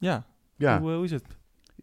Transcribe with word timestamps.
Ja. 0.00 0.24
Ja, 0.56 0.80
Hoe, 0.80 0.90
eh, 0.90 0.96
hoe 0.96 1.04
is 1.04 1.10
het? 1.10 1.24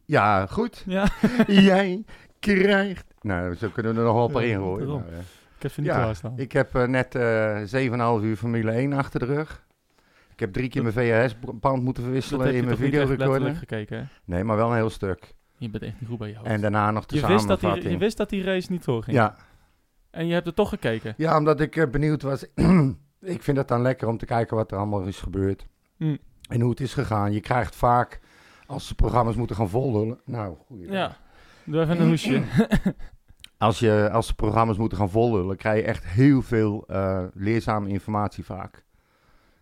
ja 0.05 0.45
goed. 0.45 0.83
Ja, 0.85 1.07
Jij 1.47 2.03
krijgt... 2.39 3.13
Nou, 3.21 3.55
zo 3.55 3.69
kunnen 3.69 3.93
we 3.93 3.99
er 3.99 4.05
nog 4.05 4.15
wel 4.15 4.25
een 4.25 4.31
paar 4.31 4.43
in 4.43 4.59
gooien. 4.59 5.03
ik 5.55 5.61
heb 5.61 5.71
ze 5.71 5.81
niet 5.81 5.89
klaarstaan. 5.89 6.33
ik 6.35 6.51
heb 6.51 6.75
eh, 6.75 6.87
net 6.87 7.15
eh 7.15 8.19
7,5 8.19 8.23
uur 8.23 8.35
Formule 8.35 8.71
1 8.71 8.93
achter 8.93 9.19
de 9.19 9.25
rug. 9.25 9.65
Ik 10.33 10.39
heb 10.39 10.53
drie 10.53 10.69
keer 10.69 10.81
mijn 10.81 10.93
VHS-band 10.93 11.83
moeten 11.83 12.03
verwisselen 12.03 12.53
in 12.53 12.65
mijn 12.65 12.77
videorecorder. 12.77 13.55
gekeken, 13.55 13.97
hè? 13.97 14.03
Nee, 14.25 14.43
maar 14.43 14.57
wel 14.57 14.69
een 14.69 14.75
heel 14.75 14.89
stuk. 14.89 15.35
Je 15.57 15.69
bent 15.69 15.83
echt 15.83 15.99
niet 15.99 16.09
goed 16.09 16.17
bij 16.17 16.29
je 16.29 16.35
hoofd. 16.35 16.47
En 16.47 16.61
daarna 16.61 16.91
nog 16.91 17.05
de 17.05 17.15
je, 17.15 17.27
wist 17.27 17.47
dat 17.47 17.59
die, 17.59 17.89
je 17.89 17.97
wist 17.97 18.17
dat 18.17 18.29
die 18.29 18.43
race 18.43 18.71
niet 18.71 18.85
doorging. 18.85 19.15
Ja, 19.15 19.35
En 20.11 20.27
je 20.27 20.33
hebt 20.33 20.47
er 20.47 20.53
toch 20.53 20.69
gekeken. 20.69 21.13
Ja, 21.17 21.37
omdat 21.37 21.59
ik 21.59 21.91
benieuwd 21.91 22.21
was. 22.21 22.45
ik 23.35 23.43
vind 23.43 23.57
het 23.57 23.67
dan 23.67 23.81
lekker 23.81 24.07
om 24.07 24.17
te 24.17 24.25
kijken 24.25 24.57
wat 24.57 24.71
er 24.71 24.77
allemaal 24.77 25.01
is 25.01 25.19
gebeurd. 25.19 25.65
Mm. 25.97 26.17
En 26.47 26.61
hoe 26.61 26.69
het 26.69 26.79
is 26.79 26.93
gegaan. 26.93 27.33
Je 27.33 27.39
krijgt 27.39 27.75
vaak, 27.75 28.19
als 28.65 28.87
de 28.87 28.95
programma's 28.95 29.35
moeten 29.35 29.55
gaan 29.55 29.69
voldullen. 29.69 30.19
Nou, 30.25 30.55
goeie. 30.67 30.91
Ja. 30.91 31.17
Doe 31.63 31.81
even 31.81 32.01
een 32.01 32.07
hoesje. 32.07 32.43
Als, 33.57 33.79
je, 33.79 34.09
als 34.11 34.27
de 34.27 34.33
programma's 34.33 34.77
moeten 34.77 34.97
gaan 34.97 35.09
voldullen, 35.09 35.57
krijg 35.57 35.79
je 35.79 35.87
echt 35.87 36.05
heel 36.05 36.41
veel 36.41 36.83
eh, 36.87 37.23
leerzame 37.33 37.89
informatie 37.89 38.43
vaak. 38.45 38.83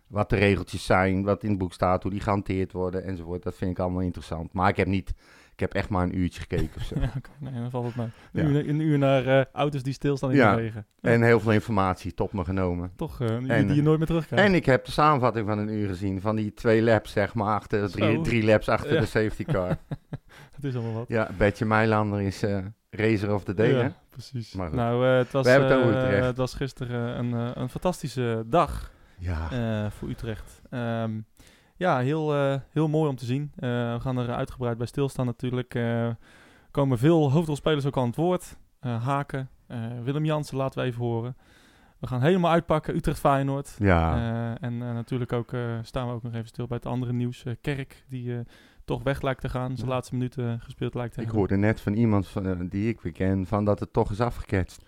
Wat 0.06 0.30
de 0.30 0.36
regeltjes 0.36 0.84
zijn, 0.84 1.24
wat 1.24 1.42
in 1.42 1.48
het 1.48 1.58
boek 1.58 1.72
staat, 1.72 2.02
hoe 2.02 2.10
die 2.10 2.20
gehanteerd 2.20 2.72
worden 2.72 3.04
enzovoort. 3.04 3.42
Dat 3.42 3.54
vind 3.54 3.70
ik 3.70 3.78
allemaal 3.78 4.00
interessant. 4.00 4.52
Maar 4.52 4.68
ik 4.68 4.76
heb 4.76 4.86
niet, 4.86 5.14
ik 5.56 5.62
heb 5.62 5.74
echt 5.74 5.88
maar 5.88 6.02
een 6.02 6.18
uurtje 6.18 6.40
gekeken 6.40 6.70
of 6.76 6.82
zo. 6.82 6.94
ja. 7.00 7.12
Nee, 7.38 7.52
dan 7.60 7.70
valt 7.70 7.94
het. 7.94 7.94
Ja. 8.32 8.42
Een, 8.42 8.50
uur, 8.50 8.68
een 8.68 8.80
uur 8.80 8.98
naar 8.98 9.26
eh, 9.26 9.44
auto's 9.52 9.82
die 9.82 9.92
stilstaan 9.92 10.30
in 10.30 10.36
Ja. 10.36 10.54
de 10.54 10.60
regen. 10.62 10.86
En 11.00 11.22
heel 11.22 11.40
veel 11.40 11.52
informatie 11.52 12.14
tot 12.14 12.32
me 12.32 12.44
genomen. 12.44 12.92
Toch, 12.96 13.20
eh, 13.20 13.38
die, 13.38 13.48
En, 13.52 13.66
die 13.66 13.76
je 13.76 13.82
nooit 13.82 13.98
meer 13.98 14.06
terugkrijgt. 14.06 14.44
En 14.46 14.54
ik 14.54 14.66
heb 14.66 14.84
de 14.84 14.90
samenvatting 14.90 15.46
van 15.46 15.58
een 15.58 15.68
uur 15.68 15.88
gezien. 15.88 16.20
Van 16.20 16.36
die 16.36 16.54
twee 16.54 16.82
laps, 16.82 17.12
zeg 17.12 17.34
maar, 17.34 17.54
achter, 17.54 17.90
drie, 17.90 18.20
drie 18.20 18.44
laps 18.44 18.68
achter 18.68 18.92
Ja. 18.94 19.00
de 19.00 19.06
safety 19.06 19.44
car. 19.44 19.68
Het 20.54 20.64
is 20.64 20.74
allemaal 20.74 20.92
wat. 20.94 21.08
Ja, 21.08 21.30
Betje 21.38 21.64
Meilander 21.64 22.20
is 22.20 22.42
eh 22.42 22.58
racer 22.90 23.34
of 23.34 23.44
the 23.44 23.54
day, 23.54 23.70
hè? 23.72 23.88
Precies. 24.10 24.52
Maar. 24.54 24.74
Nou, 24.74 25.06
het, 25.06 25.30
was, 25.32 25.44
We 25.44 25.50
hebben 25.50 25.68
het 25.70 25.78
over 25.78 25.96
Utrecht. 26.04 26.24
het 26.26 26.36
was 26.36 26.54
gisteren 26.54 27.18
een, 27.18 27.32
een 27.60 27.68
fantastische 27.68 28.44
dag 28.46 28.90
Ja. 29.18 29.90
voor 29.90 30.08
Utrecht. 30.08 30.60
Ehm, 30.70 31.10
ja, 31.76 31.98
heel, 31.98 32.34
eh, 32.34 32.60
heel 32.70 32.88
mooi 32.88 33.08
om 33.10 33.16
te 33.16 33.24
zien. 33.24 33.52
Eh, 33.56 33.68
we 33.94 33.96
gaan 34.00 34.18
er 34.18 34.30
uitgebreid 34.34 34.78
bij 34.78 34.86
stilstaan 34.86 35.26
natuurlijk. 35.26 35.74
Eh, 35.74 36.04
Er 36.06 36.82
komen 36.82 36.98
veel 36.98 37.30
hoofdrolspelers 37.32 37.86
ook 37.86 37.96
aan 37.96 38.06
het 38.06 38.16
woord. 38.16 38.56
Haken, 38.80 39.48
Willem 40.04 40.24
Jansen 40.24 40.56
laten 40.56 40.80
we 40.80 40.86
even 40.86 41.02
horen. 41.04 41.36
We 41.98 42.06
gaan 42.06 42.20
helemaal 42.22 42.50
uitpakken, 42.50 42.94
Utrecht-Feyenoord. 42.96 43.76
Ja. 43.78 44.56
En 44.60 44.78
natuurlijk 44.78 45.32
ook 45.32 45.50
staan 45.82 46.08
we 46.08 46.12
ook 46.14 46.22
nog 46.22 46.34
even 46.34 46.46
stil 46.46 46.66
bij 46.66 46.76
het 46.76 46.86
andere 46.86 47.12
nieuws. 47.12 47.44
Kerk, 47.60 48.04
die 48.08 48.42
toch 48.84 49.02
weg 49.02 49.22
lijkt 49.22 49.40
te 49.40 49.48
gaan. 49.48 49.76
Zijn 49.76 49.88
Ja. 49.88 49.94
laatste 49.94 50.14
minuten 50.14 50.60
gespeeld 50.60 50.94
lijkt 50.94 51.12
te 51.14 51.20
ik 51.20 51.24
hebben. 51.26 51.38
hoorde 51.44 51.56
net 51.66 51.80
van 51.80 51.92
iemand 51.92 52.28
van, 52.28 52.68
die 52.68 52.88
ik 52.88 53.00
weer 53.00 53.12
ken, 53.12 53.46
van 53.46 53.64
dat 53.64 53.80
het 53.80 53.92
toch 53.92 54.10
is 54.10 54.20
afgeketst. 54.20 54.84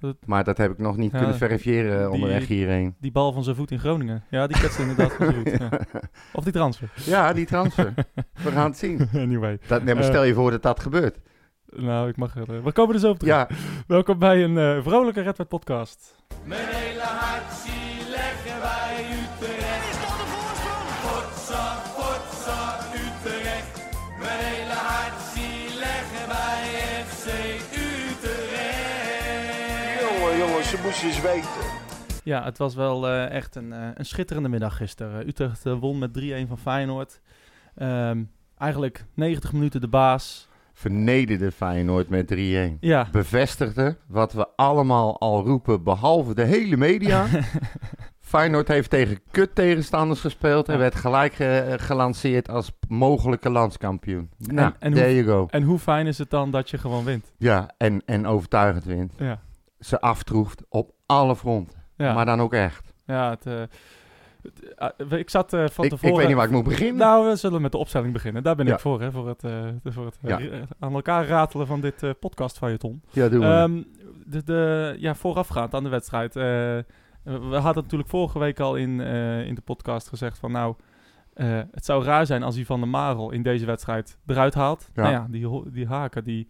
Dat- 0.00 0.16
Maar 0.26 0.44
dat 0.44 0.56
heb 0.58 0.70
ik 0.70 0.78
nog 0.78 0.96
niet 0.96 1.12
Ja, 1.12 1.18
kunnen 1.18 1.36
verifiëren 1.36 1.98
die- 1.98 2.10
onderweg 2.10 2.46
hierheen. 2.46 2.94
Die 3.00 3.10
bal 3.12 3.32
van 3.32 3.44
zijn 3.44 3.56
voet 3.56 3.70
in 3.70 3.78
Groningen. 3.78 4.24
Ja, 4.30 4.46
die 4.46 4.60
ketste 4.60 4.82
inderdaad 4.82 5.12
van 5.12 5.26
zijn 5.26 5.44
voet. 5.44 5.58
Ja. 5.58 6.00
Of 6.38 6.44
die 6.44 6.52
transfer. 6.52 6.90
ja, 7.04 7.32
die 7.32 7.46
transfer. 7.46 7.94
We 8.44 8.50
gaan 8.50 8.68
het 8.70 8.78
zien. 8.78 9.08
anyway. 9.14 9.58
Dat, 9.66 9.82
nee, 9.82 9.94
maar 9.94 10.02
Eh, 10.02 10.08
stel 10.08 10.22
je 10.24 10.34
voor 10.34 10.50
dat 10.50 10.62
dat 10.62 10.80
gebeurt. 10.80 11.18
Nou, 11.76 12.08
ik 12.08 12.16
mag 12.16 12.36
eh, 12.36 12.42
we 12.64 12.72
komen 12.72 12.94
er 12.94 13.00
zo 13.00 13.10
op 13.10 13.18
terug. 13.18 13.34
Ja, 13.34 13.48
Welkom 13.86 14.18
bij 14.18 14.44
een 14.44 14.58
eh, 14.58 14.82
vrolijke 14.82 15.20
Red 15.20 15.36
Wet 15.36 15.48
podcast. 15.48 16.16
Mijn 16.44 16.60
hele 16.68 17.02
eens 30.88 31.20
weten. 31.20 31.48
Ja, 32.24 32.44
het 32.44 32.58
was 32.58 32.74
wel 32.74 33.08
eh, 33.08 33.30
echt 33.30 33.54
een, 33.56 33.72
eh, 33.72 33.88
een 33.94 34.04
schitterende 34.06 34.48
middag 34.48 34.76
gisteren. 34.76 35.28
Utrecht 35.28 35.66
eh, 35.66 35.78
won 35.80 35.98
met 35.98 36.12
3-1 36.12 36.48
van 36.48 36.58
Feyenoord. 36.58 37.20
Ehm, 37.74 38.22
eigenlijk 38.58 39.04
90 39.14 39.52
minuten 39.52 39.80
de 39.80 39.88
baas. 39.88 40.48
vernederde 40.72 41.52
Feyenoord 41.52 42.08
met 42.08 42.26
3-1. 42.26 42.78
Ja, 42.80 43.08
Bevestigde 43.12 43.96
wat 44.06 44.32
we 44.32 44.46
allemaal 44.56 45.18
al 45.20 45.44
roepen, 45.44 45.82
behalve 45.82 46.34
de 46.34 46.44
hele 46.44 46.76
media. 46.76 47.26
Feyenoord 48.20 48.68
heeft 48.68 48.90
tegen 48.90 49.20
kut 49.30 49.54
tegenstanders 49.54 50.20
gespeeld 50.20 50.66
en 50.68 50.72
Ja. 50.74 50.78
werd 50.80 50.94
gelijk 50.94 51.34
ge- 51.34 51.74
gelanceerd 51.80 52.48
als 52.50 52.72
mogelijke 52.88 53.50
landskampioen. 53.50 54.30
Nou, 54.38 54.72
en 54.78 54.92
there 54.92 55.06
hoe- 55.06 55.14
you 55.24 55.26
go. 55.26 55.46
en 55.50 55.62
hoe 55.62 55.78
fijn 55.78 56.06
is 56.06 56.18
het 56.18 56.30
dan 56.30 56.50
dat 56.50 56.70
je 56.70 56.78
gewoon 56.78 57.04
wint? 57.04 57.32
Ja, 57.38 57.70
en, 57.78 58.02
en 58.06 58.26
overtuigend 58.26 58.84
wint. 58.84 59.12
Ja, 59.18 59.40
Ze 59.80 60.00
aftroeft 60.00 60.62
op 60.68 60.90
alle 61.06 61.36
fronten. 61.36 61.78
ja. 61.96 62.14
Maar 62.14 62.24
dan 62.26 62.40
ook 62.40 62.52
echt. 62.54 62.94
ja 63.06 63.30
het, 63.30 63.46
eh, 63.46 63.60
het, 64.42 64.94
eh, 65.10 65.18
ik 65.18 65.30
zat 65.30 65.52
eh, 65.52 65.58
van 65.68 65.84
Ik, 65.84 65.92
ik 65.92 65.98
tevoren... 65.98 66.16
weet 66.16 66.26
niet 66.26 66.36
waar 66.36 66.46
ik 66.46 66.50
moet 66.52 66.64
beginnen. 66.64 66.96
Nou, 66.96 67.28
we 67.28 67.36
zullen 67.36 67.62
met 67.62 67.72
de 67.72 67.78
opstelling 67.78 68.12
beginnen. 68.12 68.42
Daar 68.42 68.56
ben 68.56 68.66
Ja. 68.66 68.72
ik 68.74 68.80
voor, 68.80 69.00
hè, 69.00 69.12
voor 69.12 69.28
het, 69.28 69.40
de- 69.40 69.78
voor 69.84 70.04
het 70.04 70.18
Ja. 70.22 70.40
aan 70.78 70.94
elkaar 70.94 71.26
ratelen 71.26 71.66
van 71.66 71.80
dit 71.80 72.18
podcast 72.20 72.58
van 72.58 72.70
je 72.70 72.76
Ton. 72.76 73.02
ja, 73.10 73.28
doen 73.28 73.40
we. 73.40 73.46
Ehm, 73.46 73.82
de, 74.26 74.42
de, 74.44 74.94
ja, 74.98 75.14
voorafgaand 75.14 75.74
aan 75.74 75.82
de 75.82 75.88
wedstrijd. 75.88 76.34
we 76.34 76.84
hadden 77.56 77.82
natuurlijk 77.82 78.10
vorige 78.10 78.38
week 78.38 78.60
al 78.60 78.76
in, 78.76 79.00
in 79.46 79.54
de 79.54 79.60
podcast 79.64 80.08
gezegd 80.08 80.38
van 80.38 80.52
nou, 80.52 80.74
het 81.70 81.84
zou 81.84 82.04
raar 82.04 82.26
zijn 82.26 82.42
als 82.42 82.54
hij 82.54 82.64
Van 82.64 82.80
der 82.80 82.88
Marel 82.88 83.30
in 83.30 83.42
deze 83.42 83.66
wedstrijd 83.66 84.18
eruit 84.26 84.54
haalt. 84.54 84.90
Ja. 84.94 85.02
Nou 85.02 85.14
ja, 85.14 85.26
die, 85.30 85.70
die 85.72 85.86
haken 85.86 86.24
die 86.24 86.48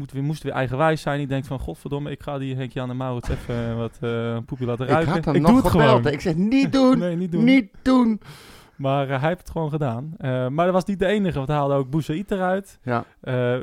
moet 0.00 0.12
weer, 0.12 0.22
moest 0.22 0.42
weer 0.42 0.52
eigenwijs 0.52 1.00
zijn. 1.02 1.18
Die 1.18 1.26
denkt 1.26 1.46
van 1.46 1.58
godverdomme, 1.58 2.10
ik 2.10 2.22
ga 2.22 2.38
die 2.38 2.56
Henk-Jan 2.56 2.90
en 2.90 2.96
Maurits 2.96 3.28
even 3.28 3.76
wat 3.76 3.98
eh, 4.00 4.32
een 4.34 4.44
poepje 4.44 4.66
laten 4.66 4.84
ik 4.84 4.90
ruiken. 4.90 5.12
had 5.12 5.24
hem 5.24 5.34
doe 5.34 5.42
nog 5.42 5.62
het 5.62 5.70
gebeld. 5.70 5.88
gewoon. 5.90 6.12
Ik 6.12 6.20
zeg, 6.20 6.34
niet 6.34 6.72
doen. 6.78 6.98
Nee, 6.98 7.16
niet 7.16 7.32
doen. 7.32 7.44
Niet 7.44 7.68
doen. 7.82 8.20
Maar 8.76 9.10
eh, 9.10 9.18
hij 9.20 9.28
heeft 9.28 9.40
het 9.40 9.50
gewoon 9.50 9.70
gedaan. 9.70 10.14
Maar 10.54 10.64
dat 10.64 10.72
was 10.72 10.84
niet 10.84 10.98
de 10.98 11.06
enige, 11.06 11.36
want 11.36 11.48
hij 11.48 11.56
haalde 11.56 11.74
ook 11.74 11.90
Boussaïd 11.90 12.30
eruit. 12.30 12.78
Ja, 12.82 13.04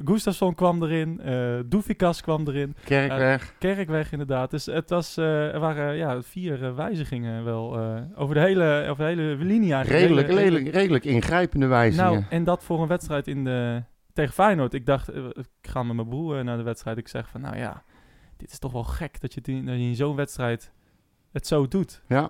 Gustafsson 0.05 0.55
kwam 0.55 0.83
erin. 0.83 1.21
eh 1.21 1.53
Doefikas 1.65 2.21
kwam 2.21 2.47
erin. 2.47 2.75
Kerkweg. 2.83 3.53
Kerkweg 3.59 4.11
inderdaad. 4.11 4.51
Dus 4.51 4.65
het 4.65 4.89
was, 4.89 5.17
er 5.17 5.59
waren 5.59 5.95
ja, 5.95 6.21
vier 6.21 6.75
wijzigingen 6.75 7.43
wel 7.43 7.77
over, 8.15 8.35
de 8.35 8.41
hele, 8.41 8.85
over 8.89 9.03
de 9.03 9.09
hele 9.09 9.35
linie 9.35 9.73
eigenlijk. 9.73 10.03
redelijk, 10.03 10.27
redelijk, 10.27 10.67
redelijk 10.73 11.05
ingrijpende 11.05 11.65
wijzigingen. 11.67 12.11
Nou, 12.13 12.23
en 12.29 12.43
dat 12.43 12.63
voor 12.63 12.81
een 12.81 12.87
wedstrijd 12.87 13.27
in 13.27 13.43
de, 13.43 13.83
tegen 14.17 14.33
Feyenoord. 14.33 14.73
Ik 14.73 14.85
dacht, 14.85 15.09
eh, 15.09 15.25
ik 15.25 15.47
ga 15.61 15.83
met 15.83 15.95
mijn 15.95 16.07
broer 16.07 16.37
eh, 16.37 16.43
naar 16.43 16.57
de 16.57 16.63
wedstrijd. 16.63 16.97
Ik 16.97 17.07
zeg 17.07 17.29
van, 17.29 17.41
nou 17.41 17.57
ja, 17.57 17.83
dit 18.37 18.51
is 18.51 18.59
toch 18.59 18.71
wel 18.71 18.83
gek 18.83 19.21
dat 19.21 19.33
je, 19.33 19.39
het 19.39 19.47
in- 19.49 19.65
dat 19.65 19.75
je 19.75 19.81
in 19.81 19.95
zo'n 19.95 20.15
wedstrijd 20.15 20.71
het 21.31 21.47
zo 21.47 21.67
doet. 21.67 22.01
ja. 22.07 22.29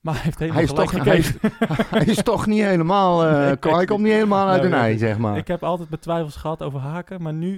Maar 0.00 0.14
hij 0.14 0.22
heeft 0.22 0.38
helemaal 0.38 0.62
Hij 0.62 0.72
is, 0.72 0.78
gelijk 0.78 0.90
toch, 0.90 1.04
hij, 1.04 1.18
is, 1.18 1.26
gekregen. 1.26 1.86
hij 1.98 2.04
is 2.06 2.22
toch 2.22 2.46
niet 2.46 2.62
helemaal... 2.62 3.24
eh, 3.24 3.32
Nee, 3.60 3.74
hij 3.74 3.84
komt 3.84 4.00
niet 4.02 4.12
helemaal 4.12 4.48
uit 4.48 4.62
de 4.62 4.68
nee. 4.68 4.80
ei, 4.80 4.98
zeg 4.98 5.18
maar. 5.18 5.36
Ik 5.36 5.48
heb 5.48 5.62
altijd 5.62 5.88
betwijfels 5.88 6.36
gehad 6.36 6.62
over 6.62 6.80
haken, 6.80 7.22
maar 7.22 7.32
nu 7.32 7.54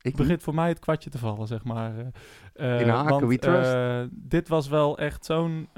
Ik 0.00 0.16
begint 0.16 0.42
voor 0.42 0.54
mij 0.54 0.68
het 0.68 0.78
kwartje 0.78 1.10
te 1.10 1.18
vallen, 1.18 1.46
zeg 1.46 1.64
maar. 1.64 1.92
In 2.54 2.88
haken, 2.88 3.08
want, 3.10 3.24
we 3.26 3.38
trust. 3.38 4.08
dit 4.12 4.48
was 4.48 4.68
wel 4.68 4.98
echt 4.98 5.24
zo'n... 5.24 5.68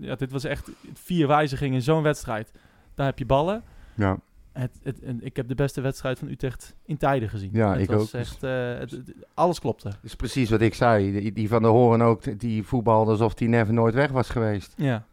ja, 0.00 0.14
dit 0.16 0.32
was 0.32 0.44
echt 0.44 0.70
vier 0.94 1.26
wijzigingen 1.26 1.74
in 1.74 1.82
zo'n 1.82 2.02
wedstrijd. 2.02 2.52
Daar 2.94 3.06
heb 3.06 3.18
je 3.18 3.26
ballen. 3.26 3.62
Ja, 3.94 4.18
Het, 4.54 4.70
het, 4.82 5.00
en 5.02 5.24
ik 5.24 5.36
heb 5.36 5.48
de 5.48 5.54
beste 5.54 5.80
wedstrijd 5.80 6.18
van 6.18 6.28
Utrecht 6.28 6.74
in 6.84 6.96
tijden 6.96 7.28
gezien. 7.28 7.50
Ja, 7.52 7.70
het 7.72 7.80
ik 7.80 7.88
was 7.90 8.02
ook. 8.02 8.10
Dus- 8.10 8.20
Echt, 8.20 8.42
eh, 8.42 8.78
het- 8.78 8.90
het- 8.90 9.14
alles 9.34 9.60
klopte. 9.60 9.88
dat 9.88 9.98
is 10.02 10.16
precies 10.16 10.50
wat 10.50 10.60
ik 10.60 10.74
zei. 10.74 11.12
Die, 11.20 11.32
die 11.32 11.48
van 11.48 11.62
de 11.62 11.68
Horen 11.68 12.00
ook, 12.02 12.40
die 12.40 12.62
voetbalde 12.62 13.10
alsof 13.10 13.38
hij 13.38 13.48
never 13.48 13.74
nooit 13.74 13.94
weg 13.94 14.10
was 14.10 14.28
geweest. 14.30 14.72
Ja. 14.76 15.06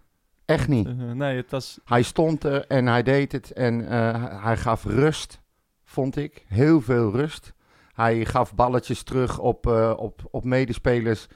Echt 0.46 0.68
niet. 0.68 0.88
Eh, 0.88 0.94
nee, 1.12 1.35
het 1.38 1.52
was... 1.52 1.79
Hij 1.85 2.02
stond 2.02 2.44
er 2.44 2.68
en 2.68 2.85
hij 2.88 3.03
deed 3.03 3.31
het 3.31 3.52
en 3.52 3.88
eh, 3.90 4.43
hij 4.43 4.58
gaf 4.58 4.84
rust, 4.85 5.41
vond 5.84 6.16
ik. 6.17 6.46
Heel 6.47 6.82
veel 6.82 7.11
rust. 7.11 7.53
Hij 7.93 8.26
gaf 8.26 8.55
balletjes 8.55 9.03
terug 9.03 9.40
op, 9.40 9.67
eh, 9.67 9.93
op, 9.97 10.22
op 10.32 10.43
medespelers. 10.43 11.28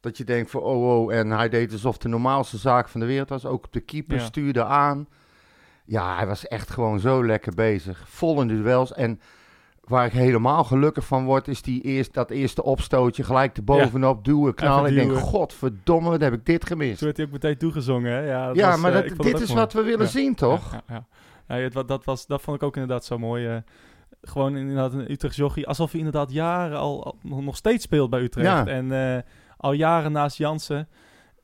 Dat 0.00 0.16
je 0.16 0.24
denkt 0.24 0.50
van 0.50 0.60
oh 0.62 1.00
oh. 1.02 1.14
En 1.14 1.30
hij 1.30 1.48
deed 1.48 1.72
alsof 1.72 1.98
de 1.98 2.08
normaalste 2.08 2.56
zaak 2.58 2.88
van 2.88 3.00
de 3.00 3.06
wereld 3.06 3.28
was. 3.28 3.44
Ook 3.46 3.72
de 3.72 3.80
keeper 3.80 4.16
Ja. 4.16 4.22
stuurde 4.24 4.64
aan. 4.64 5.08
Ja, 5.86 6.16
hij 6.16 6.26
was 6.26 6.46
echt 6.48 6.70
gewoon 6.70 7.00
zo 7.00 7.24
lekker 7.26 7.54
bezig. 7.54 8.04
Vol 8.08 8.40
in 8.40 8.48
de 8.48 8.62
duels. 8.62 8.92
En 8.92 9.20
waar 9.80 10.06
ik 10.06 10.12
helemaal 10.12 10.64
gelukkig 10.64 11.06
van 11.06 11.24
word, 11.24 11.48
is 11.48 11.62
die 11.62 11.82
eerst, 11.82 12.14
dat 12.14 12.30
eerste 12.30 12.62
opstootje. 12.62 13.24
Gelijk 13.24 13.56
erbovenop 13.56 14.24
duwen, 14.24 14.54
knallen. 14.54 14.90
Ik 14.90 14.96
denk, 14.96 15.12
godverdomme, 15.18 16.10
wat 16.10 16.20
heb 16.20 16.32
ik 16.32 16.46
dit 16.46 16.66
gemist. 16.66 16.96
Toen 16.98 17.04
werd 17.06 17.16
hij 17.16 17.26
ook 17.26 17.32
meteen 17.32 17.58
toegezongen, 17.58 18.12
hè? 18.12 18.20
Ja, 18.20 18.46
dat 18.46 18.56
Ja, 18.56 18.70
was, 18.70 18.80
maar 18.80 18.94
eh, 18.94 19.08
dat, 19.08 19.18
dit 19.26 19.40
is 19.40 19.48
mooi. 19.48 19.60
wat 19.60 19.72
we 19.72 19.82
willen 19.82 20.04
Ja. 20.04 20.10
zien, 20.10 20.34
toch? 20.34 20.72
Ja, 20.72 20.82
ja, 20.88 21.06
ja. 21.48 21.56
Ja, 21.56 21.62
het, 21.62 21.74
wat- 21.74 21.88
dat, 21.88 22.04
was, 22.04 22.26
dat 22.26 22.40
vond 22.42 22.56
ik 22.56 22.62
ook 22.62 22.74
inderdaad 22.76 23.04
zo 23.04 23.18
mooi. 23.18 23.46
eh, 23.46 23.56
gewoon 24.22 24.56
inderdaad 24.56 24.92
een 24.92 25.10
Utrecht 25.10 25.36
jochie. 25.36 25.66
Alsof 25.66 25.90
hij 25.90 25.98
inderdaad 26.00 26.32
jaren 26.32 26.78
al, 26.78 27.04
al 27.04 27.42
nog 27.42 27.56
steeds 27.56 27.84
speelt 27.84 28.10
bij 28.10 28.20
Utrecht. 28.20 28.66
En 28.66 28.92
eh, 28.92 29.22
al 29.56 29.72
jaren 29.72 30.12
naast 30.12 30.36
Jansen. 30.36 30.88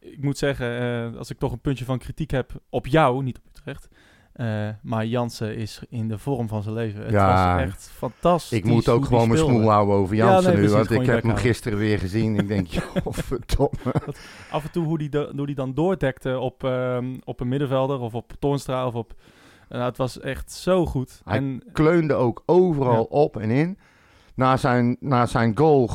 Ik 0.00 0.22
moet 0.22 0.38
zeggen, 0.38 1.16
als 1.18 1.30
ik 1.30 1.38
toch 1.38 1.52
een 1.52 1.60
puntje 1.60 1.84
van 1.84 1.98
kritiek 1.98 2.30
heb 2.30 2.52
op 2.70 2.86
jou, 2.86 3.22
niet 3.22 3.38
op 3.38 3.44
Utrecht. 3.48 3.88
Eh, 4.32 4.68
maar 4.82 5.06
Jansen 5.06 5.56
is 5.56 5.82
in 5.88 6.08
de 6.08 6.18
vorm 6.18 6.48
van 6.48 6.62
zijn 6.62 6.74
leven. 6.74 7.02
Het 7.02 7.10
Ja. 7.10 7.54
was 7.54 7.62
echt 7.64 7.90
fantastisch. 7.94 8.58
Ik 8.58 8.64
moet 8.64 8.88
ook 8.88 9.04
gewoon 9.04 9.28
mijn 9.28 9.40
smoel 9.40 9.70
houden 9.70 9.94
over 9.94 10.16
Ja, 10.16 10.24
Jansen 10.30 10.52
nee, 10.52 10.60
nu. 10.60 10.68
precies, 10.68 10.88
Want 10.88 10.90
ik 11.00 11.06
heb 11.06 11.16
hem 11.22 11.30
houden. 11.30 11.38
gisteren 11.44 11.78
weer 11.78 11.98
gezien. 11.98 12.36
Ik 12.38 12.48
denk, 12.48 12.66
joh, 12.76 12.84
verdomme. 13.10 13.94
Af 14.50 14.64
en 14.64 14.70
toe 14.70 14.84
hoe 14.84 14.98
die, 14.98 15.08
de- 15.08 15.32
hoe 15.36 15.46
die 15.46 15.54
dan 15.54 15.74
doordekte 15.74 16.38
op, 16.38 16.64
ehm, 16.64 17.14
op 17.24 17.40
een 17.40 17.48
middenvelder 17.48 18.00
of 18.00 18.14
op 18.14 18.32
Toornstra 18.38 18.86
of 18.86 18.94
op... 18.94 19.12
Nou, 19.68 19.84
het 19.84 19.96
was 19.96 20.20
echt 20.20 20.52
zo 20.52 20.86
goed. 20.86 21.20
Hij 21.24 21.36
en 21.36 21.62
Kleunde 21.72 22.14
ook 22.14 22.42
overal 22.46 22.92
Ja. 22.94 23.00
op 23.18 23.36
en 23.36 23.50
in. 23.50 23.78
Na 24.34 24.56
zijn, 24.56 24.96
na 25.00 25.26
zijn 25.26 25.56
goal 25.56 25.86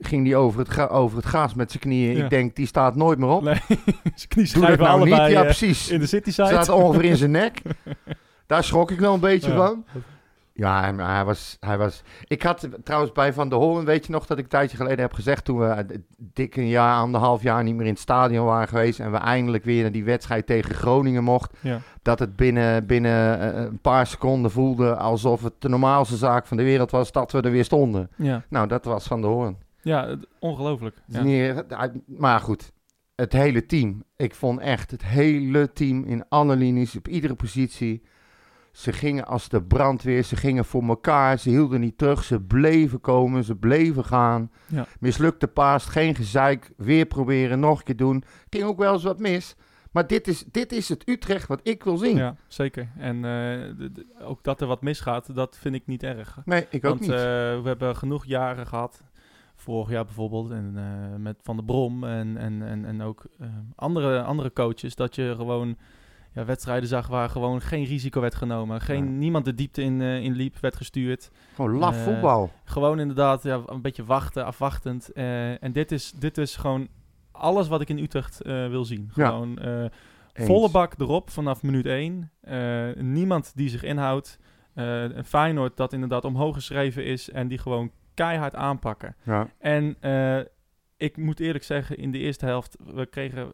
ging 0.00 0.26
hij 0.26 0.36
over 0.36 0.60
het, 0.60 0.90
over 0.90 1.16
het 1.16 1.26
gras 1.26 1.54
met 1.54 1.70
zijn 1.70 1.82
knieën. 1.82 2.16
Ja. 2.16 2.24
Ik 2.24 2.30
denk, 2.30 2.56
die 2.56 2.66
staat 2.66 2.96
nooit 2.96 3.18
meer 3.18 3.28
op. 3.28 3.42
Nee, 3.42 3.54
zijn 3.68 3.78
Doe 3.84 4.00
dat 4.14 4.26
knieschijven 4.28 4.78
nou 4.78 4.90
allebei 5.00 5.22
niet. 5.22 5.30
Ja, 5.32 5.38
eh, 5.38 5.44
precies. 5.44 5.88
in 5.88 6.00
de 6.00 6.06
city 6.06 6.30
side. 6.30 6.46
Staat 6.46 6.68
ongeveer 6.68 7.04
in 7.04 7.16
zijn 7.16 7.30
nek. 7.30 7.62
Daar 8.46 8.64
schrok 8.64 8.90
ik 8.90 9.00
wel 9.00 9.14
een 9.14 9.20
beetje 9.20 9.50
Ja. 9.50 9.56
van. 9.56 9.84
Ja, 10.62 10.94
hij 10.96 11.24
was, 11.24 11.56
hij 11.60 11.78
was... 11.78 12.02
Ik 12.24 12.42
had 12.42 12.68
trouwens 12.84 13.12
bij 13.12 13.32
Van 13.32 13.48
der 13.48 13.58
Hoorn, 13.58 13.84
weet 13.84 14.06
je 14.06 14.12
nog, 14.12 14.26
dat 14.26 14.38
ik 14.38 14.44
een 14.44 14.50
tijdje 14.50 14.76
geleden 14.76 14.98
heb 14.98 15.12
gezegd... 15.12 15.44
toen 15.44 15.58
we 15.58 15.66
eh, 15.66 15.96
dik 16.16 16.56
een 16.56 16.68
jaar, 16.68 16.96
anderhalf 16.96 17.42
jaar 17.42 17.62
niet 17.62 17.74
meer 17.74 17.86
in 17.86 17.92
het 17.92 18.00
stadion 18.00 18.46
waren 18.46 18.68
geweest... 18.68 19.00
en 19.00 19.10
we 19.10 19.16
eindelijk 19.16 19.64
weer 19.64 19.82
naar 19.82 19.92
die 19.92 20.04
wedstrijd 20.04 20.46
tegen 20.46 20.74
Groningen 20.74 21.24
mocht... 21.24 21.56
Ja. 21.60 21.80
dat 22.02 22.18
het 22.18 22.36
binnen, 22.36 22.86
binnen 22.86 23.40
eh, 23.40 23.62
een 23.62 23.80
paar 23.80 24.06
seconden 24.06 24.50
voelde 24.50 24.96
alsof 24.96 25.42
het 25.42 25.54
de 25.58 25.68
normaalste 25.68 26.16
zaak 26.16 26.46
van 26.46 26.56
de 26.56 26.62
wereld 26.62 26.90
was... 26.90 27.12
dat 27.12 27.32
we 27.32 27.40
er 27.40 27.50
weer 27.50 27.64
stonden. 27.64 28.10
Ja, 28.16 28.44
Nou, 28.48 28.68
dat 28.68 28.84
was 28.84 29.06
Van 29.06 29.20
der 29.20 29.30
Hoorn. 29.30 29.56
ja 29.82 30.16
ongelooflijk. 30.38 30.96
Ja. 31.06 31.92
maar 32.06 32.40
goed, 32.40 32.72
het 33.14 33.32
hele 33.32 33.66
team. 33.66 34.04
Ik 34.16 34.34
vond 34.34 34.60
echt 34.60 34.90
het 34.90 35.04
hele 35.04 35.72
team 35.72 36.04
in 36.04 36.28
alle 36.28 36.56
linies, 36.56 36.96
op 36.96 37.08
iedere 37.08 37.34
positie. 37.34 38.02
Ze 38.72 38.92
gingen 38.92 39.26
als 39.26 39.48
de 39.48 39.62
brandweer, 39.62 40.22
ze 40.22 40.36
gingen 40.36 40.64
voor 40.64 40.82
elkaar, 40.82 41.38
ze 41.38 41.48
hielden 41.48 41.80
niet 41.80 41.98
terug, 41.98 42.24
ze 42.24 42.40
bleven 42.40 43.00
komen, 43.00 43.44
ze 43.44 43.56
bleven 43.56 44.04
gaan. 44.04 44.50
Ja. 44.66 44.86
Mislukte 45.00 45.46
paas, 45.46 45.86
geen 45.86 46.14
gezeik, 46.14 46.72
weer 46.76 47.06
proberen, 47.06 47.60
nog 47.60 47.78
een 47.78 47.84
keer 47.84 47.96
doen. 47.96 48.24
Ging 48.50 48.64
ook 48.64 48.78
wel 48.78 48.92
eens 48.92 49.02
wat 49.02 49.18
mis. 49.18 49.56
Maar 49.90 50.06
dit 50.06 50.28
is, 50.28 50.44
dit 50.50 50.72
is 50.72 50.88
het 50.88 51.08
Utrecht 51.08 51.48
wat 51.48 51.60
ik 51.62 51.84
wil 51.84 51.96
zien. 51.96 52.16
Ja, 52.16 52.36
zeker. 52.46 52.88
En 52.98 53.24
eh, 53.24 54.28
ook 54.28 54.42
dat 54.44 54.60
er 54.60 54.66
wat 54.66 54.82
misgaat, 54.82 55.34
dat 55.34 55.58
vind 55.58 55.74
ik 55.74 55.86
niet 55.86 56.02
erg. 56.02 56.38
Nee, 56.44 56.66
ik 56.70 56.84
ook 56.84 56.90
Want 56.90 57.00
niet. 57.00 57.10
eh, 57.10 57.16
we 57.16 57.62
hebben 57.64 57.96
genoeg 57.96 58.24
jaren 58.26 58.66
gehad. 58.66 59.02
Vorig 59.56 59.90
jaar 59.90 60.04
bijvoorbeeld. 60.04 60.50
En 60.50 60.72
eh, 60.76 61.18
met 61.18 61.36
Van 61.42 61.56
der 61.56 61.64
Brom 61.64 62.04
en, 62.04 62.36
en, 62.36 62.62
en, 62.62 62.84
en 62.84 63.02
ook 63.02 63.24
andere, 63.74 64.22
andere 64.22 64.52
coaches. 64.52 64.94
Dat 64.94 65.14
je 65.14 65.34
gewoon 65.36 65.76
ja, 66.34 66.44
wedstrijden 66.44 66.88
zag 66.88 67.06
waar 67.06 67.28
gewoon 67.28 67.60
geen 67.60 67.84
risico 67.84 68.20
werd 68.20 68.34
genomen. 68.34 68.80
Geen, 68.80 69.04
Ja. 69.04 69.10
Niemand 69.10 69.44
de 69.44 69.54
diepte 69.54 69.82
in, 69.82 70.00
eh, 70.00 70.22
in 70.22 70.32
liep, 70.32 70.58
werd 70.60 70.76
gestuurd. 70.76 71.30
Gewoon 71.54 71.72
laf 71.72 71.96
eh, 71.96 72.02
voetbal. 72.02 72.50
Gewoon 72.64 73.00
inderdaad 73.00 73.42
ja, 73.42 73.60
een 73.66 73.82
beetje 73.82 74.04
wachten, 74.04 74.44
afwachtend. 74.44 75.12
Eh, 75.12 75.62
en 75.62 75.72
dit 75.72 75.92
is, 75.92 76.12
dit 76.12 76.38
is 76.38 76.56
gewoon 76.56 76.88
alles 77.30 77.68
wat 77.68 77.80
ik 77.80 77.88
in 77.88 77.98
Utrecht 77.98 78.42
wil 78.44 78.84
zien. 78.84 79.10
Gewoon 79.12 79.58
volle 80.32 80.70
bak 80.70 80.94
erop 80.98 81.30
vanaf 81.30 81.62
minuut 81.62 81.86
1. 81.86 82.30
niemand 83.12 83.52
die 83.56 83.68
zich 83.68 83.82
inhoudt. 83.82 84.38
Een 84.74 85.24
Feyenoord 85.24 85.76
dat 85.76 85.92
inderdaad 85.92 86.24
omhoog 86.24 86.54
geschreven 86.54 87.04
is 87.04 87.30
en 87.30 87.48
die 87.48 87.58
gewoon 87.58 87.90
keihard 88.14 88.54
aanpakken. 88.54 89.16
Ja. 89.22 89.48
En 89.58 89.96
ik 90.96 91.16
moet 91.16 91.40
eerlijk 91.40 91.64
zeggen, 91.64 91.96
in 91.96 92.10
de 92.10 92.18
eerste 92.18 92.46
helft, 92.46 92.76
we 92.94 93.06
kregen 93.06 93.52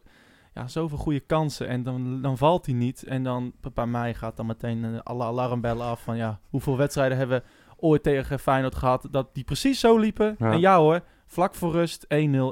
ja, 0.53 0.67
zoveel 0.67 0.97
goede 0.97 1.19
kansen 1.19 1.67
en 1.67 1.83
dan, 1.83 2.21
dan 2.21 2.37
valt 2.37 2.65
hij 2.65 2.75
niet. 2.75 3.03
En 3.03 3.23
dan 3.23 3.53
bij 3.73 3.85
mij 3.85 4.13
gaat 4.13 4.37
dan 4.37 4.45
meteen 4.45 4.83
eh, 4.85 4.99
alle 5.03 5.23
alarmbellen 5.23 5.85
af 5.85 6.01
van 6.03 6.17
ja, 6.17 6.39
hoeveel 6.49 6.77
wedstrijden 6.77 7.17
hebben 7.17 7.37
we 7.41 7.45
ooit 7.77 8.03
tegen 8.03 8.39
Feyenoord 8.39 8.75
gehad 8.75 9.07
dat 9.11 9.29
die 9.33 9.43
precies 9.43 9.79
zo 9.79 9.97
liepen. 9.97 10.35
Ja. 10.39 10.51
En 10.51 10.59
ja 10.59 10.77
hoor, 10.77 11.01
vlak 11.27 11.55
voor 11.55 11.71
rust 11.71 12.05
1-0. 12.05 12.07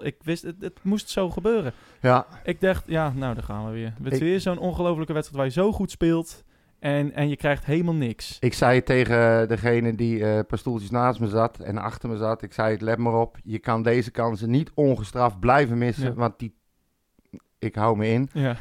Ik 0.05 0.15
wist, 0.23 0.44
het, 0.44 0.55
het 0.59 0.79
moest 0.83 1.09
zo 1.09 1.29
gebeuren. 1.29 1.73
ja, 2.01 2.25
Ik 2.44 2.61
dacht, 2.61 2.83
ja, 2.88 3.11
nou, 3.15 3.33
daar 3.33 3.44
gaan 3.44 3.65
we 3.65 3.71
weer. 3.71 3.94
Het 4.03 4.13
is 4.13 4.19
Ik- 4.19 4.23
weer 4.23 4.39
zo'n 4.39 4.57
ongelofelijke 4.59 5.13
wedstrijd 5.13 5.41
waar 5.43 5.53
je 5.53 5.61
zo 5.61 5.71
goed 5.71 5.91
speelt 5.91 6.43
en, 6.79 7.13
en 7.13 7.29
je 7.29 7.35
krijgt 7.35 7.65
helemaal 7.65 7.93
niks. 7.93 8.38
Ik 8.39 8.53
zei 8.53 8.75
het 8.75 8.85
tegen 8.85 9.47
degene 9.47 9.95
die 9.95 10.23
eh, 10.23 10.35
een 10.35 10.45
paar 10.45 10.57
stoeltjes 10.57 10.89
naast 10.89 11.19
me 11.19 11.27
zat 11.27 11.59
en 11.59 11.77
achter 11.77 12.09
me 12.09 12.17
zat. 12.17 12.41
Ik 12.41 12.53
zei 12.53 12.71
het, 12.71 12.81
let 12.81 12.97
maar 12.97 13.13
op. 13.19 13.38
Je 13.43 13.59
kan 13.59 13.83
deze 13.83 14.11
kansen 14.11 14.50
niet 14.50 14.71
ongestraft 14.75 15.39
blijven 15.39 15.77
missen. 15.77 16.03
Ja. 16.07 16.13
Want 16.13 16.39
die, 16.39 16.55
ik 17.59 17.75
hou 17.75 17.98
me 17.98 18.07
in, 18.07 18.30
Ja, 18.33 18.56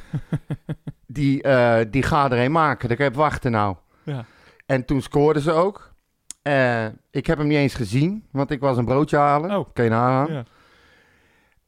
die, 1.07 1.43
eh, 1.43 1.85
die 1.91 2.03
gaat 2.03 2.33
er 2.33 2.39
een 2.39 2.53
maken. 2.53 2.91
Ik 2.91 2.99
heb 2.99 3.15
wachten 3.15 3.51
nou. 3.51 3.77
ja, 4.03 4.25
En 4.67 4.85
toen 4.85 5.03
scoorden 5.03 5.43
ze 5.43 5.53
ook. 5.53 5.95
Eh, 6.43 6.87
ik 7.11 7.27
heb 7.27 7.39
hem 7.39 7.47
niet 7.47 7.57
eens 7.59 7.75
gezien, 7.75 8.25
want 8.31 8.51
ik 8.51 8.61
was 8.61 8.77
een 8.77 8.85
broodje 8.85 9.17
halen. 9.17 9.57
Oh. 9.59 9.67
Kan 9.73 9.85
je 9.85 9.91
nagaan. 9.91 10.33
ja. 10.35 10.45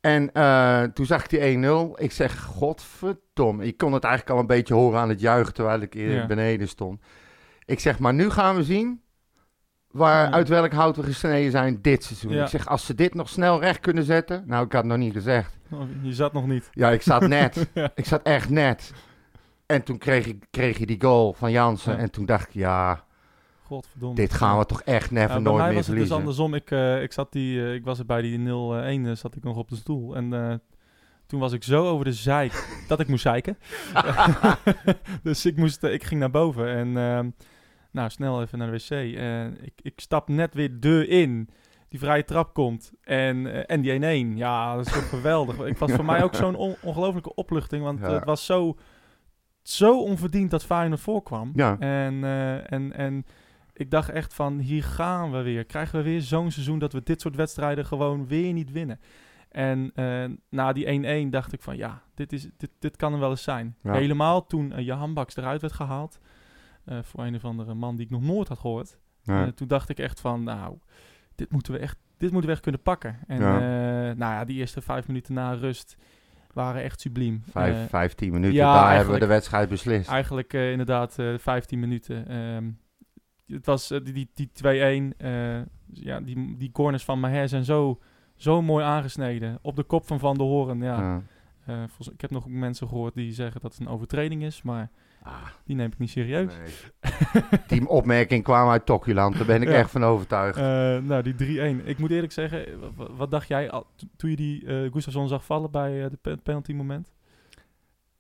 En 0.01 0.33
eh, 0.33 0.83
toen 0.83 1.07
zag 1.07 1.23
ik 1.25 1.29
die 1.31 1.41
1-0. 1.41 2.03
Ik 2.03 2.13
zeg, 2.13 2.41
godverdomme. 2.43 3.65
Ik 3.67 3.77
kon 3.77 3.93
het 3.93 4.05
eigenlijk 4.05 4.35
al 4.35 4.41
een 4.41 4.47
beetje 4.47 4.75
horen 4.75 5.01
aan 5.01 5.09
het 5.09 5.21
juichen 5.21 5.55
terwijl 5.55 5.81
ik 5.81 5.95
Ja. 5.95 6.27
beneden 6.27 6.69
stond. 6.69 7.01
Ik 7.65 7.81
zeg, 7.81 7.99
maar 7.99 8.15
nu 8.15 8.31
gaan 8.31 8.57
we 8.57 8.65
zien 8.65 9.01
waar, 9.91 10.25
Ja. 10.25 10.33
uit 10.33 10.49
welk 10.49 10.73
hout 10.73 10.97
we 10.97 11.03
gesneden 11.03 11.51
zijn 11.51 11.79
dit 11.83 12.05
seizoen. 12.05 12.33
Ja. 12.33 12.43
Ik 12.43 12.49
zeg, 12.49 12.67
als 12.67 12.87
ze 12.87 12.95
dit 12.95 13.15
nog 13.15 13.29
snel 13.29 13.61
recht 13.61 13.81
kunnen 13.81 14.05
zetten. 14.05 14.43
Nou, 14.47 14.65
ik 14.65 14.73
had 14.73 14.83
het 14.83 14.91
nog 14.91 15.01
niet 15.01 15.13
gezegd. 15.13 15.57
Oh, 15.71 15.81
Je 16.03 16.13
zat 16.15 16.33
nog 16.33 16.47
niet. 16.47 16.69
Ja, 16.73 16.91
ik 16.91 17.03
zat 17.03 17.27
net. 17.27 17.67
Ja. 17.75 17.91
Ik 17.95 18.07
zat 18.07 18.23
echt 18.23 18.51
net. 18.51 18.93
En 19.67 19.83
toen 19.83 19.99
kreeg, 19.99 20.27
ik, 20.27 20.45
kreeg 20.51 20.79
je 20.79 20.87
die 20.87 21.01
goal 21.01 21.33
van 21.33 21.51
Jansen. 21.51 21.93
Ja. 21.93 21.99
En 21.99 22.11
toen 22.11 22.27
dacht 22.27 22.49
ik, 22.49 22.55
ja, 22.55 23.05
Godverdomme. 23.63 24.15
dit 24.15 24.33
gaan 24.33 24.59
we 24.59 24.67
toch 24.67 24.83
echt 24.83 25.11
never 25.11 25.43
nooit 25.43 25.57
meer 25.57 25.65
was 25.65 25.67
het 25.69 25.77
dus 25.77 25.85
verliezen. 25.87 26.17
andersom. 26.17 26.55
Ik, 26.55 26.71
eh, 26.71 27.03
ik, 27.03 27.13
zat 27.13 27.33
die, 27.33 27.61
eh, 27.63 27.75
ik 27.75 27.85
was 27.85 27.99
er 27.99 28.07
bij 28.07 28.23
die 28.23 28.39
0-1, 28.39 29.07
eh, 29.07 29.13
zat 29.15 29.37
ik 29.37 29.43
nog 29.45 29.57
op 29.57 29.69
de 29.69 29.77
stoel. 29.77 30.17
En 30.17 30.61
toen 31.27 31.41
was 31.41 31.53
ik 31.53 31.63
zo 31.65 31.87
over 31.89 32.05
de 32.05 32.13
zeik 32.13 32.67
dat 32.89 33.01
ik 33.01 33.09
moest 33.09 33.23
zeiken. 33.23 33.59
dus 35.23 35.47
ik, 35.47 35.57
moest, 35.57 35.83
ik 35.83 36.05
ging 36.05 36.21
naar 36.21 36.31
boven 36.31 36.69
en 36.69 36.97
ehm, 36.97 37.31
nou, 37.91 38.11
snel 38.11 38.43
even 38.43 38.59
naar 38.59 38.71
de 38.71 38.77
wc. 38.77 39.17
En 39.17 39.59
ik, 39.65 39.73
ik 39.83 40.01
stap 40.01 40.29
net 40.29 40.55
weer 40.55 40.81
de 40.81 41.07
in. 41.07 41.49
Die 41.89 41.99
vrije 41.99 42.25
trap 42.25 42.55
komt 42.55 42.93
en, 43.03 43.47
eh, 43.53 43.63
en 43.77 43.81
die 43.81 43.93
1-1. 44.35 44.37
Ja, 44.37 44.77
dat 44.77 44.87
is 44.87 44.93
toch 44.93 45.09
geweldig. 45.19 45.59
Ik 45.67 45.79
was 45.79 45.93
voor 45.93 46.05
mij 46.05 46.23
ook 46.23 46.35
zo'n 46.35 46.55
on- 46.55 46.77
ongelofelijke 46.83 47.35
opluchting. 47.35 47.83
Want 47.83 48.01
Ja. 48.01 48.13
het 48.13 48.25
was 48.25 48.47
zo, 48.47 48.77
zo 49.63 50.03
onverdiend 50.03 50.51
dat 50.51 50.65
Feyenoord 50.65 51.01
voorkwam. 51.01 51.51
Ja. 51.55 51.79
En, 51.79 52.25
eh, 52.25 52.73
en, 52.73 52.93
en 52.93 53.25
ik 53.73 53.91
dacht 53.91 54.09
echt 54.11 54.35
van, 54.35 54.59
hier 54.59 54.83
gaan 54.83 55.31
we 55.33 55.43
weer. 55.43 55.65
Krijgen 55.65 55.99
we 55.99 56.05
weer 56.05 56.21
zo'n 56.21 56.51
seizoen 56.51 56.79
dat 56.79 56.93
we 56.93 57.03
dit 57.03 57.21
soort 57.21 57.37
wedstrijden 57.37 57.87
gewoon 57.87 58.27
weer 58.27 58.53
niet 58.53 58.73
winnen. 58.73 59.01
En 59.49 59.91
eh, 59.95 60.25
na 60.51 60.73
die 60.73 60.87
1-1 61.27 61.31
dacht 61.31 61.53
ik 61.53 61.63
van, 61.63 61.77
ja, 61.77 62.03
dit, 62.15 62.33
is, 62.33 62.49
dit, 62.57 62.71
dit 62.79 62.97
kan 62.97 63.13
er 63.13 63.19
wel 63.19 63.31
eens 63.31 63.43
zijn. 63.43 63.77
Ja. 63.83 63.93
Helemaal 63.93 64.47
toen 64.47 64.81
uh, 64.81 65.05
Baks 65.13 65.37
eruit 65.37 65.61
werd 65.61 65.73
gehaald. 65.73 66.19
Eh, 66.89 66.99
voor 67.03 67.25
een 67.25 67.35
of 67.35 67.45
andere 67.45 67.75
man 67.75 67.97
die 67.97 68.05
ik 68.05 68.11
nog 68.11 68.23
nooit 68.23 68.49
had 68.49 68.59
gehoord. 68.59 68.99
Ja. 69.23 69.43
Eh, 69.47 69.53
toen 69.53 69.69
dacht 69.69 69.89
ik 69.89 69.99
echt 69.99 70.21
van, 70.21 70.43
nou, 70.43 70.79
dit 71.35 71.53
moeten 71.53 71.73
we 71.73 71.79
echt, 71.79 71.97
dit 72.17 72.31
moeten 72.31 72.47
we 72.49 72.55
echt 72.55 72.63
kunnen 72.65 72.83
pakken. 72.83 73.19
En 73.27 73.41
Ja. 73.41 73.55
eh, 73.57 74.17
nou 74.17 74.33
ja, 74.33 74.45
die 74.45 74.57
eerste 74.57 74.81
vijf 74.81 75.07
minuten 75.07 75.35
na 75.35 75.53
rust 75.53 75.97
waren 76.53 76.83
echt 76.83 77.01
subliem. 77.01 77.43
Vijf, 77.51 77.89
15 77.89 78.33
minuten, 78.33 78.55
ja, 78.57 78.73
daar 78.73 78.95
hebben 78.97 79.15
we 79.15 79.21
de 79.21 79.27
wedstrijd 79.27 79.69
beslist. 79.69 80.09
Eigenlijk 80.11 80.53
inderdaad 80.53 81.17
15 81.37 81.81
minuten. 81.81 82.29
Ehm, 82.29 82.71
het 83.47 83.67
was 83.67 83.89
die, 83.89 84.03
die, 84.13 84.31
die 84.35 84.51
2-1. 84.53 85.15
eh, 85.17 85.61
ja, 85.87 86.21
die, 86.21 86.57
die 86.57 86.71
corners 86.73 87.05
van 87.05 87.21
Maher 87.21 87.49
zijn 87.49 87.65
zo, 87.65 88.01
zo 88.37 88.63
mooi 88.63 88.85
aangesneden. 88.85 89.59
Op 89.63 89.77
de 89.77 89.83
kop 89.83 90.07
van 90.07 90.19
Van 90.19 90.37
der 90.37 90.47
Horen. 90.47 90.81
Ja, 90.83 91.23
Eh, 91.69 91.83
ik 92.13 92.21
heb 92.21 92.31
nog 92.31 92.47
mensen 92.49 92.89
gehoord 92.89 93.15
die 93.15 93.33
zeggen 93.33 93.61
dat 93.61 93.73
het 93.73 93.81
een 93.81 93.89
overtreding 93.89 94.43
is. 94.43 94.63
Maar 94.63 94.91
Ah, 95.23 95.47
die 95.65 95.77
neem 95.77 95.87
ik 95.93 95.99
niet 95.99 96.11
serieus. 96.11 96.53
nee. 96.57 97.43
Die 97.67 97.89
opmerking 97.89 98.45
kwam 98.45 98.69
uit 98.69 98.87
Tokioland, 98.87 99.37
daar 99.37 99.47
ben 99.47 99.63
ik 99.63 99.69
Ja. 99.73 99.75
echt 99.75 99.91
van 99.91 100.05
overtuigd. 100.05 100.57
Eh, 100.59 100.63
nou, 101.09 101.23
die 101.23 101.35
3-1. 101.35 101.87
Ik 101.87 101.99
moet 101.99 102.11
eerlijk 102.11 102.33
zeggen, 102.33 102.65
wa- 102.97 103.13
wat, 103.13 103.31
dacht 103.31 103.49
jij 103.49 103.83
toen 104.17 104.31
je 104.31 104.37
die 104.37 104.67
eh 104.67 104.93
Gustafsson 104.93 105.29
zag 105.29 105.45
vallen 105.45 105.71
bij 105.71 106.05
eh, 106.05 106.11
de 106.11 106.19
pe- 106.21 106.37
penalty 106.37 106.73
moment? 106.73 107.13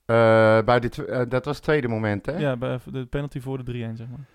Eh, 0.04 0.62
bij 0.62 0.80
dit, 0.80 0.98
eh, 0.98 1.22
dat 1.28 1.44
was 1.44 1.54
het 1.56 1.64
tweede 1.64 1.88
moment, 1.88 2.26
hè? 2.26 2.36
Ja, 2.38 2.56
bij 2.56 2.78
de 2.92 3.06
penalty 3.06 3.40
voor 3.40 3.64
de 3.64 3.72
3-1, 3.72 3.96
zeg 3.96 4.08
maar. 4.08 4.26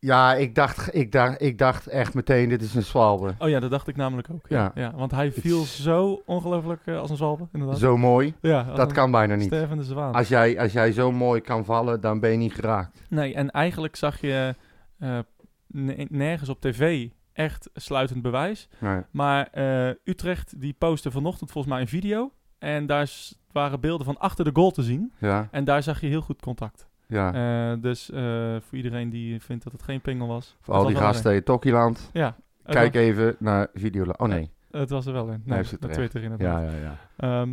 Ja, 0.00 0.34
ik 0.34 0.54
dacht, 0.54 0.94
ik, 0.94 1.12
dacht, 1.12 1.42
ik 1.42 1.58
dacht 1.58 1.86
echt 1.86 2.14
meteen, 2.14 2.48
dit 2.48 2.62
is 2.62 2.74
een 2.74 2.82
zwalbe. 2.82 3.34
Oh 3.38 3.48
ja, 3.48 3.60
dat 3.60 3.70
dacht 3.70 3.88
ik 3.88 3.96
namelijk 3.96 4.28
ook. 4.32 4.48
Ja, 4.48 4.72
Ja. 4.74 4.82
ja. 4.82 4.92
want 4.94 5.10
hij 5.10 5.32
viel 5.32 5.62
zo 5.64 6.22
ongelooflijk 6.26 6.80
eh, 6.84 6.98
als 6.98 7.10
een 7.10 7.16
zwalbe, 7.16 7.48
inderdaad. 7.52 7.78
Zo 7.78 7.96
mooi, 7.96 8.34
Ja, 8.40 8.62
dat 8.74 8.92
kan 8.92 9.10
bijna 9.10 9.34
niet. 9.34 9.46
Stervende 9.46 9.84
zwaan. 9.84 10.12
Als 10.12 10.28
jij, 10.28 10.60
als 10.60 10.72
jij 10.72 10.92
zo 10.92 11.12
mooi 11.12 11.40
kan 11.40 11.64
vallen, 11.64 12.00
dan 12.00 12.20
ben 12.20 12.30
je 12.30 12.36
niet 12.36 12.54
geraakt. 12.54 13.02
Nee, 13.08 13.34
en 13.34 13.50
eigenlijk 13.50 13.96
zag 13.96 14.20
je 14.20 14.54
eh, 14.98 15.18
ne- 15.66 16.06
nergens 16.10 16.48
op 16.48 16.60
tv 16.60 17.08
echt 17.32 17.70
sluitend 17.74 18.22
bewijs. 18.22 18.68
Nee. 18.78 19.02
Maar 19.10 19.46
eh, 19.52 19.88
Utrecht 20.04 20.60
die 20.60 20.74
postte 20.78 21.10
vanochtend 21.10 21.50
volgens 21.50 21.72
mij 21.72 21.82
een 21.82 21.88
video. 21.88 22.32
En 22.58 22.86
daar 22.86 23.10
waren 23.52 23.80
beelden 23.80 24.06
van 24.06 24.18
achter 24.18 24.44
de 24.44 24.50
goal 24.52 24.70
te 24.70 24.82
zien. 24.82 25.12
Ja, 25.18 25.48
En 25.50 25.64
daar 25.64 25.82
zag 25.82 26.00
je 26.00 26.06
heel 26.06 26.20
goed 26.20 26.40
contact. 26.42 26.87
Ja. 27.08 27.32
Eh, 27.72 27.82
dus 27.82 28.10
eh, 28.10 28.20
voor 28.60 28.76
iedereen 28.76 29.10
die 29.10 29.40
vindt 29.40 29.64
dat 29.64 29.72
het 29.72 29.82
geen 29.82 30.00
pingel 30.00 30.26
was. 30.26 30.56
Voor 30.60 30.74
al 30.74 30.86
die 30.86 30.96
gasten 30.96 31.34
in 31.34 31.42
Tokkieland. 31.42 32.10
een. 32.12 32.20
Ja. 32.20 32.36
Kijk 32.64 32.92
was- 32.94 33.02
even 33.02 33.36
naar 33.38 33.68
Videola. 33.74 34.14
Oh 34.16 34.28
nee. 34.28 34.50
Het 34.70 34.90
was 34.90 35.06
er 35.06 35.12
wel 35.12 35.28
in. 35.28 35.42
Nee, 35.44 35.62
terecht. 35.62 35.92
Twitter 35.92 36.22
inderdaad. 36.22 36.62
Ja, 36.62 36.70
ja, 36.70 36.78
ja. 36.80 36.96
Ehm, 37.40 37.50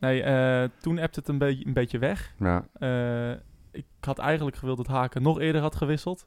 nee, 0.00 0.22
eh, 0.22 0.68
toen 0.80 0.98
appte 0.98 1.18
het 1.18 1.28
een, 1.28 1.38
beetje 1.38 1.66
een 1.66 1.72
beetje 1.72 1.98
weg. 1.98 2.34
ja. 2.38 2.64
Ik 3.72 3.84
had 4.00 4.18
eigenlijk 4.18 4.56
gewild 4.56 4.76
dat 4.76 4.86
Haken 4.86 5.22
nog 5.22 5.40
eerder 5.40 5.60
had 5.60 5.76
gewisseld. 5.76 6.26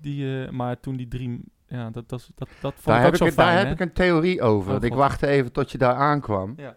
Die, 0.00 0.50
maar 0.50 0.80
toen 0.80 0.96
die 0.96 1.08
drie... 1.08 1.40
Ja, 1.66 1.90
dat, 1.90 2.08
dat, 2.08 2.30
dat, 2.34 2.48
dat 2.60 2.72
vond 2.74 2.84
Daar, 2.84 2.96
ik 2.96 3.02
heb 3.02 3.06
ook 3.06 3.12
ik, 3.12 3.16
zo 3.18 3.24
een- 3.24 3.34
daar 3.34 3.46
fijn, 3.46 3.58
heb 3.58 3.66
hè? 3.66 3.72
ik 3.72 3.80
een 3.80 3.92
theorie 3.94 4.42
over. 4.42 4.66
Oh, 4.66 4.72
want 4.72 4.84
ik 4.84 4.94
wachtte 4.94 5.26
even 5.26 5.52
tot 5.52 5.70
je 5.70 5.78
daar 5.78 5.94
aankwam. 5.94 6.52
Ja. 6.56 6.76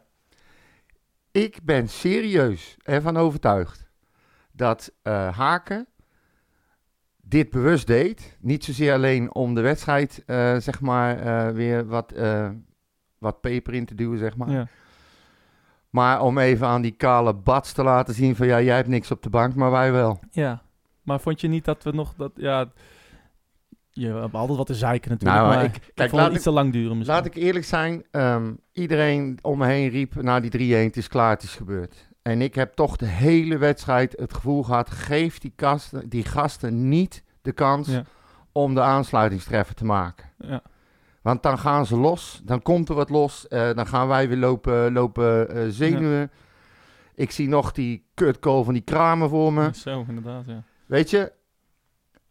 Ik 1.31 1.59
ben 1.63 1.87
serieus 1.89 2.77
ervan 2.83 3.17
overtuigd 3.17 3.91
dat 4.55 4.91
eh, 5.01 5.37
Haken 5.37 5.87
dit 7.21 7.49
bewust 7.49 7.87
deed. 7.87 8.37
Niet 8.41 8.63
zozeer 8.63 8.93
alleen 8.93 9.33
om 9.35 9.53
de 9.55 9.61
wedstrijd, 9.61 10.23
eh, 10.25 10.57
zeg 10.57 10.81
maar, 10.81 11.19
eh, 11.19 11.53
weer 11.53 11.85
wat, 11.85 12.13
wat 13.17 13.41
peper 13.41 13.73
in 13.73 13.85
te 13.85 13.95
duwen, 13.95 14.17
zeg 14.17 14.37
maar. 14.37 14.49
Ja. 14.49 14.67
Maar 15.89 16.21
om 16.21 16.37
even 16.37 16.67
aan 16.67 16.81
die 16.81 16.91
kale 16.91 17.33
bats 17.33 17.71
te 17.71 17.83
laten 17.83 18.13
zien 18.13 18.35
van, 18.35 18.47
ja, 18.47 18.61
jij 18.61 18.75
hebt 18.75 18.87
niks 18.87 19.11
op 19.11 19.21
de 19.23 19.29
bank, 19.29 19.55
maar 19.55 19.71
wij 19.71 19.91
wel. 19.91 20.19
ja. 20.31 20.61
Maar 21.03 21.19
vond 21.19 21.41
je 21.41 21.47
niet 21.47 21.65
dat 21.65 21.83
we 21.83 21.91
nog... 21.91 22.13
Dat, 22.15 22.31
ja, 22.35 22.71
je 23.89 24.07
hebt 24.07 24.33
altijd 24.33 24.57
wat 24.57 24.67
te 24.67 24.75
zeiken 24.75 25.11
natuurlijk. 25.11 25.41
Nou, 25.41 25.55
maar 25.55 25.63
ik- 25.65 25.75
ik, 25.75 25.91
kijk, 25.93 26.09
vond 26.09 26.11
laat 26.21 26.25
het 26.25 26.33
iets 26.35 26.43
te 26.43 26.51
lang 26.51 26.71
duren 26.73 26.97
misschien. 26.97 27.15
Laat 27.17 27.25
ik 27.25 27.35
eerlijk 27.35 27.65
zijn, 27.65 28.03
ehm, 28.11 28.53
iedereen 28.71 29.39
om 29.41 29.57
me 29.57 29.65
heen 29.65 29.89
riep 29.89 30.15
na 30.15 30.39
die 30.39 30.49
3-1, 30.49 30.85
het 30.87 30.97
is 30.97 31.07
klaar, 31.07 31.29
het 31.29 31.43
is 31.43 31.55
gebeurd. 31.55 32.09
En 32.23 32.41
ik 32.41 32.55
heb 32.55 32.73
toch 32.73 32.95
de 32.95 33.05
hele 33.05 33.57
wedstrijd 33.57 34.13
het 34.19 34.33
gevoel 34.33 34.63
gehad, 34.63 34.89
geef 34.89 35.39
die, 35.39 35.53
kasten, 35.55 36.09
die 36.09 36.23
gasten 36.25 36.89
niet 36.89 37.23
de 37.41 37.51
kans 37.51 37.87
Ja. 37.87 38.03
om 38.51 38.73
de 38.73 38.81
aansluitingstreffer 38.81 39.75
te 39.75 39.85
maken. 39.85 40.29
Ja. 40.37 40.61
Want 41.21 41.43
dan 41.43 41.57
gaan 41.59 41.85
ze 41.85 41.97
los, 41.97 42.41
dan 42.43 42.61
komt 42.61 42.89
er 42.89 42.95
wat 42.95 43.09
los, 43.09 43.47
eh, 43.47 43.73
dan 43.73 43.87
gaan 43.87 44.07
wij 44.07 44.27
weer 44.27 44.37
lopen, 44.37 44.93
lopen 44.93 45.49
eh, 45.49 45.63
zenuwen. 45.69 46.31
Ik 47.15 47.31
zie 47.31 47.47
nog 47.47 47.71
die 47.71 48.05
kutkool 48.13 48.63
van 48.63 48.73
die 48.73 48.83
kramen 48.83 49.29
voor 49.29 49.53
me. 49.53 49.69
Zo, 49.73 50.05
inderdaad, 50.07 50.45
ja. 50.45 50.63
Weet 50.85 51.09
je, 51.09 51.31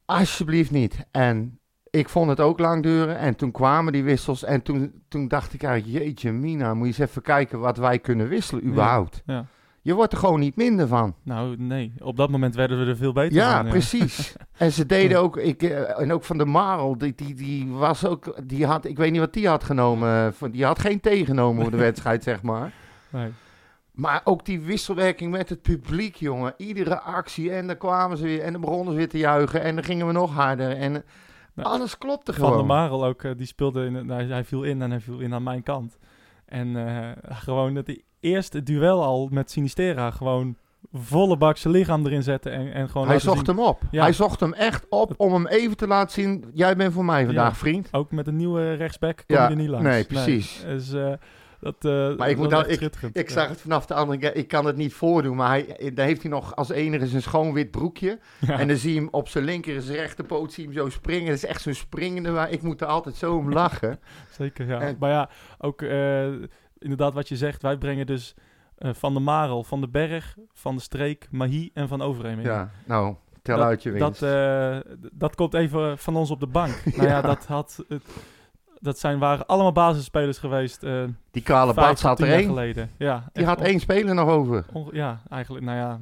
alsjeblieft 0.04 0.70
niet. 0.70 1.04
En 1.10 1.58
ik 1.90 2.08
vond 2.08 2.28
het 2.28 2.40
ook 2.40 2.58
lang 2.58 2.82
duren. 2.82 3.18
En 3.18 3.36
toen 3.36 3.50
kwamen 3.50 3.92
die 3.92 4.02
wissels. 4.04 4.44
En 4.44 4.62
toen, 4.62 5.02
toen 5.08 5.28
dacht 5.28 5.52
ik 5.52 5.62
eigenlijk, 5.62 6.04
jeetje 6.04 6.32
mina, 6.32 6.74
moet 6.74 6.94
je 6.96 7.02
eens 7.02 7.10
even 7.10 7.22
kijken 7.22 7.58
wat 7.58 7.76
wij 7.76 7.98
kunnen 7.98 8.28
wisselen 8.28 8.64
überhaupt. 8.64 9.22
Ja. 9.26 9.44
Je 9.84 9.94
wordt 9.94 10.12
er 10.12 10.18
gewoon 10.18 10.40
niet 10.40 10.56
minder 10.56 10.86
van. 10.88 11.14
Nou, 11.22 11.56
nee. 11.58 11.92
Op 12.00 12.16
dat 12.16 12.30
moment 12.30 12.54
werden 12.54 12.78
we 12.78 12.86
er 12.90 12.96
veel 12.96 13.12
beter 13.12 13.34
Ja, 13.34 13.60
van. 13.60 13.68
precies. 13.70 14.34
en 14.56 14.72
ze 14.72 14.86
deden 14.86 15.20
ook, 15.20 15.36
ik, 15.36 15.62
eh, 15.62 16.00
en 16.00 16.12
ook 16.12 16.24
van 16.24 16.38
de 16.38 16.44
Marel, 16.44 16.98
die, 16.98 17.14
die, 17.14 17.34
die 17.34 17.68
was 17.70 18.06
ook, 18.06 18.34
die 18.48 18.66
had, 18.66 18.84
ik 18.84 18.96
weet 18.96 19.10
niet 19.10 19.20
wat 19.20 19.32
die 19.32 19.48
had 19.48 19.64
genomen. 19.64 20.26
eh, 20.26 20.32
van- 20.32 20.50
Die 20.50 20.64
had 20.64 20.78
geen 20.78 21.00
tegenomen 21.00 21.62
voor 21.62 21.70
de 21.70 21.76
wedstrijd, 21.76 22.22
zeg 22.22 22.42
maar. 22.42 22.72
Nee. 23.10 23.30
Maar 23.92 24.20
ook 24.24 24.44
die 24.44 24.60
wisselwerking 24.60 25.30
met 25.30 25.48
het 25.48 25.62
publiek, 25.62 26.14
jongen. 26.16 26.54
Iedere 26.56 27.00
actie. 27.00 27.52
En 27.52 27.66
dan 27.66 27.76
kwamen 27.76 28.16
ze 28.16 28.24
weer. 28.24 28.40
En 28.42 28.52
dan 28.52 28.60
begonnen 28.60 28.92
ze 28.92 28.98
weer 28.98 29.08
te 29.08 29.18
juichen. 29.18 29.62
En 29.62 29.74
dan 29.74 29.84
gingen 29.84 30.06
we 30.06 30.12
nog 30.12 30.34
harder. 30.34 30.76
En 30.76 30.92
Nou, 31.54 31.68
alles 31.68 31.98
klopte 31.98 32.32
Van 32.32 32.42
gewoon. 32.44 32.56
der 32.58 32.66
Marel 32.66 33.04
ook, 33.04 33.22
eh, 33.22 33.30
die 33.36 33.46
speelde, 33.46 33.84
in, 33.84 34.06
nou, 34.06 34.22
hij 34.22 34.44
viel 34.44 34.62
in 34.62 34.82
en 34.82 34.90
hij 34.90 35.00
viel 35.00 35.18
in 35.18 35.34
aan 35.34 35.42
mijn 35.42 35.62
kant. 35.62 35.98
En 36.46 36.76
gewoon 37.28 37.74
het 38.22 38.30
eerste 38.30 38.62
duel 38.62 39.02
al 39.04 39.28
met 39.30 39.50
Sinistera, 39.50 40.10
gewoon 40.10 40.56
volle 40.92 41.36
bak 41.36 41.56
zijn 41.56 41.74
lichaam 41.74 42.06
erin 42.06 42.22
zetten 42.22 42.52
en, 42.52 42.72
en 42.72 42.88
gewoon 42.88 43.06
Hij 43.06 43.18
zocht 43.18 43.46
zien- 43.46 43.56
hem 43.56 43.64
op. 43.64 43.80
Ja. 43.90 44.02
Hij 44.02 44.12
zocht 44.12 44.40
hem 44.40 44.52
echt 44.52 44.86
op 44.88 45.14
om 45.16 45.32
hem 45.32 45.46
even 45.46 45.76
te 45.76 45.86
laten 45.86 46.12
zien. 46.12 46.44
Jij 46.54 46.76
bent 46.76 46.92
voor 46.92 47.04
mij 47.04 47.24
vandaag, 47.24 47.48
Ja. 47.52 47.54
vriend. 47.54 47.88
Ook 47.92 48.10
met 48.10 48.26
een 48.26 48.36
nieuwe 48.36 48.72
rechtsback 48.74 49.16
kom 49.26 49.36
Ja, 49.36 49.44
je 49.44 49.50
er 49.50 49.56
niet 49.56 49.68
langs. 49.68 49.88
nee, 49.88 50.04
precies. 50.04 50.62
Dus, 50.66 50.92
eh, 50.92 51.12
dat, 51.60 51.74
eh, 51.80 52.16
Maar 52.16 52.30
ik 52.30 52.36
moet 52.36 52.64
schitterend. 52.68 53.16
Ik 53.16 53.28
Ja. 53.28 53.34
zag 53.34 53.48
het 53.48 53.60
vanaf 53.60 53.86
de 53.86 53.94
andere 53.94 54.18
kant. 54.18 54.36
Ik 54.36 54.48
kan 54.48 54.66
het 54.66 54.76
niet 54.76 54.92
voordoen. 54.94 55.36
Maar 55.36 55.48
hij, 55.48 55.90
daar 55.94 56.06
heeft 56.06 56.22
hij 56.22 56.30
nog 56.30 56.56
als 56.56 56.70
enige 56.70 57.06
zijn 57.06 57.22
schoon 57.22 57.52
wit 57.52 57.70
broekje. 57.70 58.18
En 58.46 58.68
dan 58.68 58.76
zie 58.76 58.94
je 58.94 58.98
hem 59.00 59.08
op 59.10 59.28
zijn 59.28 59.44
linker 59.44 59.74
en 59.76 59.82
zijn 59.82 59.96
rechterpoot 59.98 60.52
zie 60.52 60.62
je 60.68 60.68
hem 60.74 60.78
zo 60.78 60.88
springen. 60.90 61.26
Dat 61.26 61.34
is 61.36 61.44
echt 61.46 61.62
zo'n 61.62 61.74
springende. 61.74 62.30
Maar 62.30 62.50
ik 62.50 62.62
moet 62.62 62.80
er 62.80 62.86
altijd 62.86 63.14
zo 63.14 63.36
om 63.36 63.52
lachen. 63.52 63.98
Zeker, 64.38 64.66
ja. 64.66 64.80
En- 64.80 64.96
maar 64.98 65.10
ja, 65.10 65.28
ook 65.58 65.82
eh, 65.82 66.26
inderdaad 66.82 67.14
wat 67.14 67.28
je 67.28 67.36
zegt. 67.36 67.62
Wij 67.62 67.76
brengen 67.76 68.06
dus 68.06 68.34
eh, 68.78 68.90
Van 68.94 69.14
de 69.14 69.20
Marel, 69.20 69.64
Van 69.64 69.80
de 69.80 69.88
Berg, 69.88 70.36
Van 70.52 70.74
de 70.76 70.82
Streek, 70.82 71.28
Mahi 71.30 71.70
en 71.74 71.88
Van 71.88 72.02
Overheem 72.02 72.38
in. 72.38 72.44
Ja, 72.44 72.70
nou, 72.86 73.14
tel 73.42 73.56
dat, 73.56 73.66
uit 73.66 73.82
je 73.82 73.90
winst. 73.90 74.20
Dat, 74.20 74.30
eh, 74.30 74.78
d- 74.78 75.10
dat 75.12 75.34
komt 75.34 75.54
even 75.54 75.98
van 75.98 76.16
ons 76.16 76.30
op 76.30 76.40
de 76.40 76.46
bank. 76.46 76.82
nou 76.96 77.02
ja, 77.08 77.14
Ja. 77.16 77.20
dat, 77.20 77.46
had, 77.46 77.84
het, 77.88 78.02
dat 78.80 78.98
zijn, 78.98 79.18
waren 79.18 79.46
allemaal 79.46 79.72
basisspelers 79.72 80.38
geweest. 80.38 80.82
eh 80.82 81.04
die 81.30 81.42
kale 81.42 81.74
Bats 81.74 82.02
had 82.02 82.16
tien 82.16 82.26
er 82.26 82.32
één. 82.32 82.46
geleden. 82.46 82.90
Ja, 82.98 83.24
Die 83.32 83.44
had 83.46 83.60
één 83.60 83.80
speler 83.80 84.14
nog 84.14 84.28
over. 84.28 84.64
ja, 84.92 85.20
eigenlijk, 85.28 85.64
nou 85.64 85.76
ja, 85.78 86.00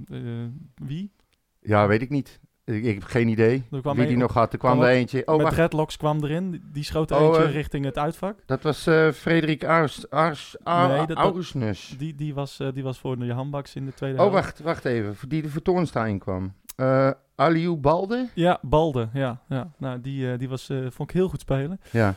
wie? 0.74 1.12
Ja, 1.60 1.86
weet 1.86 2.02
ik 2.02 2.10
niet. 2.10 2.40
Ik, 2.70 2.94
heb 2.94 3.02
geen 3.02 3.28
idee 3.28 3.62
kwam 3.80 3.96
wie 3.96 4.06
die 4.06 4.16
nog 4.16 4.32
had. 4.34 4.52
Er 4.52 4.58
kwam 4.58 4.72
kwam 4.76 4.84
er 4.88 4.94
eentje. 4.94 5.22
Oh, 5.26 5.34
Met 5.36 5.42
wacht. 5.44 5.56
Redlocks 5.56 5.96
kwam 5.96 6.24
erin. 6.24 6.62
Die- 6.72 6.84
schoot 6.84 7.10
er 7.10 7.16
Oh, 7.16 7.22
eentje 7.26 7.42
eh, 7.42 7.52
richting 7.52 7.84
het 7.84 7.98
uitvak. 7.98 8.38
Dat 8.46 8.62
was 8.62 8.86
eh, 8.86 9.08
Frederik 9.10 9.64
Ars, 9.64 10.10
Ars, 10.10 10.56
Ar, 10.62 10.88
Nee, 10.88 10.96
dat- 10.98 11.08
dat- 11.08 11.16
Augersnus. 11.16 11.94
Die, 11.98 12.14
die, 12.14 12.34
was, 12.34 12.60
eh, 12.60 12.68
die 12.74 12.82
was 12.82 12.98
voor 12.98 13.18
de 13.18 13.32
handbaks 13.32 13.74
in 13.74 13.84
de 13.86 13.94
tweede 13.94 14.16
Oh, 14.16 14.20
helft. 14.30 14.34
wacht, 14.44 14.60
wacht 14.60 14.84
even. 14.84 15.28
Die 15.28 15.42
de 15.42 15.48
voor 15.48 15.62
Toornstra 15.62 16.06
inkwam. 16.06 16.52
Eh 16.76 17.10
Aliou 17.34 17.76
Balde? 17.76 18.28
Ja, 18.34 18.58
Balde. 18.62 19.08
Ja, 19.12 19.40
ja. 19.48 19.70
Nou, 19.78 20.00
die, 20.00 20.36
die 20.36 20.48
was, 20.48 20.66
vond 20.66 21.08
ik 21.08 21.10
heel 21.10 21.28
goed 21.28 21.40
spelen. 21.40 21.80
Ja. 21.90 22.14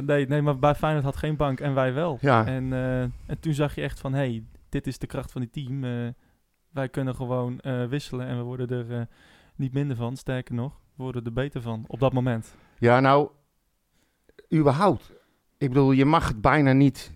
Nee, 0.00 0.26
nee, 0.26 0.42
maar 0.42 0.58
bij 0.58 0.74
Feyenoord 0.74 1.04
had 1.04 1.16
geen 1.16 1.36
bank 1.36 1.60
en 1.60 1.74
wij 1.74 1.92
wel. 1.94 2.18
Ja. 2.20 2.46
En, 2.46 2.72
en 3.26 3.40
toen 3.40 3.54
zag 3.54 3.74
je 3.74 3.80
echt 3.82 4.00
van, 4.00 4.14
hey, 4.14 4.42
dit 4.68 4.86
is 4.86 4.98
de 4.98 5.06
kracht 5.06 5.32
van 5.32 5.40
die 5.40 5.50
team. 5.50 5.84
Wij 6.76 6.88
kunnen 6.88 7.14
gewoon 7.14 7.60
eh, 7.60 7.84
wisselen 7.84 8.26
en 8.26 8.36
we 8.36 8.42
worden 8.42 8.68
er 8.68 8.98
eh, 8.98 9.06
niet 9.54 9.72
minder 9.72 9.96
van. 9.96 10.16
Sterker 10.16 10.54
nog, 10.54 10.80
we 10.94 11.02
worden 11.02 11.24
er 11.24 11.32
beter 11.32 11.62
van 11.62 11.84
op 11.86 11.98
dat 11.98 12.12
moment. 12.12 12.56
Ja, 12.78 13.00
nou, 13.00 13.28
überhaupt. 14.54 15.12
Ik 15.58 15.68
bedoel, 15.68 15.92
je 15.92 16.04
mag 16.04 16.28
het 16.28 16.40
bijna 16.40 16.72
niet, 16.72 17.12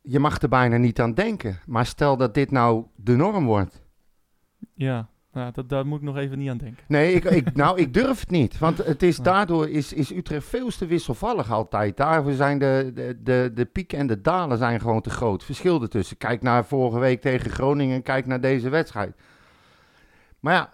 je 0.00 0.18
mag 0.18 0.40
er 0.42 0.48
bijna 0.48 0.76
niet 0.76 1.00
aan 1.00 1.14
denken. 1.14 1.58
Maar 1.66 1.86
stel 1.86 2.16
dat 2.16 2.34
dit 2.34 2.50
nou 2.50 2.86
de 2.96 3.16
norm 3.16 3.46
wordt. 3.46 3.82
Ja, 4.74 5.08
nou, 5.32 5.52
dat, 5.52 5.68
daar 5.68 5.86
moet 5.86 5.98
ik 5.98 6.04
nog 6.04 6.16
even 6.16 6.38
niet 6.38 6.50
aan 6.50 6.58
denken. 6.58 6.84
Nee, 6.88 7.12
ik, 7.14 7.24
ik, 7.24 7.54
nou, 7.56 7.78
ik 7.78 7.94
durf 7.94 8.20
het 8.20 8.30
niet. 8.30 8.58
Want 8.58 8.78
het 8.78 9.02
is, 9.02 9.16
daardoor 9.16 9.68
is, 9.68 9.92
is 9.92 10.12
Utrecht 10.12 10.46
veel 10.46 10.68
te 10.70 10.86
wisselvallig 10.86 11.50
altijd. 11.52 11.96
Daarvoor 11.96 12.32
zijn 12.32 12.58
de, 12.58 12.90
de, 12.94 13.18
de, 13.22 13.50
de 13.54 13.64
pieken 13.64 13.98
en 13.98 14.06
de 14.06 14.20
dalen 14.20 14.58
zijn 14.58 14.80
gewoon 14.80 15.00
te 15.00 15.10
groot. 15.10 15.44
Verschil 15.44 15.82
ertussen. 15.82 16.16
Kijk 16.16 16.42
naar 16.42 16.64
vorige 16.64 16.98
week 16.98 17.20
tegen 17.20 17.50
Groningen. 17.50 18.02
Kijk 18.02 18.26
naar 18.26 18.40
deze 18.40 18.68
wedstrijd. 18.68 19.14
Maar 20.40 20.54
ja, 20.54 20.70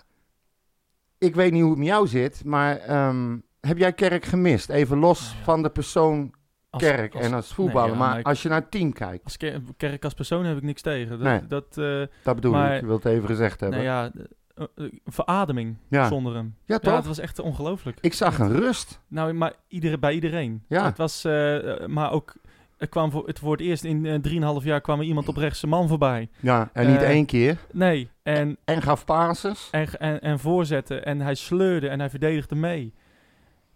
ik 1.19 1.35
weet 1.35 1.53
niet 1.53 1.61
hoe 1.61 1.71
het 1.71 1.79
met 1.79 1.89
jou 1.89 2.07
zit. 2.07 2.45
Maar 2.45 2.77
ehm, 2.79 3.37
heb 3.61 3.79
jij 3.79 3.93
Kerk 3.93 4.25
gemist? 4.25 4.69
Even 4.71 4.99
los 4.99 5.21
Nou 5.27 5.37
ja. 5.39 5.45
van 5.45 5.63
de 5.63 5.71
persoon 5.71 6.35
Kerk 6.71 7.15
als- 7.15 7.25
en 7.25 7.35
als 7.35 7.55
voetballer. 7.55 7.91
nee, 7.97 7.99
ja, 7.99 8.07
maar 8.15 8.23
als 8.23 8.43
je 8.43 8.49
naar 8.49 8.61
het 8.61 8.71
team 8.71 8.93
kijkt. 8.93 9.25
Als 9.25 9.37
Ker- 9.37 9.61
Kerk 9.77 10.05
als 10.05 10.15
persoon 10.15 10.45
heb 10.45 10.57
ik 10.57 10.63
niks 10.63 10.83
tegen. 10.83 11.11
Dat, 11.19 11.21
Nee. 11.21 11.47
dat 11.47 11.79
eh, 11.79 12.03
Dat 12.23 12.35
bedoel 12.35 12.53
Maar- 12.53 12.75
ik. 12.75 12.81
Ik 12.81 12.87
wil 12.87 12.97
het 12.97 13.05
even 13.05 13.27
gezegd 13.29 13.61
hebben. 13.61 13.85
nou 13.85 13.91
ja, 13.91 14.25
eh, 14.57 14.65
eh, 14.77 14.93
verademing 15.05 15.77
Ja. 15.89 16.09
zonder 16.09 16.35
hem. 16.35 16.55
ja, 16.65 16.75
Ja, 16.75 16.79
toch? 16.79 16.97
het 16.97 17.07
was 17.07 17.19
echt 17.19 17.39
ongelooflijk. 17.39 17.99
Ik 18.01 18.13
zag 18.15 18.39
een 18.39 18.53
rust. 18.53 19.01
Nou, 19.09 19.33
maar 19.33 19.53
iedere, 19.69 19.99
bij 19.99 20.15
iedereen. 20.15 20.63
Ja. 20.69 20.85
Het 20.85 20.99
was, 20.99 21.25
eh, 21.25 21.87
maar 21.87 22.11
ook, 22.13 22.35
er 22.77 22.89
kwam 22.89 23.11
voor, 23.11 23.27
het 23.27 23.39
voor 23.39 23.53
het 23.53 23.61
eerst 23.61 23.85
in 23.85 24.07
eh, 24.07 24.15
3,5 24.59 24.65
jaar 24.65 24.81
kwam 24.81 24.99
er 25.01 25.05
iemand 25.07 25.29
op 25.29 25.37
rechtse 25.37 25.67
man 25.67 25.89
voorbij. 25.89 26.29
Ja, 26.41 26.71
en 26.73 26.91
niet 26.91 27.03
één 27.03 27.27
keer. 27.27 27.59
Nee, 27.73 28.09
en, 28.23 28.57
En 28.65 28.83
gaf 28.83 29.05
passes. 29.05 29.69
en, 29.71 29.89
en, 29.99 30.21
en 30.21 30.39
voorzetten. 30.39 31.05
En 31.05 31.21
hij 31.21 31.35
sleurde 31.35 31.89
en 31.89 31.99
hij 31.99 32.11
verdedigde 32.11 32.55
mee. 32.55 32.95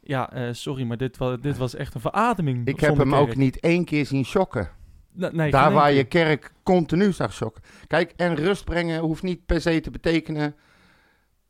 Ja, 0.02 0.52
sorry, 0.52 0.84
maar 0.84 0.96
dit 0.96 1.16
was, 1.16 1.40
dit 1.40 1.56
was 1.58 1.75
echt 1.75 1.94
een 1.94 2.00
verademing. 2.00 2.66
Ik 2.66 2.80
heb 2.80 2.96
hem 2.96 3.14
ook 3.14 3.37
niet 3.37 3.60
één 3.60 3.84
keer 3.84 4.06
zien 4.06 4.25
shocken. 4.25 4.68
Nee, 5.12 5.30
nee, 5.32 5.50
Daar 5.50 5.72
waar 5.72 5.92
je 5.92 6.04
kerk 6.04 6.52
continu 6.62 7.12
zag 7.12 7.32
shocken. 7.32 7.62
Kijk, 7.87 8.12
en 8.16 8.34
rust 8.34 8.64
brengen 8.64 9.00
hoeft 9.00 9.22
niet 9.22 9.46
per 9.46 9.60
se 9.60 9.80
te 9.80 9.90
betekenen. 9.90 10.54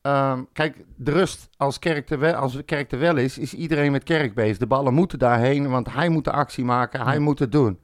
Ehm, 0.03 0.43
kijk, 0.53 0.85
de 0.97 1.11
rust 1.13 1.49
als 1.57 1.79
kerk, 1.79 2.11
er 2.11 2.19
wel, 2.19 2.35
als 2.35 2.59
kerk 2.65 2.93
er 2.93 2.99
wel 2.99 3.17
is, 3.17 3.39
is 3.39 3.55
iedereen 3.55 3.93
met 3.93 4.03
kerk 4.03 4.35
bezig. 4.35 4.57
De 4.59 4.67
ballen 4.67 4.95
moeten 4.95 5.19
daarheen, 5.19 5.71
want 5.71 5.93
hij 5.93 6.09
moet 6.09 6.25
de 6.25 6.33
actie 6.33 6.65
maken, 6.65 7.01
hij 7.05 7.15
Ja. 7.15 7.21
moet 7.21 7.39
het 7.39 7.53
doen. 7.53 7.79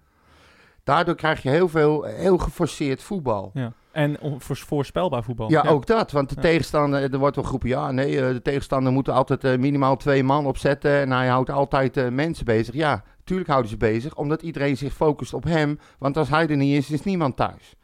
Daardoor 0.84 1.14
krijg 1.14 1.42
je 1.42 1.48
heel 1.50 1.68
veel, 1.68 2.02
heel 2.02 2.38
geforceerd 2.38 3.02
voetbal. 3.02 3.50
Ja. 3.54 3.72
En 3.92 4.16
voorspelbaar 4.64 5.22
voetbal. 5.24 5.50
Ja, 5.50 5.62
ook 5.62 5.86
dat. 5.86 6.10
Want 6.12 6.28
de 6.28 6.34
Ja. 6.34 6.42
tegenstander, 6.42 7.12
er 7.12 7.18
wordt 7.18 7.36
wel 7.36 7.44
geroepen, 7.44 7.68
ja, 7.68 7.90
nee, 7.90 8.20
eh, 8.20 8.32
de 8.32 8.42
tegenstander 8.42 8.92
moet 8.92 9.08
altijd 9.08 9.44
eh, 9.44 9.58
minimaal 9.58 9.96
twee 9.96 10.24
man 10.24 10.46
opzetten. 10.46 10.90
En 11.00 11.10
hij 11.12 11.26
houdt 11.28 11.50
altijd 11.50 11.96
eh, 11.96 12.08
mensen 12.08 12.44
bezig. 12.44 12.74
Ja, 12.74 13.02
tuurlijk 13.24 13.48
houden 13.48 13.70
ze 13.70 13.76
bezig, 13.76 14.14
omdat 14.16 14.42
iedereen 14.42 14.76
zich 14.76 14.92
focust 14.92 15.34
op 15.34 15.44
hem. 15.44 15.78
Want 15.98 16.16
als 16.16 16.28
hij 16.28 16.46
er 16.48 16.56
niet 16.56 16.76
is, 16.76 16.90
is 16.90 17.02
niemand 17.02 17.36
thuis. 17.36 17.74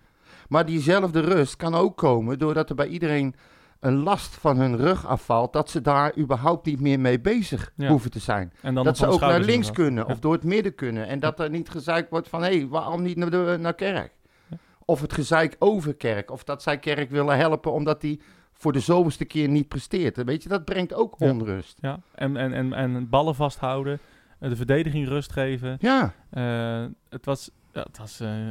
Maar 0.48 0.66
diezelfde 0.66 1.20
rust 1.20 1.56
kan 1.56 1.74
ook 1.74 1.96
komen 1.96 2.38
doordat 2.38 2.68
er 2.68 2.74
bij 2.74 2.86
iedereen 2.88 3.34
een 3.82 3.96
last 4.02 4.34
van 4.34 4.58
hun 4.58 4.76
rug 4.76 5.06
afvalt, 5.06 5.52
dat 5.52 5.70
ze 5.70 5.80
daar 5.80 6.18
überhaupt 6.18 6.66
niet 6.66 6.80
meer 6.80 7.00
mee 7.00 7.20
bezig 7.20 7.72
Ja. 7.76 7.88
hoeven 7.88 8.10
te 8.10 8.18
zijn. 8.18 8.52
En 8.60 8.74
dan 8.74 8.84
dat 8.84 8.96
ze 8.96 9.06
ook 9.06 9.20
naar 9.20 9.30
links 9.30 9.46
inderdaad. 9.50 9.74
kunnen 9.74 10.04
of 10.06 10.14
Ja. 10.14 10.20
door 10.20 10.32
het 10.32 10.44
midden 10.44 10.74
kunnen. 10.74 11.06
En 11.06 11.20
dat 11.20 11.40
er 11.40 11.50
niet 11.50 11.68
gezeik 11.70 12.10
wordt 12.10 12.28
van, 12.28 12.42
hé, 12.42 12.56
hey, 12.58 12.66
waarom 12.68 13.02
niet 13.02 13.16
naar, 13.16 13.30
de, 13.30 13.56
naar 13.60 13.74
kerk? 13.74 14.12
Ja. 14.48 14.56
Of 14.84 15.00
het 15.00 15.12
gezeik 15.12 15.56
over 15.58 15.94
kerk. 15.94 16.30
Of 16.30 16.44
dat 16.44 16.62
zij 16.62 16.78
kerk 16.78 17.10
willen 17.10 17.36
helpen 17.36 17.72
omdat 17.72 18.00
die 18.00 18.20
voor 18.52 18.72
de 18.72 18.80
zoveelste 18.80 19.24
keer 19.24 19.48
niet 19.48 19.68
presteert. 19.68 20.24
Weet 20.24 20.42
je, 20.42 20.48
dat 20.48 20.64
brengt 20.64 20.94
ook 20.94 21.20
onrust. 21.20 21.78
Ja, 21.80 22.00
en, 22.14 22.36
en, 22.36 22.52
en, 22.52 22.72
en 22.72 23.08
ballen 23.08 23.34
vasthouden, 23.34 23.98
eh, 24.38 24.48
de 24.48 24.56
verdediging 24.56 25.08
rust 25.08 25.32
geven. 25.32 25.76
Ja, 25.80 26.12
Eh, 26.30 26.84
het 27.08 27.24
was, 27.24 27.50
het 27.72 27.98
was, 27.98 28.20
eh, 28.20 28.48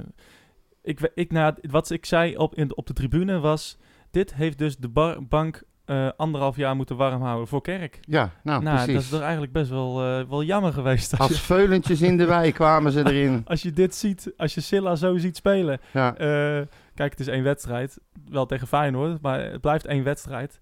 ik, 0.82 1.12
ik, 1.16 1.32
nou, 1.32 1.54
wat 1.62 1.90
ik 1.90 2.06
zei 2.06 2.38
op, 2.38 2.56
in, 2.56 2.76
op 2.78 2.88
de 2.88 2.94
tribune 2.94 3.40
was, 3.40 3.78
dit 4.12 4.34
heeft 4.34 4.58
dus 4.58 4.78
de 4.78 4.90
bar- 4.90 5.28
bank 5.28 5.64
eh, 5.86 6.10
anderhalf 6.18 6.56
jaar 6.56 6.76
moeten 6.76 6.96
warm 6.96 7.22
houden 7.22 7.48
voor 7.48 7.62
kerk. 7.62 8.00
ja, 8.02 8.32
nou, 8.44 8.64
nou, 8.64 8.78
dat 8.94 9.02
is 9.02 9.10
toch 9.10 9.22
eigenlijk 9.22 9.52
best 9.52 9.70
wel, 9.70 10.04
eh, 10.04 10.30
wel 10.30 10.44
jammer 10.44 10.74
geweest. 10.74 11.12
Als, 11.12 11.20
Als 11.20 11.30
je, 11.40 11.44
veulentjes 11.46 12.02
in 12.02 12.18
de 12.18 12.26
wei 12.26 12.52
kwamen 12.52 12.92
ze 12.92 13.00
erin. 13.00 13.42
als 13.46 13.62
je 13.62 13.72
dit 13.72 13.96
ziet, 13.96 14.34
als 14.38 14.54
je 14.54 14.62
Silla 14.62 14.96
zo 14.96 15.18
ziet 15.18 15.36
spelen. 15.36 15.80
Ja, 15.94 16.18
Eh, 16.18 16.68
kijk, 16.96 17.12
het 17.12 17.20
is 17.20 17.28
één 17.28 17.44
wedstrijd, 17.44 17.98
wel 18.30 18.46
tegen 18.46 18.68
Feyenoord, 18.68 19.22
maar 19.22 19.40
het 19.40 19.62
blijft 19.62 19.86
één 19.86 20.04
wedstrijd. 20.04 20.60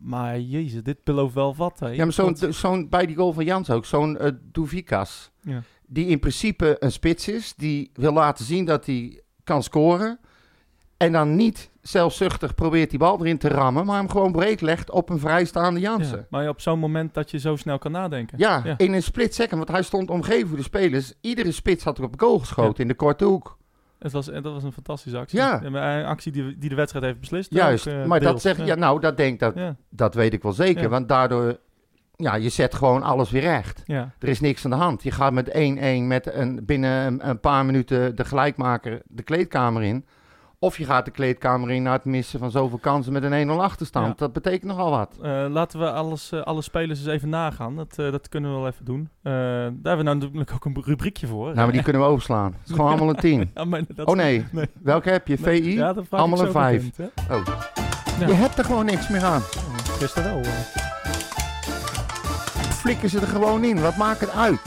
Maar 0.00 0.40
jezus, 0.40 0.82
dit 0.82 1.04
belooft 1.04 1.34
wel 1.34 1.54
wat. 1.56 1.78
Hè. 1.80 1.88
ja 1.88 2.04
maar 2.04 2.12
zo'n, 2.12 2.36
zo'n, 2.52 2.88
bij 2.88 3.06
die 3.06 3.16
goal 3.16 3.32
van 3.32 3.44
Jans 3.44 3.70
ook, 3.70 3.84
zo'n 3.84 4.18
eh 4.18 4.30
Douvikas. 4.42 5.30
ja. 5.40 5.62
die 5.86 6.06
in 6.06 6.18
principe 6.18 6.76
een 6.78 6.92
spits 6.92 7.28
is, 7.28 7.54
die 7.56 7.90
wil 7.94 8.12
laten 8.12 8.44
zien 8.44 8.64
dat 8.64 8.86
hij 8.86 9.22
kan 9.44 9.62
scoren. 9.62 10.18
En 11.04 11.12
dan 11.12 11.36
niet 11.36 11.70
zelfzuchtig 11.82 12.54
probeert 12.54 12.90
die 12.90 12.98
bal 12.98 13.18
erin 13.20 13.38
te 13.38 13.48
rammen, 13.48 13.86
maar 13.86 13.96
hem 13.96 14.08
gewoon 14.10 14.32
breed 14.32 14.60
legt 14.60 14.90
op 14.90 15.10
een 15.10 15.18
vrijstaande 15.18 15.80
Jansen. 15.80 16.18
Ja, 16.18 16.26
maar 16.30 16.48
op 16.48 16.60
zo'n 16.60 16.78
moment 16.78 17.14
dat 17.14 17.30
je 17.30 17.38
zo 17.38 17.56
snel 17.56 17.78
kan 17.78 17.92
nadenken. 17.92 18.38
Ja, 18.38 18.60
Ja. 18.64 18.74
in 18.76 18.92
een 18.92 19.02
split 19.02 19.34
second, 19.34 19.56
want 19.56 19.68
hij 19.70 19.82
stond 19.82 20.10
omgeven 20.10 20.48
door 20.48 20.56
de 20.56 20.62
spelers. 20.62 21.12
Iedere 21.20 21.52
spits 21.52 21.84
had 21.84 21.98
er 21.98 22.04
op 22.04 22.14
goal 22.20 22.38
geschoten 22.38 22.82
in 22.82 22.88
de 22.88 22.94
korte 22.94 23.24
hoek. 23.24 23.58
Het 23.98 24.12
was, 24.12 24.26
dat 24.26 24.42
was 24.42 24.62
een 24.62 24.72
fantastische 24.72 25.18
actie. 25.18 25.38
Ja. 25.38 25.62
En 25.62 25.74
Een 25.74 26.04
actie 26.04 26.32
die, 26.32 26.58
die 26.58 26.68
de 26.68 26.74
wedstrijd 26.74 27.04
heeft 27.04 27.20
beslist. 27.20 27.52
Juist, 27.54 27.88
ook, 27.88 27.94
eh, 27.94 28.04
maar 28.04 28.20
dat 28.20 28.40
zeg 28.40 28.64
ja. 28.64 28.74
nou, 28.74 29.00
dat 29.00 29.16
denk 29.16 29.40
dat, 29.40 29.54
Ja, 29.54 29.76
dat 29.88 30.14
weet 30.14 30.32
ik 30.32 30.42
wel 30.42 30.52
zeker, 30.52 30.88
want 30.88 31.08
daardoor, 31.08 31.58
ja, 32.16 32.34
je 32.34 32.48
zet 32.48 32.74
gewoon 32.74 33.02
alles 33.02 33.30
weer 33.30 33.42
recht. 33.42 33.82
ja. 33.84 34.12
Er 34.18 34.28
is 34.28 34.40
niks 34.40 34.64
aan 34.64 34.70
de 34.70 34.76
hand. 34.76 35.02
Je 35.02 35.10
gaat 35.10 35.32
met 35.32 35.48
1-1 35.48 35.52
met 36.06 36.34
een, 36.34 36.60
binnen 36.64 37.28
een 37.28 37.40
paar 37.40 37.64
minuten 37.64 38.16
de 38.16 38.24
gelijkmaker 38.24 39.02
de 39.06 39.22
kleedkamer 39.22 39.82
in. 39.82 40.06
Of 40.64 40.78
je 40.78 40.84
gaat 40.84 41.04
de 41.04 41.10
kleedkamer 41.10 41.70
in 41.70 41.82
na 41.82 41.92
het 41.92 42.04
missen 42.04 42.38
van 42.38 42.50
zoveel 42.50 42.78
kansen 42.78 43.12
met 43.12 43.22
een 43.22 43.48
1-0 43.48 43.50
achterstand. 43.60 44.06
Ja. 44.06 44.12
Dat 44.16 44.32
betekent 44.32 44.64
nogal 44.64 44.90
wat. 44.90 45.16
Eh, 45.22 45.44
laten 45.48 45.78
we 45.80 45.90
alles, 45.90 46.32
eh, 46.32 46.40
alle 46.42 46.62
spelers 46.62 46.98
eens 46.98 47.08
even 47.08 47.28
nagaan. 47.28 47.76
Dat, 47.76 47.98
eh, 47.98 48.10
dat 48.10 48.28
kunnen 48.28 48.50
we 48.54 48.56
wel 48.58 48.66
even 48.66 48.84
doen. 48.84 49.08
Daar 49.22 49.32
hebben 49.64 49.96
we 49.96 50.02
nou 50.02 50.16
natuurlijk 50.18 50.52
ook 50.54 50.64
een 50.64 50.82
rubriekje 50.84 51.26
voor. 51.26 51.44
Nou, 51.44 51.56
maar 51.56 51.72
die 51.72 51.82
kunnen 51.82 52.02
we 52.02 52.08
overslaan. 52.08 52.52
Het 52.58 52.68
is 52.68 52.74
gewoon 52.74 52.88
allemaal 52.90 53.08
een 53.08 53.16
10. 53.16 53.50
Ja, 53.54 53.64
maar 53.64 53.80
dat- 53.94 54.06
Oh 54.06 54.14
nee, 54.16 54.44
Nee. 54.52 54.66
welke 54.82 55.10
heb 55.10 55.26
je? 55.28 55.36
Nee, 55.40 55.62
VI? 55.62 55.74
Ja, 55.74 55.94
Allemaal 56.10 56.38
een 56.40 56.46
zo 56.46 56.52
vijf. 56.52 56.90
bekend, 56.90 57.10
hè? 57.26 57.34
Oh. 57.34 57.46
Ja. 58.20 58.26
Je 58.26 58.32
hebt 58.32 58.58
er 58.58 58.64
gewoon 58.64 58.84
niks 58.84 59.08
meer 59.08 59.24
aan. 59.24 59.40
Oh, 59.40 59.78
Gisteren 59.98 60.34
wel. 60.34 60.42
eh. 60.42 60.50
Flikken 62.70 63.08
ze 63.10 63.20
er 63.20 63.26
gewoon 63.26 63.64
in. 63.64 63.80
Wat 63.80 63.96
maakt 63.96 64.20
het 64.20 64.30
uit? 64.30 64.60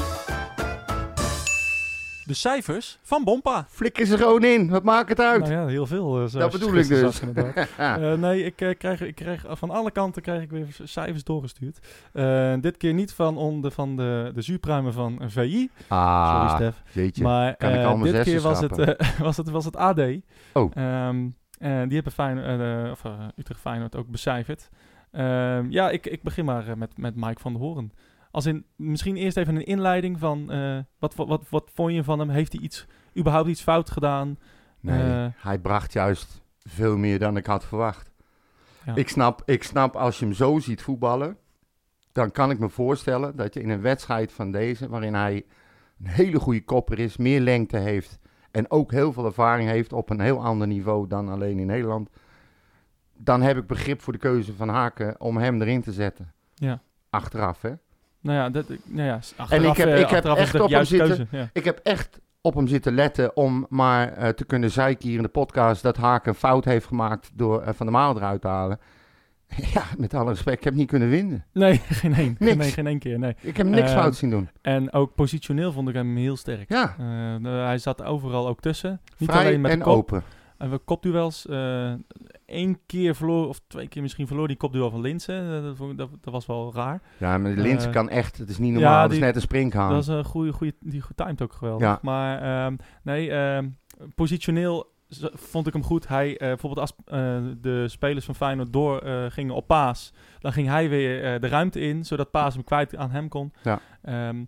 De 2.27 2.33
cijfers 2.33 2.99
van 3.01 3.23
Bompa. 3.23 3.65
Flikken 3.69 4.07
ze 4.07 4.13
er 4.13 4.19
gewoon 4.19 4.43
in. 4.43 4.69
Wat 4.69 4.83
maakt 4.83 5.09
het 5.09 5.19
uit? 5.19 5.39
Nou 5.41 5.51
ja, 5.53 5.65
heel 5.67 5.85
veel. 5.85 6.23
eh, 6.23 6.31
dat 6.31 6.51
bedoel 6.51 6.73
ik 6.75 6.87
dus. 6.87 6.99
zag. 7.15 7.29
Eh, 7.77 8.13
nee, 8.13 8.43
ik, 8.43 8.61
eh, 8.61 8.77
krijg, 8.77 9.01
ik 9.01 9.15
krijg 9.15 9.45
van 9.49 9.69
alle 9.69 9.91
kanten 9.91 10.21
krijg 10.21 10.41
ik 10.41 10.49
weer 10.49 10.67
cijfers 10.83 11.23
doorgestuurd. 11.23 11.79
Eh, 12.13 12.53
dit 12.59 12.77
keer 12.77 12.93
niet 12.93 13.13
van, 13.13 13.37
on, 13.37 13.61
de, 13.61 13.71
van 13.71 13.95
de, 13.95 14.31
de 14.33 14.41
zuurpruimen 14.41 14.93
van 14.93 15.19
VI. 15.27 15.49
Sorry, 15.49 15.69
ah, 15.87 16.55
Stef. 16.55 16.83
jeetje. 16.91 17.23
Maar 17.23 17.55
kan 17.55 17.69
ik 17.69 17.75
eh, 17.75 17.85
al 17.87 17.97
mijn 17.97 18.13
dit 18.13 18.23
keer 18.23 18.41
was 18.41 18.59
het, 18.59 18.77
eh, 18.77 19.19
was, 19.19 19.37
het, 19.37 19.49
was 19.49 19.65
het 19.65 19.75
AD. 19.75 20.01
Oh. 20.53 20.71
Ehm, 20.75 21.27
en 21.59 21.85
die 21.87 21.95
hebben 21.95 22.11
Feyenoord, 22.13 22.59
eh, 22.85 22.91
of, 22.91 23.01
Utrecht 23.35 23.59
Feyenoord 23.59 23.95
ook 23.95 24.07
becijferd. 24.07 24.69
Ehm, 25.11 25.65
ja, 25.69 25.89
ik, 25.89 26.05
ik 26.05 26.21
begin 26.23 26.45
maar 26.45 26.67
eh, 26.67 26.75
met, 26.75 26.97
met 26.97 27.15
Mike 27.15 27.41
van 27.41 27.53
der 27.53 27.61
Hoorn. 27.61 27.91
Als 28.37 28.45
in, 28.45 28.65
misschien 28.75 29.15
eerst 29.15 29.37
even 29.37 29.55
een 29.55 29.65
inleiding 29.65 30.19
van, 30.19 30.51
eh, 30.51 30.79
wat, 30.99 31.15
wat, 31.15 31.27
wat, 31.27 31.49
wat 31.49 31.69
vond 31.73 31.93
je 31.93 32.03
van 32.03 32.19
hem? 32.19 32.29
Heeft 32.29 32.53
hij 32.53 32.61
iets, 32.61 32.85
überhaupt 33.17 33.49
iets 33.49 33.61
fout 33.61 33.89
gedaan? 33.89 34.39
Nee, 34.79 35.23
eh, 35.23 35.27
hij 35.35 35.59
bracht 35.59 35.93
juist 35.93 36.41
veel 36.59 36.97
meer 36.97 37.19
dan 37.19 37.37
ik 37.37 37.45
had 37.45 37.65
verwacht. 37.65 38.11
Ja. 38.85 38.95
Ik, 38.95 39.09
snap, 39.09 39.41
ik 39.45 39.63
snap 39.63 39.95
als 39.95 40.19
je 40.19 40.25
hem 40.25 40.33
zo 40.33 40.59
ziet 40.59 40.81
voetballen, 40.81 41.37
dan 42.11 42.31
kan 42.31 42.51
ik 42.51 42.59
me 42.59 42.69
voorstellen 42.69 43.35
dat 43.35 43.53
je 43.53 43.61
in 43.61 43.69
een 43.69 43.81
wedstrijd 43.81 44.31
van 44.31 44.51
deze, 44.51 44.89
waarin 44.89 45.13
hij 45.13 45.45
een 45.99 46.07
hele 46.07 46.39
goede 46.39 46.63
kopper 46.63 46.99
is, 46.99 47.17
meer 47.17 47.41
lengte 47.41 47.77
heeft 47.77 48.19
en 48.51 48.71
ook 48.71 48.91
heel 48.91 49.13
veel 49.13 49.25
ervaring 49.25 49.69
heeft 49.69 49.93
op 49.93 50.09
een 50.09 50.19
heel 50.19 50.43
ander 50.43 50.67
niveau 50.67 51.07
dan 51.07 51.29
alleen 51.29 51.59
in 51.59 51.67
Nederland, 51.67 52.09
dan 53.13 53.41
heb 53.41 53.57
ik 53.57 53.67
begrip 53.67 54.01
voor 54.01 54.13
de 54.13 54.19
keuze 54.19 54.53
van 54.53 54.69
Haken 54.69 55.21
om 55.21 55.37
hem 55.37 55.61
erin 55.61 55.81
te 55.81 55.91
zetten. 55.91 56.33
Ja. 56.53 56.81
Achteraf, 57.09 57.61
hè. 57.61 57.73
Nou 58.27 58.39
ja, 58.39 58.49
dat, 58.49 58.65
nou 58.85 59.07
ja 59.07 59.19
achteraf, 59.35 59.77
heb- 59.77 59.87
eh, 59.87 59.99
ik 59.99 60.09
heb 60.09 60.25
echt 60.25 60.59
op 60.59 60.69
de 60.69 60.75
hem 60.75 60.85
zitten. 60.85 61.07
keuze. 61.07 61.27
Ja. 61.31 61.49
Ik 61.53 61.63
heb 61.63 61.79
echt 61.83 62.19
op 62.41 62.55
hem 62.55 62.67
zitten 62.67 62.93
letten 62.93 63.35
om 63.35 63.65
maar 63.69 64.13
eh, 64.13 64.29
te 64.29 64.45
kunnen 64.45 64.71
zeiken 64.71 65.07
hier 65.07 65.17
in 65.17 65.23
de 65.23 65.29
podcast 65.29 65.81
dat 65.83 65.97
Haken 65.97 66.29
een 66.29 66.35
fout 66.37 66.65
heeft 66.65 66.85
gemaakt 66.85 67.29
door 67.33 67.61
eh, 67.61 67.73
Van 67.73 67.85
der 67.85 67.95
Maal 67.95 68.15
eruit 68.15 68.41
te 68.41 68.47
halen. 68.47 68.79
Ja, 69.73 69.83
met 69.97 70.13
alle 70.13 70.29
respect, 70.29 70.57
ik 70.57 70.63
heb 70.63 70.73
niet 70.73 70.87
kunnen 70.87 71.09
winnen. 71.09 71.45
Nee, 71.53 71.77
geen 72.01 72.13
één. 72.13 72.35
Niks. 72.39 72.73
Geen, 72.73 72.87
één- 72.87 72.99
keer, 72.99 73.19
nee. 73.19 73.35
Ik 73.41 73.57
heb 73.57 73.67
niks 73.67 73.91
Eh, 73.91 73.97
fout 73.97 74.15
zien 74.15 74.29
doen. 74.29 74.49
En 74.61 74.93
ook 74.93 75.15
positioneel 75.15 75.71
vond 75.71 75.89
ik 75.89 75.95
hem 75.95 76.15
heel 76.15 76.35
sterk. 76.37 76.69
Ja, 76.69 76.95
de- 77.41 77.47
hij 77.49 77.77
zat 77.77 78.03
overal 78.03 78.47
ook 78.47 78.59
tussen. 78.59 79.01
Niet 79.17 79.29
vrij 79.31 79.45
alleen 79.45 79.61
met 79.61 79.71
en 79.71 79.77
de 79.77 79.83
kop. 79.83 79.93
open. 79.95 80.23
En 80.57 80.69
we 80.71 80.77
kopduels. 80.77 81.45
Eén 82.47 82.79
keer 82.85 83.15
verloor, 83.15 83.47
of 83.47 83.61
twee 83.67 83.87
keer 83.87 84.01
misschien 84.01 84.27
verloor 84.27 84.47
die 84.47 84.57
kopduel 84.57 84.89
van 84.89 85.01
Linsen. 85.01 85.55
Eh, 85.55 85.63
dat, 85.63 85.97
dat, 85.97 86.09
dat 86.21 86.33
was 86.33 86.45
wel 86.45 86.73
raar. 86.73 87.01
Ja, 87.17 87.37
maar 87.37 87.55
de 87.55 87.61
Linse 87.61 87.87
Eh, 87.87 87.93
kan 87.93 88.09
echt, 88.09 88.37
het 88.37 88.49
is 88.49 88.57
niet 88.57 88.73
normaal, 88.73 88.93
ja, 88.93 89.03
het 89.03 89.11
is 89.11 89.19
net 89.19 89.35
een 89.35 89.41
springhaan. 89.41 89.93
Dat 89.93 90.05
was 90.05 90.17
een 90.17 90.23
goede, 90.23 90.51
goede, 90.51 90.73
die 90.79 91.01
getimed 91.01 91.41
ook 91.41 91.53
geweldig. 91.53 91.87
Ja. 91.87 91.99
Maar 92.01 92.41
ehm, 92.41 92.75
nee, 93.03 93.31
ehm, 93.31 93.69
positioneel 94.15 94.95
vond 95.33 95.67
ik 95.67 95.73
hem 95.73 95.83
goed. 95.83 96.07
Hij, 96.07 96.37
eh, 96.37 96.47
bijvoorbeeld 96.47 96.79
als 96.81 96.93
de 97.61 97.85
spelers 97.87 98.25
van 98.25 98.35
Feyenoord 98.35 98.73
door 98.73 99.01
gingen 99.29 99.55
op 99.55 99.67
Paas, 99.67 100.13
dan 100.39 100.53
ging 100.53 100.67
hij 100.67 100.89
weer 100.89 101.39
de 101.39 101.47
ruimte 101.47 101.79
in, 101.79 102.05
zodat 102.05 102.31
Paas 102.31 102.53
hem 102.53 102.63
kwijt 102.63 102.95
aan 102.95 103.11
hem 103.11 103.27
kon. 103.27 103.53
Ja. 103.63 103.79
Ehm, 104.01 104.43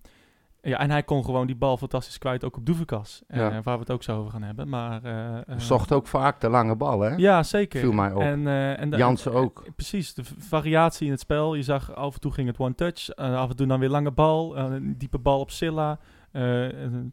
ja, 0.62 0.80
en 0.80 0.92
hij 0.92 1.04
kon 1.04 1.26
gewoon 1.26 1.48
die 1.48 1.56
bal 1.56 1.78
fantastisch 1.78 2.18
kwijt, 2.18 2.44
ook 2.44 2.58
op 2.58 2.66
Doevekas, 2.66 3.22
eh, 3.28 3.38
Ja. 3.40 3.62
waar 3.64 3.74
we 3.74 3.80
het 3.80 3.92
ook 3.92 4.04
zo 4.04 4.18
over 4.20 4.32
gaan 4.32 4.42
hebben. 4.44 4.70
Maar, 4.70 5.04
eh, 5.04 5.38
eh, 5.38 5.42
Zocht 5.58 5.92
ook 5.92 6.08
vaak 6.08 6.42
de 6.42 6.50
lange 6.50 6.76
bal, 6.76 7.00
hè? 7.02 7.16
Ja, 7.16 7.44
zeker. 7.44 7.80
Viel 7.80 7.92
mij 7.92 8.12
op. 8.14 8.22
En, 8.22 8.48
en 8.78 8.90
de- 8.90 8.98
Jansen 8.98 9.34
ook. 9.34 9.64
precies, 9.76 10.14
de 10.14 10.24
variatie 10.38 11.06
in 11.06 11.12
het 11.12 11.22
spel. 11.22 11.56
Je 11.56 11.64
zag 11.64 11.96
af 11.96 12.14
en 12.14 12.20
toe 12.20 12.32
ging 12.32 12.48
het 12.48 12.58
one 12.60 12.76
touch, 12.76 13.10
eh, 13.10 13.36
af 13.38 13.50
en 13.50 13.56
toe 13.56 13.68
dan 13.68 13.80
weer 13.80 13.90
lange 13.90 14.12
bal, 14.12 14.58
een 14.58 14.96
diepe 14.98 15.18
bal 15.20 15.40
op 15.40 15.52
Silla, 15.52 16.00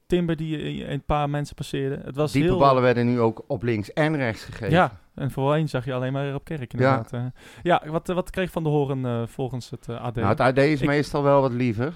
Timber 0.07 0.37
die 0.37 0.89
een 0.91 1.03
paar 1.05 1.31
mensen 1.31 1.55
passeerde. 1.55 2.01
Het 2.05 2.17
was 2.17 2.33
Diepe 2.33 2.49
heel, 2.49 2.59
ballen 2.59 2.83
werden 2.83 3.07
nu 3.07 3.21
ook 3.21 3.45
op 3.47 3.63
links 3.63 3.93
en 3.93 4.17
rechts 4.17 4.45
gegeven. 4.45 4.71
Ja, 4.71 4.93
en 5.15 5.31
voorheen 5.31 5.69
zag 5.69 5.85
je 5.85 5.95
alleen 5.95 6.13
maar 6.13 6.35
op 6.35 6.45
Kerk 6.45 6.73
inderdaad. 6.73 7.11
Ja, 7.11 7.33
ja 7.63 7.83
wat, 7.91 8.07
wat 8.07 8.31
kreeg 8.31 8.51
Van 8.51 8.63
de 8.63 8.69
Horen 8.69 9.29
volgens 9.29 9.71
het 9.71 9.89
AD? 9.89 10.15
Nou, 10.15 10.27
het 10.29 10.41
AD 10.41 10.57
is 10.59 10.81
Ik- 10.81 10.87
meestal 10.87 11.23
wel 11.23 11.41
wat 11.41 11.53
liever. 11.53 11.93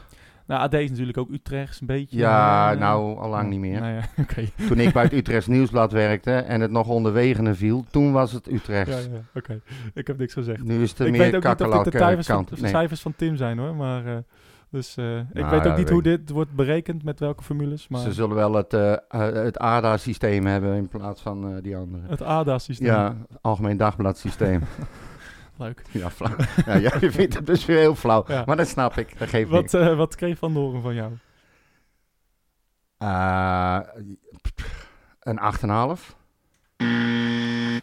Nou, 0.50 0.62
AD 0.62 0.74
is 0.74 0.90
natuurlijk 0.90 1.18
ook 1.18 1.30
Utrechts 1.30 1.80
een 1.80 1.86
beetje. 1.86 2.16
Ja, 2.18 2.72
eh, 2.72 2.78
nou, 2.78 3.18
al 3.18 3.28
lang 3.28 3.48
niet 3.48 3.60
meer. 3.60 3.80
Nou 3.80 3.92
ja. 4.16 4.66
Toen 4.68 4.80
ik 4.80 4.92
bij 4.92 5.02
het 5.02 5.12
Utrechts 5.12 5.46
Nieuwsblad 5.46 5.92
werkte 5.92 6.32
en 6.32 6.60
het 6.60 6.70
nog 6.70 6.88
onder 6.88 7.12
Wegenen 7.12 7.56
viel, 7.56 7.84
toen 7.90 8.12
was 8.12 8.32
het 8.32 8.46
Ja, 8.46 8.52
Utrechts. 8.54 9.04
ja, 9.04 9.20
oké. 9.34 9.60
Ik 9.94 10.06
heb 10.06 10.18
niks 10.18 10.32
gezegd. 10.32 10.62
Nu 10.64 10.82
is 10.82 10.90
het 10.90 11.00
ik 11.00 11.10
meer 11.10 11.20
weet 11.20 11.34
ook 11.34 11.58
niet 11.58 11.68
of 11.68 11.82
dit 11.82 11.92
de 11.92 11.98
cijfers 11.98 12.26
van, 12.26 12.36
kant. 12.36 12.48
de 12.56 12.62
Nee. 12.62 12.70
cijfers 12.70 13.00
van 13.00 13.14
Tim 13.16 13.36
zijn 13.36 13.58
hoor, 13.58 13.74
maar... 13.74 14.06
eh, 14.06 14.16
dus 14.70 14.96
eh, 14.96 15.18
ik 15.18 15.24
Nou, 15.32 15.50
weet 15.50 15.58
ook 15.58 15.64
ja, 15.64 15.68
niet 15.68 15.76
weet 15.76 15.88
hoe 15.90 16.02
dit 16.02 16.30
wordt 16.30 16.52
berekend, 16.54 17.04
met 17.04 17.20
welke 17.20 17.42
formules, 17.42 17.88
maar 17.88 18.00
Ze 18.00 18.12
zullen 18.12 18.36
wel 18.36 18.54
het, 18.54 18.72
het 19.34 19.58
ADA-systeem 19.58 20.46
hebben 20.46 20.76
in 20.76 20.88
plaats 20.88 21.20
van 21.22 21.60
die 21.60 21.76
andere. 21.76 22.02
het 22.08 22.22
ADA-systeem. 22.22 22.86
Ja, 22.86 23.16
Algemeen 23.40 23.76
Dagblad 23.76 24.18
systeem. 24.18 24.60
Leuk. 25.60 25.82
ja, 25.90 26.10
flauw. 26.10 26.36
ja, 26.66 26.92
je 27.00 27.10
vindt 27.10 27.34
het 27.34 27.46
dus 27.46 27.64
weer 27.64 27.78
heel 27.78 27.94
flauw. 27.94 28.24
Ja. 28.26 28.42
Maar 28.46 28.56
dat 28.56 28.68
snap 28.68 28.96
ik, 28.96 29.18
dat 29.18 29.28
geeft 29.28 29.50
Wat, 29.50 29.74
eh, 29.74 29.96
wat 29.96 30.14
kreeg 30.14 30.38
Van 30.38 30.54
Doren 30.54 30.82
van 30.82 30.94
jou? 30.94 31.12
Eh, 32.98 33.80
een 35.20 35.38
8,5. 35.38 36.16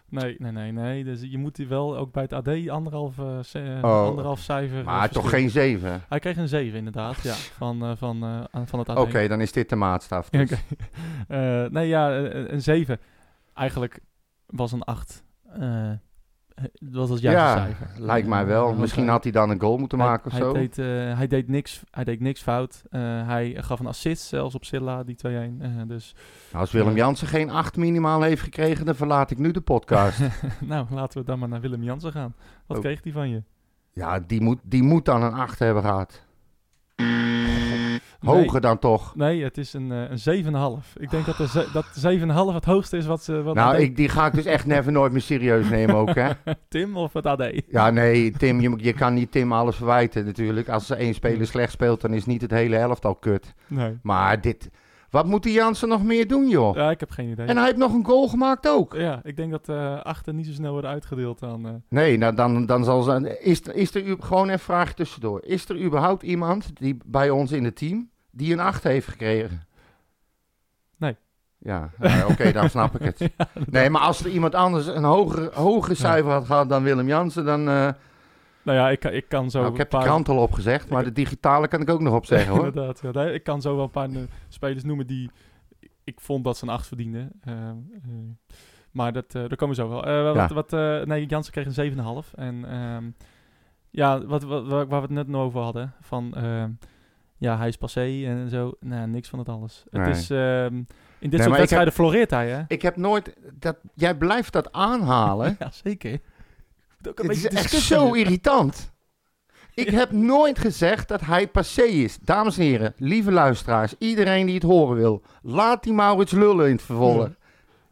Nee, 0.09 0.35
nee, 0.39 0.51
nee, 0.51 0.71
nee. 0.71 1.03
Dus 1.03 1.21
je 1.21 1.37
moet 1.37 1.55
die 1.55 1.67
wel 1.67 1.97
ook 1.97 2.11
bij 2.11 2.23
het 2.23 2.33
AD 2.33 2.69
anderhalf, 2.69 3.17
eh, 3.17 3.79
Oh. 3.81 4.05
anderhalf 4.07 4.39
cijfer... 4.39 4.83
Maar 4.83 5.09
toch 5.09 5.29
geen 5.29 5.49
7. 5.49 6.01
Hij 6.09 6.19
kreeg 6.19 6.37
een 6.37 6.47
7 6.47 6.77
inderdaad, 6.77 7.21
ja, 7.21 7.33
van, 7.33 7.83
eh, 7.83 7.91
van, 7.95 8.47
van 8.65 8.79
het 8.79 8.89
AD. 8.89 8.97
Oké, 8.97 9.27
dan 9.27 9.41
is 9.41 9.51
dit 9.51 9.69
de 9.69 9.75
maatstaf. 9.75 10.29
Dus. 10.29 10.51
Eh, 11.27 11.65
nee, 11.65 11.87
ja, 11.87 12.17
een 12.17 12.61
7. 12.61 12.99
Eigenlijk 13.53 13.99
was 14.45 14.71
een 14.71 14.83
8. 14.83 15.23
Dat 16.73 16.93
was 16.93 17.09
het 17.09 17.19
juiste 17.19 17.41
ja, 17.59 17.65
cijfer. 17.65 17.87
lijkt 17.97 18.27
mij 18.27 18.41
Eh, 18.41 18.47
wel. 18.47 18.65
want 18.65 18.77
Misschien 18.77 19.03
hij- 19.03 19.11
had 19.11 19.23
hij 19.23 19.31
dan 19.31 19.49
een 19.49 19.59
goal 19.61 19.77
moeten 19.77 19.99
hij- 19.99 20.07
maken 20.07 20.25
of 20.25 20.31
hij 20.31 20.41
zo. 20.41 20.53
Deed, 20.53 20.77
eh, 20.77 20.85
hij, 21.17 21.27
deed 21.27 21.47
niks, 21.47 21.83
hij 21.91 22.03
deed 22.03 22.19
niks 22.19 22.41
fout. 22.41 22.83
Eh, 22.89 23.01
hij 23.27 23.55
gaf 23.59 23.79
een 23.79 23.87
assist 23.87 24.23
zelfs 24.23 24.55
op 24.55 24.63
Silla, 24.65 25.03
die 25.03 25.15
2-1. 25.15 25.61
Eh, 25.61 25.69
dus 25.87 26.15
Nou, 26.51 26.61
Als 26.61 26.71
Willem 26.71 26.95
Jansen 26.95 27.27
geen 27.27 27.49
8 27.49 27.77
minimaal 27.77 28.21
heeft 28.21 28.41
gekregen, 28.41 28.85
dan 28.85 28.95
verlaat 28.95 29.31
ik 29.31 29.37
nu 29.37 29.51
de 29.51 29.61
podcast. 29.61 30.19
nou, 30.61 30.85
laten 30.89 31.19
we 31.19 31.25
dan 31.25 31.39
maar 31.39 31.49
naar 31.49 31.61
Willem 31.61 31.83
Jansen 31.83 32.11
gaan. 32.11 32.35
Wat 32.67 32.77
Oh. 32.77 32.83
kreeg 32.83 33.03
hij 33.03 33.11
van 33.11 33.29
je? 33.29 33.43
ja, 33.93 34.19
die 34.19 34.41
moet, 34.41 34.59
die 34.63 34.83
moet 34.83 35.05
dan 35.05 35.23
een 35.23 35.33
8 35.33 35.59
hebben 35.59 35.83
gehad. 35.83 36.25
Nee. 38.19 38.35
Hoger 38.35 38.61
dan 38.61 38.79
toch. 38.79 39.15
Nee, 39.15 39.43
het 39.43 39.57
is 39.57 39.73
een, 39.73 39.91
eh, 39.91 40.09
een 40.09 40.19
7,5. 40.19 40.95
Ik 40.97 41.09
denk 41.09 41.25
dat, 41.25 41.37
de 41.37 41.69
dat 41.73 41.85
7,5 41.93 42.53
het 42.53 42.65
hoogste 42.65 42.97
is 42.97 43.05
wat 43.05 43.23
ze... 43.23 43.41
Wat 43.41 43.55
Nou, 43.55 43.77
ik, 43.77 43.95
die 43.95 44.09
ga 44.09 44.25
ik 44.25 44.33
dus 44.33 44.45
echt 44.45 44.65
never 44.65 44.91
nooit 44.91 45.11
meer 45.11 45.21
serieus 45.21 45.69
nemen 45.69 45.95
ook, 45.95 46.15
hè. 46.15 46.29
Tim 46.69 46.97
of 46.97 47.13
het 47.13 47.25
AD? 47.25 47.51
Ja, 47.69 47.89
nee, 47.89 48.31
Tim, 48.31 48.61
je, 48.61 48.73
je 48.77 48.93
kan 48.93 49.13
niet 49.13 49.31
Tim 49.31 49.53
alles 49.53 49.75
verwijten 49.75 50.25
natuurlijk. 50.25 50.69
Als 50.69 50.89
één 50.89 51.13
speler 51.13 51.47
slecht 51.47 51.71
speelt, 51.71 52.01
dan 52.01 52.13
is 52.13 52.25
niet 52.25 52.41
het 52.41 52.51
hele 52.51 52.75
elftal 52.75 53.15
kut. 53.15 53.53
Nee. 53.67 53.97
Maar 54.01 54.41
dit... 54.41 54.69
Wat 55.09 55.25
moet 55.25 55.43
die 55.43 55.53
Jansen 55.53 55.87
nog 55.87 56.03
meer 56.03 56.27
doen, 56.27 56.47
joh? 56.49 56.75
Ja, 56.75 56.89
ik 56.91 56.99
heb 56.99 57.11
geen 57.11 57.29
idee. 57.29 57.45
En 57.45 57.55
hij 57.57 57.65
heeft 57.65 57.77
nog 57.77 57.93
een 57.93 58.05
goal 58.05 58.27
gemaakt 58.27 58.67
ook. 58.67 58.93
Ja, 58.93 59.19
ik 59.23 59.35
denk 59.37 59.51
dat 59.51 59.69
eh 59.69 60.01
achter 60.01 60.33
niet 60.33 60.45
zo 60.45 60.51
snel 60.51 60.71
worden 60.71 60.89
uitgedeeld 60.89 61.43
aan... 61.43 61.65
eh, 61.67 61.71
Nee, 61.89 62.17
nou, 62.17 62.35
dan, 62.35 62.65
dan 62.65 62.83
zal 62.83 63.01
ze... 63.01 63.37
Is, 63.41 63.67
er- 63.67 63.75
is 63.75 63.95
er... 63.95 64.15
Gewoon 64.19 64.47
even 64.47 64.59
vraag 64.59 64.93
tussendoor. 64.93 65.41
Is 65.43 65.69
er 65.69 65.81
überhaupt 65.81 66.23
iemand 66.23 66.71
die 66.73 66.97
bij 67.05 67.29
ons 67.29 67.51
in 67.51 67.63
het 67.63 67.75
team... 67.75 68.09
die 68.31 68.53
een 68.53 68.59
8 68.59 68.83
heeft 68.83 69.07
gekregen? 69.07 69.67
Nee. 70.97 71.15
Ja, 71.57 71.89
nou, 71.97 72.31
oké, 72.31 72.51
dan 72.59 72.69
snap 72.69 72.99
ik 72.99 73.15
het. 73.17 73.31
Nee, 73.69 73.89
maar 73.89 74.01
als 74.01 74.19
er 74.23 74.31
iemand 74.31 74.55
anders 74.55 74.85
een 74.87 75.03
hoger, 75.03 75.49
hoger 75.53 75.95
cijfer 75.95 76.31
had 76.31 76.45
gehad 76.45 76.69
dan 76.69 76.83
Willem 76.83 77.07
Jansen... 77.07 77.45
dan... 77.45 77.95
Nou 78.67 78.79
ja, 78.79 78.89
ik, 78.89 78.99
kan- 78.99 79.13
ik 79.13 79.29
kan 79.29 79.49
zo 79.51 79.59
nou, 79.59 79.71
ik 79.71 79.77
heb 79.77 79.89
de 79.89 79.97
krant 79.97 80.29
al 80.29 80.37
opgezegd, 80.37 80.89
maar 80.89 81.03
de 81.03 81.11
digitale 81.11 81.67
kan 81.67 81.81
ik 81.81 81.89
ook 81.89 82.01
nog 82.01 82.13
opzeggen, 82.13 82.53
hoor. 82.55 82.65
Inderdaad, 82.65 82.99
ja. 83.03 83.11
Nee, 83.11 83.33
ik 83.33 83.43
kan 83.43 83.61
zo 83.61 83.75
wel 83.75 83.83
een 83.83 83.89
paar 83.89 84.09
eh, 84.09 84.17
spelers 84.47 84.83
noemen 84.83 85.07
die 85.07 85.29
ik 86.03 86.19
vond 86.21 86.43
dat 86.43 86.57
ze 86.57 86.63
een 86.63 86.69
8 86.69 86.87
verdienden. 86.87 87.31
Eh, 87.41 87.53
eh, 87.69 87.73
maar 88.91 89.13
dat, 89.13 89.31
daar 89.31 89.55
komen 89.55 89.75
we 89.75 89.81
zo 89.81 89.89
wel. 89.89 90.23
Wat, 90.33 90.49
Ja. 90.49 90.53
wat, 90.53 90.71
nee, 91.07 91.25
Jansen 91.25 91.51
kreeg 91.53 91.65
een 91.65 91.73
7,5. 92.23 92.33
En 92.35 92.65
ehm, 92.69 93.03
ja, 93.89 94.25
wat, 94.25 94.43
wat, 94.43 94.65
waar 94.67 94.87
we 94.87 94.95
het 94.95 95.09
net 95.09 95.27
nog 95.27 95.41
over 95.41 95.61
hadden, 95.61 95.93
van 96.01 96.35
ehm, 96.35 96.69
ja, 97.37 97.57
hij 97.57 97.67
is 97.67 97.77
passé 97.77 98.23
en 98.25 98.49
zo. 98.49 98.73
Nou, 98.79 99.07
niks 99.07 99.29
van 99.29 99.39
het 99.39 99.49
alles. 99.49 99.83
Het 99.89 100.01
Nee. 100.01 100.11
is, 100.11 100.29
ehm, 100.29 100.75
in 101.19 101.29
dit 101.29 101.31
maar 101.31 101.41
soort 101.47 101.57
wedstrijden 101.57 101.93
floreert 101.93 102.29
hij, 102.31 102.49
hè? 102.49 102.61
Ik 102.67 102.81
heb 102.81 102.95
nooit... 102.95 103.35
Dat, 103.59 103.77
jij 103.93 104.15
blijft 104.17 104.53
dat 104.53 104.71
aanhalen. 104.71 105.55
Ja, 105.59 105.69
zeker. 105.71 106.19
Moet 107.07 107.19
ook 107.19 107.25
een 107.25 107.35
Het 107.35 107.53
is 107.53 107.59
echt 107.63 107.71
zo 107.71 108.13
irritant. 108.13 108.91
Ik 109.73 109.89
heb 109.89 110.11
nooit 110.11 110.59
gezegd 110.59 111.07
dat 111.07 111.21
hij 111.21 111.47
passé 111.47 111.81
is. 111.81 112.17
Dames 112.21 112.57
en 112.57 112.63
heren, 112.63 112.93
lieve 112.97 113.31
luisteraars, 113.31 113.95
iedereen 113.97 114.45
die 114.45 114.55
het 114.55 114.63
horen 114.63 114.95
wil, 114.95 115.23
laat 115.41 115.83
die 115.83 115.93
Maurits 115.93 116.31
lullen 116.31 116.65
in 116.65 116.71
het 116.71 116.81
vervolg. 116.81 117.27
Ja. 117.27 117.35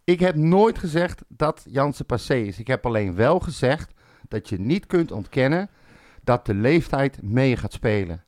Ik 0.03 0.19
heb 0.19 0.35
nooit 0.35 0.77
gezegd 0.77 1.21
dat 1.27 1.65
Jansen 1.69 2.05
passé 2.05 2.35
is. 2.35 2.59
Ik 2.59 2.67
heb 2.67 2.85
alleen 2.85 3.15
wel 3.15 3.39
gezegd 3.39 3.93
dat 4.27 4.49
je 4.49 4.59
niet 4.59 4.85
kunt 4.85 5.11
ontkennen 5.11 5.69
dat 6.23 6.45
de 6.45 6.53
leeftijd 6.53 7.21
mee 7.21 7.57
gaat 7.57 7.73
spelen. 7.73 8.24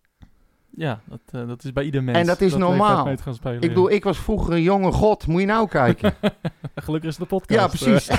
Ja, 0.78 1.02
dat, 1.06 1.20
eh, 1.32 1.48
dat 1.48 1.64
is 1.64 1.74
bij 1.74 1.84
ieder 1.84 2.04
mens. 2.04 2.18
En 2.18 2.26
dat 2.26 2.42
is 2.42 2.56
normaal. 2.56 3.18
gaan 3.18 3.34
spelen, 3.34 3.62
Ik 3.62 3.68
bedoel, 3.68 3.92
ik 3.92 4.04
was 4.04 4.18
vroeger 4.18 4.54
een 4.54 4.62
jonge 4.62 4.92
god. 4.92 5.28
Moet 5.28 5.42
je 5.42 5.48
nou 5.48 5.68
kijken. 5.68 6.16
Gelukkig 6.76 7.10
is 7.10 7.18
de 7.18 7.26
podcast. 7.26 7.60
ja, 7.60 7.66
eh. 7.66 7.70
precies. 7.70 8.10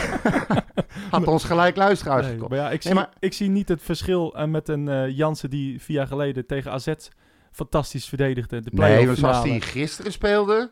Had 1.10 1.26
ons 1.26 1.44
gelijk 1.44 1.76
luisteraars 1.76 2.26
Nee, 2.26 2.38
ja, 2.48 2.70
ik, 2.70 2.82
zie, 2.82 2.94
Nee, 2.94 3.00
maar- 3.00 3.12
ik 3.18 3.32
zie 3.32 3.48
niet 3.48 3.68
het 3.68 3.82
verschil 3.82 4.36
eh, 4.36 4.44
met 4.46 4.68
een 4.68 4.88
eh 4.88 5.16
Jansen 5.16 5.50
die 5.50 5.82
vier 5.82 5.96
jaar 5.96 6.06
geleden 6.06 6.46
tegen 6.46 6.72
AZ 6.72 6.92
fantastisch 7.52 8.08
verdedigde. 8.08 8.60
De 8.60 8.70
Nee, 8.72 9.14
zoals 9.14 9.42
hij 9.42 9.60
gisteren 9.60 10.12
speelde, 10.12 10.70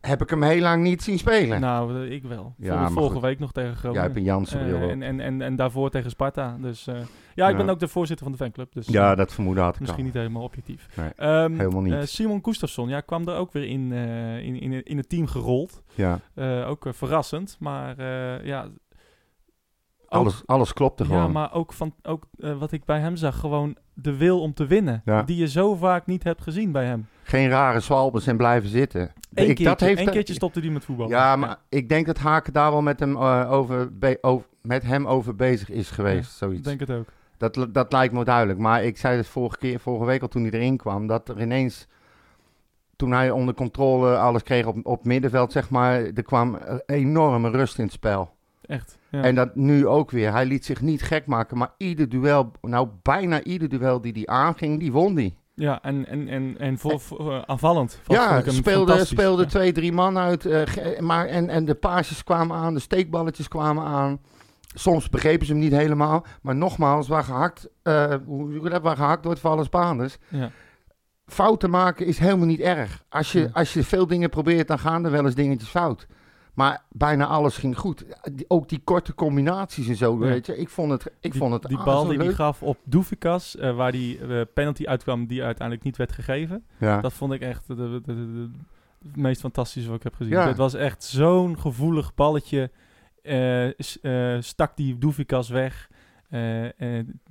heb 0.00 0.22
ik 0.22 0.30
hem 0.30 0.42
heel 0.42 0.60
lang 0.60 0.82
niet 0.82 1.02
zien 1.02 1.18
spelen. 1.18 1.60
Nou, 1.60 2.04
eh, 2.06 2.12
ik 2.12 2.22
wel. 2.22 2.54
Ja, 2.58 2.88
Vorige- 2.90 3.12
goed. 3.12 3.22
week 3.22 3.38
nog 3.38 3.52
tegen 3.52 3.70
Jij 3.70 3.78
Groningen. 3.78 4.02
hebt 4.02 4.16
een 4.16 4.22
Jansen 4.22 4.58
bril 4.58 4.76
Eh, 4.76 4.90
en, 4.90 5.02
en, 5.02 5.20
en, 5.20 5.42
en 5.42 5.56
daarvoor 5.56 5.90
tegen 5.90 6.10
Sparta. 6.10 6.56
Dus 6.60 6.86
eh, 6.86 6.94
ja, 7.34 7.46
ik 7.48 7.50
Ja. 7.52 7.56
ben 7.56 7.68
ook 7.68 7.78
de 7.80 7.88
voorzitter 7.88 8.26
van 8.26 8.36
de 8.36 8.42
fanclub. 8.44 8.72
Dus 8.72 8.86
Ja, 8.86 9.14
dat 9.14 9.32
vermoeden 9.34 9.64
had 9.64 9.74
ik 9.74 9.80
misschien 9.80 10.00
al. 10.00 10.06
niet 10.06 10.16
helemaal 10.16 10.42
objectief. 10.42 10.88
Nee, 10.96 11.10
Ehm, 11.16 11.56
helemaal 11.58 11.80
niet. 11.82 12.08
Simon 12.08 12.38
Gustafsson, 12.42 12.88
ja, 12.88 13.00
kwam 13.00 13.28
er 13.28 13.36
ook 13.36 13.52
weer 13.52 13.64
in, 13.68 13.92
in, 13.92 14.60
in, 14.60 14.82
in 14.84 14.96
het 14.96 15.08
team 15.08 15.26
gerold. 15.26 15.82
Ja, 15.94 16.20
ook 16.66 16.86
verrassend, 16.90 17.56
maar 17.60 18.02
ja... 18.46 18.62
ook- 18.64 18.70
alles, 20.08 20.42
alles 20.46 20.72
klopte 20.72 21.02
Ja, 21.02 21.08
gewoon. 21.08 21.32
maar 21.32 21.52
ook, 21.54 21.72
van, 21.72 21.94
ook 22.02 22.26
wat 22.58 22.72
ik 22.72 22.84
bij 22.84 23.00
hem 23.00 23.16
zag, 23.16 23.38
gewoon 23.38 23.76
de 23.94 24.16
wil 24.16 24.40
om 24.40 24.54
te 24.54 24.66
winnen. 24.66 25.02
Ja. 25.04 25.22
Die 25.22 25.36
je 25.36 25.48
zo 25.48 25.74
vaak 25.74 26.06
niet 26.06 26.22
hebt 26.24 26.42
gezien 26.42 26.72
bij 26.72 26.84
hem. 26.84 27.06
Geen 27.30 27.48
rare 27.48 27.80
zwalbes 27.80 28.26
en 28.26 28.36
blijven 28.36 28.68
zitten. 28.68 29.00
Eén 29.00 29.08
Ik- 29.30 29.46
keertje, 29.46 29.64
dat 29.64 29.80
heeft 29.80 29.96
één 29.96 30.04
hij- 30.04 30.14
keertje 30.14 30.34
stopte 30.34 30.60
hij 30.60 30.68
met 30.70 30.84
voetbal. 30.84 31.08
Ja, 31.08 31.36
maar 31.36 31.56
ik 31.68 31.88
denk 31.88 32.06
dat 32.06 32.18
Haken 32.18 32.52
daar 32.52 32.70
wel 32.70 32.82
met 32.82 33.00
hem, 33.00 33.16
eh, 33.16 33.52
over, 33.52 33.98
be- 33.98 34.18
over, 34.20 34.46
met 34.62 34.82
hem 34.82 35.06
over 35.06 35.36
bezig 35.36 35.70
is 35.70 35.90
geweest. 35.90 36.30
Ik 36.30 36.36
zoiets. 36.36 36.62
denk 36.62 36.80
het 36.80 36.90
ook. 36.90 37.06
Dat, 37.36 37.66
dat 37.70 37.92
lijkt 37.92 38.12
me 38.14 38.24
duidelijk. 38.24 38.58
Maar 38.58 38.84
ik 38.84 38.98
zei 38.98 39.16
het 39.16 39.26
vorige, 39.26 39.58
keer, 39.58 39.80
vorige 39.80 40.04
week 40.04 40.22
al 40.22 40.28
toen 40.28 40.42
hij 40.42 40.50
erin 40.50 40.76
kwam, 40.76 41.06
dat 41.06 41.28
er 41.28 41.40
ineens, 41.40 41.86
toen 42.96 43.12
hij 43.12 43.30
onder 43.30 43.54
controle 43.54 44.16
alles 44.16 44.42
kreeg 44.42 44.66
op, 44.66 44.86
op 44.86 45.04
middenveld, 45.04 45.52
zeg 45.52 45.70
maar, 45.70 45.94
er 46.02 46.22
kwam 46.22 46.58
enorme 46.86 47.50
rust 47.50 47.78
in 47.78 47.84
het 47.84 47.92
spel. 47.92 48.34
Echt. 48.66 48.98
Ja. 49.10 49.22
En 49.22 49.34
dat 49.34 49.54
nu 49.54 49.86
ook 49.86 50.10
weer. 50.10 50.32
Hij 50.32 50.46
liet 50.46 50.64
zich 50.64 50.80
niet 50.80 51.02
gek 51.02 51.26
maken, 51.26 51.58
maar 51.58 51.70
ieder 51.76 52.08
duel, 52.08 52.50
nou 52.60 52.88
bijna 53.02 53.42
ieder 53.42 53.68
duel 53.68 54.00
die 54.00 54.12
hij 54.12 54.26
aanging, 54.26 54.78
die 54.80 54.92
won 54.92 55.14
die. 55.14 55.38
Ja, 55.54 55.82
en, 55.82 56.06
en, 56.06 56.28
en, 56.28 56.54
en 56.58 56.78
voor, 56.78 57.00
voor, 57.00 57.32
eh, 57.32 57.42
aanvallend. 57.46 58.00
Ja, 58.06 58.42
speelde, 58.46 59.04
speelde 59.04 59.42
Ja. 59.42 59.48
twee, 59.48 59.72
drie 59.72 59.92
man 59.92 60.18
uit. 60.18 60.46
eh, 60.46 60.98
maar, 60.98 61.26
en, 61.26 61.48
en 61.48 61.64
de 61.64 61.74
paasjes 61.74 62.24
kwamen 62.24 62.56
aan, 62.56 62.74
de 62.74 62.80
steekballetjes 62.80 63.48
kwamen 63.48 63.84
aan. 63.84 64.20
Soms 64.74 65.08
begrepen 65.08 65.46
ze 65.46 65.52
hem 65.52 65.60
niet 65.60 65.72
helemaal. 65.72 66.24
Maar 66.42 66.56
nogmaals, 66.56 67.08
waar 67.08 67.24
gehakt, 67.24 67.68
eh, 67.82 68.14
hoe 68.24 68.78
waar 68.82 68.96
gehakt 68.96 69.24
wordt 69.24 69.40
voor 69.40 69.50
alle 69.50 69.64
Spaanders. 69.64 70.18
Ja. 70.28 70.50
Fouten 71.26 71.70
maken 71.70 72.06
is 72.06 72.18
helemaal 72.18 72.46
niet 72.46 72.60
erg. 72.60 73.04
Als 73.08 73.32
je, 73.32 73.40
Ja. 73.40 73.48
als 73.52 73.72
je 73.72 73.84
veel 73.84 74.06
dingen 74.06 74.30
probeert, 74.30 74.68
dan 74.68 74.78
gaan 74.78 75.04
er 75.04 75.10
wel 75.10 75.24
eens 75.24 75.34
dingetjes 75.34 75.68
fout. 75.68 76.06
Maar 76.54 76.84
bijna 76.88 77.26
alles 77.26 77.56
ging 77.56 77.78
goed. 77.78 78.04
Ook 78.48 78.68
die 78.68 78.80
korte 78.84 79.14
combinaties 79.14 79.88
en 79.88 79.96
zo, 79.96 80.12
Ja. 80.12 80.18
weet 80.18 80.46
je. 80.46 80.56
Ik 80.56 80.68
vond 80.68 80.90
het, 80.90 81.12
ik 81.20 81.30
die, 81.32 81.40
vond 81.40 81.52
het 81.52 81.62
die 81.62 81.76
ah, 81.78 81.84
bal 81.84 82.02
zo 82.02 82.08
die 82.08 82.18
hij 82.18 82.32
gaf 82.32 82.62
op 82.62 82.78
Doefikas, 82.84 83.56
eh, 83.56 83.76
waar 83.76 83.92
die 83.92 84.18
eh, 84.26 84.40
penalty 84.54 84.86
uitkwam 84.86 85.26
die 85.26 85.42
uiteindelijk 85.44 85.86
niet 85.86 85.96
werd 85.96 86.12
gegeven. 86.12 86.64
Ja. 86.78 87.00
Dat 87.00 87.12
vond 87.12 87.32
ik 87.32 87.40
echt 87.40 87.66
de, 87.66 88.00
de, 88.04 88.48
het 89.04 89.16
meest 89.16 89.40
fantastische 89.40 89.88
wat 89.88 89.96
ik 89.98 90.02
heb 90.04 90.14
gezien. 90.14 90.32
Ja. 90.32 90.46
Het 90.46 90.56
was 90.56 90.74
echt 90.74 91.04
zo'n 91.04 91.58
gevoelig 91.58 92.14
balletje. 92.14 92.70
eh, 93.22 94.36
stak 94.40 94.76
die 94.76 94.98
Doefikas 94.98 95.48
weg. 95.48 95.88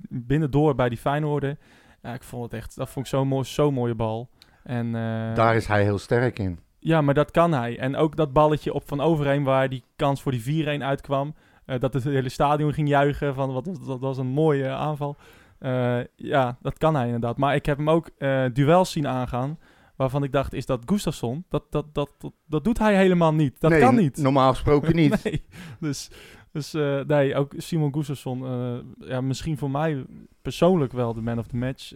binnendoor 0.08 0.74
bij 0.74 0.88
die 0.88 0.98
Feyenoorder. 0.98 1.56
Ja, 2.02 2.14
ik 2.14 2.22
vond 2.22 2.42
het 2.42 2.52
echt, 2.52 2.76
dat 2.76 2.88
vond 2.88 3.06
ik 3.06 3.12
zo'n 3.12 3.28
mooi, 3.28 3.44
zo'n 3.44 3.74
mooie 3.74 3.94
bal. 3.94 4.28
En, 4.62 4.92
Daar 5.34 5.56
is 5.56 5.66
hij 5.66 5.82
heel 5.82 5.98
sterk 5.98 6.38
in. 6.38 6.58
Ja, 6.82 7.00
maar 7.00 7.14
dat 7.14 7.30
kan 7.30 7.52
hij. 7.52 7.78
En 7.78 7.96
ook 7.96 8.16
dat 8.16 8.32
balletje 8.32 8.72
op 8.74 8.88
Van 8.88 9.00
Overheen 9.00 9.42
waar 9.44 9.68
die 9.68 9.84
kans 9.96 10.22
voor 10.22 10.32
die 10.32 10.64
4-1 10.80 10.82
uitkwam. 10.82 11.34
eh, 11.66 11.78
dat 11.80 11.94
het 11.94 12.04
hele 12.04 12.28
stadion 12.28 12.72
ging 12.72 12.88
juichen 12.88 13.34
van 13.34 13.52
wat, 13.52 13.64
dat, 13.64 13.86
dat 13.86 14.00
was 14.00 14.18
een 14.18 14.26
mooie 14.26 14.68
aanval. 14.68 15.16
Eh, 15.58 15.98
ja, 16.16 16.58
dat 16.62 16.78
kan 16.78 16.94
hij 16.94 17.04
inderdaad. 17.04 17.36
Maar 17.36 17.54
ik 17.54 17.66
heb 17.66 17.76
hem 17.76 17.90
ook 17.90 18.10
eh, 18.18 18.44
duels 18.52 18.90
zien 18.92 19.08
aangaan. 19.08 19.58
Waarvan 19.96 20.22
ik 20.22 20.32
dacht, 20.32 20.52
is 20.52 20.66
dat 20.66 20.82
Gustafsson? 20.86 21.44
Dat, 21.48 21.64
dat, 21.70 21.94
dat, 21.94 22.14
dat, 22.18 22.32
dat 22.46 22.64
doet 22.64 22.78
hij 22.78 22.96
helemaal 22.96 23.34
niet. 23.34 23.60
Dat 23.60 23.70
Nee, 23.70 23.80
kan 23.80 23.94
niet. 23.94 24.16
Normaal 24.16 24.50
gesproken 24.50 24.96
niet. 25.02 25.24
nee. 25.24 25.44
Dus, 25.80 26.10
dus 26.52 26.72
nee, 27.06 27.34
ook 27.36 27.52
Simon 27.56 27.92
Gustafsson. 27.94 28.44
ja, 29.00 29.20
misschien 29.20 29.58
voor 29.58 29.70
mij 29.70 30.04
persoonlijk 30.42 30.92
wel 30.92 31.14
de 31.14 31.20
man 31.22 31.38
of 31.38 31.46
the 31.46 31.56
match. 31.56 31.92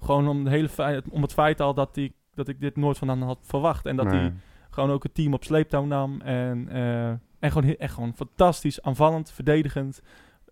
Gewoon 0.00 0.28
om, 0.28 0.44
de 0.44 0.50
hele 0.50 0.68
feit, 0.68 1.08
om 1.08 1.22
het 1.22 1.32
feit 1.32 1.60
al 1.60 1.74
dat, 1.74 1.94
die, 1.94 2.14
dat 2.34 2.48
ik 2.48 2.60
dit 2.60 2.76
nooit 2.76 2.98
van 2.98 3.08
hem 3.08 3.22
had 3.22 3.38
verwacht. 3.42 3.86
En 3.86 3.96
dat 3.96 4.06
Nee. 4.06 4.18
hij 4.20 4.32
gewoon 4.70 4.90
ook 4.90 5.02
het 5.02 5.14
team 5.14 5.34
op 5.34 5.44
sleeptouw 5.44 5.84
nam. 5.84 6.20
En, 6.20 6.68
eh, 6.68 7.08
en 7.38 7.50
gewoon, 7.52 7.76
echt 7.76 7.94
gewoon 7.94 8.14
fantastisch, 8.14 8.82
aanvallend, 8.82 9.30
verdedigend 9.30 10.02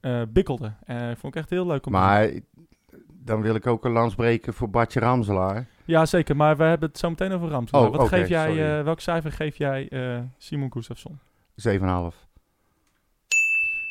eh, 0.00 0.22
bikkelde. 0.28 0.72
Eh 0.84 0.96
vond 1.06 1.34
ik 1.34 1.40
echt 1.40 1.50
heel 1.50 1.66
leuk 1.66 1.86
om 1.86 1.92
te. 1.92 1.98
Maar 1.98 2.30
dan 3.12 3.40
wil 3.42 3.54
ik 3.54 3.66
ook 3.66 3.84
een 3.84 3.92
lans 3.92 4.14
breken 4.14 4.54
voor 4.54 4.70
Bartje 4.70 5.00
Ramselaar. 5.00 5.66
Ja, 5.84 6.06
zeker. 6.06 6.36
Maar 6.36 6.56
we 6.56 6.62
hebben 6.64 6.88
het 6.88 6.98
zo 6.98 7.08
meteen 7.08 7.32
over 7.32 7.48
Ramselaar. 7.48 7.88
Oh, 7.88 7.96
Wat 7.96 8.08
geef 8.08 8.28
jij, 8.28 8.84
welk 8.84 9.00
cijfer 9.00 9.32
geef 9.32 9.56
jij 9.56 9.88
Simon 10.38 10.72
Gustafsson? 10.72 11.18
7,5. 11.54 12.28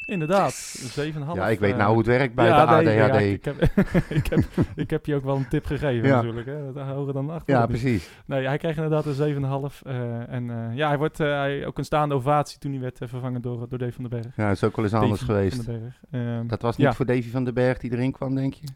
Inderdaad, 0.10 0.54
7,5. 1.00 1.36
Ja, 1.36 1.48
ik 1.50 1.60
weet 1.60 1.72
eh, 1.72 1.78
nou 1.78 1.90
hoe 1.90 1.98
het 1.98 2.08
werkt 2.08 2.36
bij 2.36 2.48
ja, 2.48 2.66
de 2.66 2.84
nee, 2.86 3.02
ADHD. 3.04 3.14
ja, 3.14 3.20
Ja, 3.20 3.26
ik, 3.34 3.46
heb, 3.46 3.62
ik, 4.20 4.28
heb, 4.28 4.40
ik 4.76 4.90
heb 4.90 5.06
je 5.06 5.16
ook 5.16 5.24
wel 5.24 5.36
een 5.36 5.48
tip 5.48 5.66
gegeven 5.66 6.08
Ja. 6.08 6.16
natuurlijk. 6.16 6.48
Hè? 6.48 6.74
Dat 6.74 6.86
hoger 6.88 7.14
dan 7.14 7.30
8. 7.30 7.68
precies. 7.68 8.10
Nee, 8.26 8.46
hij 8.48 8.58
kreeg 8.58 8.76
inderdaad 8.76 9.06
een 9.06 9.70
7,5. 9.72 9.82
eh 9.84 10.34
en 10.34 10.50
eh, 10.50 10.76
ja, 10.76 10.88
hij 10.88 10.98
wordt 10.98 11.20
eh, 11.20 11.28
hij, 11.28 11.66
ook 11.66 11.78
een 11.78 11.86
staande 11.86 12.16
ovatie 12.16 12.60
toen 12.60 12.72
hij 12.72 12.82
werd 12.82 12.98
vervangen 12.98 13.42
door, 13.42 13.70
door 13.70 13.80
Dave 13.80 13.92
van 13.92 14.04
den 14.10 14.22
Berg. 14.22 14.36
Ja, 14.36 14.48
dat 14.48 14.56
is 14.56 14.64
ook 14.64 14.76
wel 14.76 14.86
eens 14.86 14.94
anders 14.94 15.20
Davy 15.20 15.32
geweest. 15.32 15.56
Van 15.56 15.66
den 15.74 15.82
Berg. 15.82 16.00
Ehm, 16.12 16.48
Dat 16.48 16.62
was 16.62 16.78
niet 16.78 16.88
Ja. 16.88 16.94
voor 16.94 17.06
Davy 17.06 17.30
van 17.30 17.44
den 17.44 17.54
Berg 17.54 17.78
die 17.78 17.92
erin 17.92 18.12
kwam, 18.12 18.36
denk 18.36 18.54
je? 18.54 18.68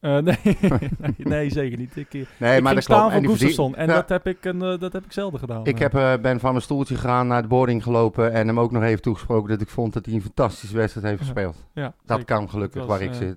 Eh, 0.00 0.16
nee, 0.18 0.38
nee, 0.98 1.14
nee, 1.18 1.50
zeker 1.50 1.78
niet. 1.78 1.96
Ik, 1.96 2.06
eh, 2.06 2.12
Nee, 2.12 2.22
ik 2.22 2.38
maar 2.40 2.52
ging 2.56 2.74
dat 2.74 2.82
staan 2.82 2.98
klopt. 2.98 3.12
verdien- 3.12 3.30
Gustafsson 3.30 3.76
en 3.76 3.86
Ja, 3.86 3.94
dat, 3.94 4.08
heb 4.08 4.26
ik, 4.26 4.44
een, 4.44 4.62
eh, 4.62 4.78
dat 4.78 4.92
heb 4.92 5.04
ik 5.04 5.12
zelden 5.12 5.40
gedaan. 5.40 5.66
Ik 5.66 5.78
heb, 5.78 5.92
ben 6.22 6.40
van 6.40 6.50
mijn 6.50 6.62
stoeltje 6.62 6.94
gegaan, 6.94 7.26
naar 7.26 7.42
de 7.42 7.48
boarding 7.48 7.82
gelopen 7.82 8.32
en 8.32 8.46
hem 8.46 8.60
ook 8.60 8.72
nog 8.72 8.82
even 8.82 9.02
toegesproken 9.02 9.48
dat 9.48 9.60
ik 9.60 9.68
vond 9.68 9.92
dat 9.92 10.06
hij 10.06 10.14
een 10.14 10.22
fantastische 10.22 10.76
wedstrijd 10.76 11.06
heeft 11.06 11.20
gespeeld. 11.20 11.64
ja, 11.74 11.94
Dat 12.04 12.18
zeker. 12.18 12.24
kan 12.36 12.50
gelukkig 12.50 12.80
was, 12.80 12.88
waar 12.90 13.00
ik 13.02 13.14
zit. 13.14 13.36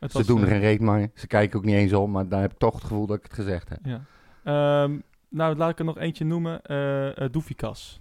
Ze 0.00 0.08
was, 0.18 0.26
doen 0.26 0.40
er 0.40 0.46
geen 0.46 0.60
reet 0.60 0.80
mee. 0.80 1.10
Ze 1.14 1.26
kijken 1.26 1.58
ook 1.58 1.64
niet 1.64 1.74
eens 1.74 1.92
om, 1.92 2.10
maar 2.10 2.28
daar 2.28 2.40
heb 2.40 2.52
ik 2.52 2.58
toch 2.58 2.74
het 2.74 2.82
gevoel 2.82 3.06
dat 3.06 3.16
ik 3.16 3.22
het 3.22 3.32
gezegd 3.32 3.68
heb. 3.68 3.78
Ja. 3.82 4.00
Ehm, 4.44 4.96
nou, 5.28 5.56
laat 5.56 5.70
ik 5.70 5.78
er 5.78 5.84
nog 5.84 5.98
eentje 5.98 6.24
noemen. 6.24 6.62
eh, 6.62 7.26
Doefikas. 7.30 8.00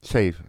Zeven. 0.00 0.44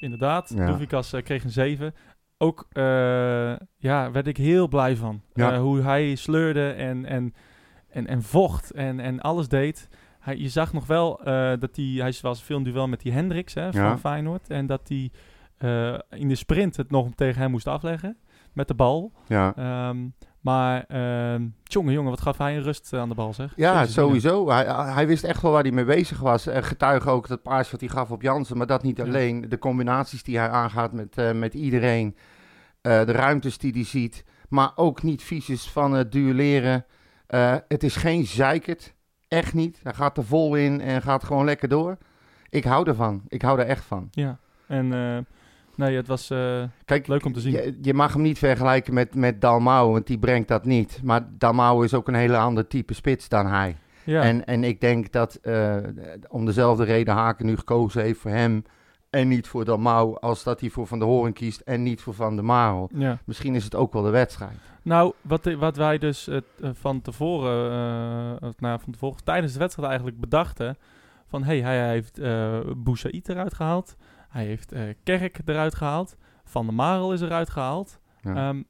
Inderdaad, 0.00 0.52
Ja. 0.56 0.66
Doefikas 0.66 1.14
kreeg 1.24 1.44
een 1.44 1.50
7. 1.50 1.94
Ook 2.42 2.68
uh, 2.72 3.56
ja, 3.76 4.10
werd 4.10 4.26
ik 4.26 4.36
heel 4.36 4.68
blij 4.68 4.96
van. 4.96 5.22
Ja. 5.34 5.52
Uh, 5.52 5.60
hoe 5.60 5.80
hij 5.80 6.14
sleurde 6.14 6.70
en, 6.70 7.04
en, 7.04 7.34
en, 7.88 8.06
en 8.06 8.22
vocht 8.22 8.70
en, 8.70 9.00
en 9.00 9.20
alles 9.20 9.48
deed. 9.48 9.88
Hij, 10.20 10.36
je 10.36 10.48
zag 10.48 10.72
nog 10.72 10.86
wel 10.86 11.20
uh, 11.20 11.52
dat 11.58 11.76
hij... 11.76 11.84
Hij 11.84 12.14
was 12.22 12.42
veel 12.42 12.56
in 12.56 12.64
duel 12.64 12.88
met 12.88 13.00
die 13.00 13.12
Hendricks 13.12 13.54
hè, 13.54 13.72
van 13.72 13.82
Ja. 13.82 13.98
Feyenoord. 13.98 14.50
En 14.50 14.66
dat 14.66 14.88
hij 14.88 15.10
in 16.10 16.28
de 16.28 16.34
sprint 16.34 16.76
het 16.76 16.90
nog 16.90 17.08
tegen 17.14 17.40
hem 17.40 17.50
moest 17.50 17.66
afleggen. 17.66 18.16
Met 18.52 18.68
de 18.68 18.74
bal. 18.74 19.12
Ja. 19.26 19.88
Um, 19.88 20.14
maar 20.40 20.84
uh, 20.88 21.34
jongen, 21.62 21.92
jongen, 21.92 22.10
wat 22.10 22.20
gaf 22.20 22.38
hij 22.38 22.56
een 22.56 22.62
rust 22.62 22.92
aan 22.92 23.08
de 23.08 23.14
bal, 23.14 23.32
zeg. 23.32 23.52
Ja, 23.56 23.78
Jezus, 23.78 23.94
sowieso. 23.94 24.50
Hij, 24.50 24.64
hij 24.92 25.06
wist 25.06 25.24
echt 25.24 25.42
wel 25.42 25.52
waar 25.52 25.62
hij 25.62 25.70
mee 25.72 25.84
bezig 25.84 26.20
was. 26.20 26.46
Uh, 26.46 26.56
getuige 26.60 27.10
ook 27.10 27.28
het 27.28 27.42
paas 27.42 27.70
wat 27.70 27.80
hij 27.80 27.88
gaf 27.88 28.10
op 28.10 28.22
Jansen. 28.22 28.56
Maar 28.56 28.66
dat 28.66 28.82
niet 28.82 28.96
Ja. 28.96 29.04
alleen. 29.04 29.48
De 29.48 29.58
combinaties 29.58 30.22
die 30.22 30.38
hij 30.38 30.48
aangaat 30.48 30.92
met, 30.92 31.18
uh, 31.18 31.32
met 31.32 31.54
iedereen. 31.54 32.16
Uh, 32.82 33.04
de 33.04 33.12
ruimtes 33.12 33.58
die 33.58 33.72
hij 33.72 33.84
ziet. 33.84 34.24
Maar 34.48 34.72
ook 34.74 35.02
niet 35.02 35.22
vies 35.22 35.68
van 35.68 35.92
het 35.92 36.12
duelleren. 36.12 36.84
Het 37.68 37.82
is 37.82 37.96
geen 37.96 38.26
zeikert. 38.26 38.94
Echt 39.28 39.54
niet. 39.54 39.80
Hij 39.82 39.94
gaat 39.94 40.16
er 40.16 40.24
vol 40.24 40.54
in 40.54 40.80
en 40.80 41.02
gaat 41.02 41.24
gewoon 41.24 41.44
lekker 41.44 41.68
door. 41.68 41.98
Ik 42.48 42.64
hou 42.64 42.88
ervan. 42.88 43.22
Ik 43.28 43.42
hou 43.42 43.58
er 43.60 43.66
echt 43.66 43.84
van. 43.84 44.08
Ja, 44.10 44.38
en 44.66 44.92
nee, 45.80 45.96
het 45.96 46.06
was 46.06 46.30
uh, 46.30 46.62
Kijk, 46.84 47.06
leuk 47.06 47.24
om 47.24 47.32
te 47.32 47.40
zien. 47.40 47.52
Je, 47.52 47.78
je, 47.82 47.94
mag 47.94 48.12
hem 48.12 48.22
niet 48.22 48.38
vergelijken 48.38 48.94
met, 48.94 49.14
met 49.14 49.40
Dalmau, 49.40 49.92
want 49.92 50.06
die 50.06 50.18
brengt 50.18 50.48
dat 50.48 50.64
niet. 50.64 51.00
Maar 51.02 51.28
Dalmau 51.38 51.84
is 51.84 51.94
ook 51.94 52.08
een 52.08 52.14
hele 52.14 52.36
ander 52.36 52.66
type 52.66 52.94
spits 52.94 53.28
dan 53.28 53.46
hij. 53.46 53.76
Ja. 54.04 54.22
En, 54.22 54.46
en 54.46 54.64
ik 54.64 54.80
denk 54.80 55.12
dat 55.12 55.38
uh, 55.42 55.76
om 56.28 56.44
dezelfde 56.44 56.84
reden 56.84 57.14
Haken 57.14 57.46
nu 57.46 57.56
gekozen 57.56 58.02
heeft 58.02 58.20
voor 58.20 58.30
hem 58.30 58.64
en 59.10 59.28
niet 59.28 59.48
voor 59.48 59.64
Dalmau, 59.64 60.16
als 60.20 60.42
dat 60.42 60.60
hij 60.60 60.70
voor 60.70 60.86
Van 60.86 60.98
der 60.98 61.08
Hoorn 61.08 61.32
kiest 61.32 61.60
en 61.60 61.82
niet 61.82 62.00
voor 62.00 62.14
Van 62.14 62.34
der 62.34 62.44
Marel. 62.44 62.90
Ja. 62.94 63.18
Misschien 63.24 63.54
is 63.54 63.64
het 63.64 63.74
ook 63.74 63.92
wel 63.92 64.02
de 64.02 64.10
wedstrijd. 64.10 64.58
Nou, 64.82 65.12
wat, 65.20 65.52
wat 65.52 65.76
wij 65.76 65.98
dus 65.98 66.28
uh, 66.28 66.40
van 66.60 67.02
tevoren, 67.02 67.72
uh, 68.42 68.50
nou, 68.58 68.80
van 68.80 68.92
tevoren, 68.92 69.24
tijdens 69.24 69.52
de 69.52 69.58
wedstrijd 69.58 69.88
eigenlijk 69.88 70.20
bedachten, 70.20 70.76
van 71.26 71.42
hey, 71.42 71.60
hij 71.60 71.88
heeft 71.88 72.18
uh, 72.18 72.58
Boussaïd 72.76 73.28
eruit 73.28 73.54
gehaald, 73.54 73.96
hij 74.30 74.44
heeft 74.44 74.72
uh, 74.72 74.82
Kerk 75.02 75.38
eruit 75.44 75.74
gehaald, 75.74 76.16
Van 76.44 76.66
der 76.66 76.74
Marel 76.74 77.12
is 77.12 77.20
eruit 77.20 77.50
gehaald. 77.50 78.00
Ja. 78.22 78.48
Um, 78.48 78.64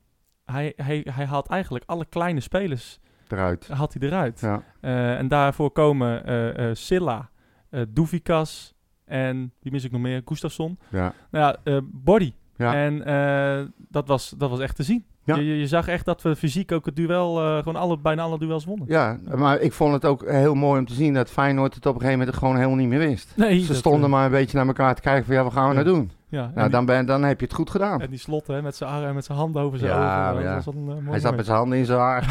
hij, 0.44 0.73
hij, 0.77 1.07
hij 1.11 1.27
haalt 1.27 1.49
eigenlijk 1.49 1.85
alle 1.87 2.05
kleine 2.05 2.40
spelers 2.40 3.01
eruit. 3.29 3.68
Haalt 3.68 3.94
hij 3.94 4.09
eruit. 4.09 4.40
Ja. 4.40 4.62
Uh, 4.81 5.18
en 5.18 5.29
daarvoor 5.29 5.70
komen 5.70 6.31
uh, 6.61 6.75
Silla, 6.75 7.31
Doevikas 7.88 8.75
en 9.05 9.53
wie 9.61 9.73
mis 9.73 9.85
ik 9.85 9.90
nog 9.90 10.01
meer? 10.01 10.23
Gustafsson. 10.25 10.79
Ja. 10.88 11.12
Nou 11.31 11.57
ja, 11.62 11.81
Body. 11.85 12.33
Ja. 12.57 12.75
En 12.75 12.99
dat, 13.77 14.09
was, 14.09 14.31
dat 14.31 14.51
was 14.51 14.61
echt 14.61 14.77
te 14.77 14.83
zien. 14.83 15.05
Ja. 15.24 15.37
Je, 15.37 15.59
je, 15.59 15.66
zag 15.66 15.88
echt 15.88 16.04
dat 16.04 16.22
we 16.22 16.37
fysiek 16.37 16.72
ook 16.72 16.87
het 16.87 16.96
duel, 16.96 17.42
uh, 17.42 17.59
gewoon 17.59 17.76
alle, 17.76 17.98
bijna 17.98 18.22
alle 18.22 18.38
duels 18.38 18.64
wonnen. 18.64 18.87
Ja, 18.88 19.18
maar 19.35 19.61
ik 19.61 19.72
vond 19.72 19.92
het 19.92 20.04
ook 20.04 20.28
heel 20.28 20.54
mooi 20.54 20.78
om 20.78 20.87
te 20.87 20.94
zien 20.94 21.14
dat 21.14 21.30
Feyenoord 21.30 21.74
het 21.74 21.87
op 21.87 21.94
een 21.94 22.00
gegeven 22.00 22.18
moment 22.18 22.37
gewoon 22.37 22.56
helemaal 22.56 22.76
niet 22.76 22.88
meer 22.88 22.98
wist. 22.98 23.33
Nee, 23.37 23.61
Ze 23.61 23.74
stonden 23.74 24.04
uh, 24.04 24.14
maar 24.14 24.24
een 24.24 24.30
beetje 24.30 24.56
naar 24.56 24.66
elkaar 24.66 24.94
te 24.94 25.00
kijken 25.00 25.24
van 25.24 25.35
ja, 25.35 25.42
wat 25.42 25.52
gaan 25.52 25.68
we 25.68 25.74
ja. 25.74 25.83
nou 25.83 25.96
doen? 25.96 26.11
Ja, 26.28 26.50
nou, 26.54 26.70
dan, 26.70 26.85
ben, 26.85 27.06
dan 27.06 27.22
heb 27.22 27.40
je 27.40 27.46
het 27.46 27.54
goed 27.54 27.70
gedaan. 27.70 28.00
En 28.00 28.11
die 28.11 28.18
slot 28.18 28.46
hè, 28.46 28.62
met 28.62 28.76
zijn 28.76 28.90
armen 28.90 29.09
en 29.09 29.14
met 29.14 29.24
zijn 29.24 29.38
handen 29.38 29.62
over 29.62 29.78
zijn 29.78 29.90
ja, 29.90 30.30
ogen. 30.30 30.42
Ja. 30.42 30.54
Dat 30.54 30.64
was 30.64 30.74
een, 30.74 30.80
uh, 30.80 30.87
mooi 30.87 31.11
Hij 31.11 31.20
zat 31.20 31.37
met 31.37 31.44
zijn 31.44 31.56
handen 31.56 31.78
in 31.78 31.85
zijn 31.85 31.98
haar. 31.98 32.24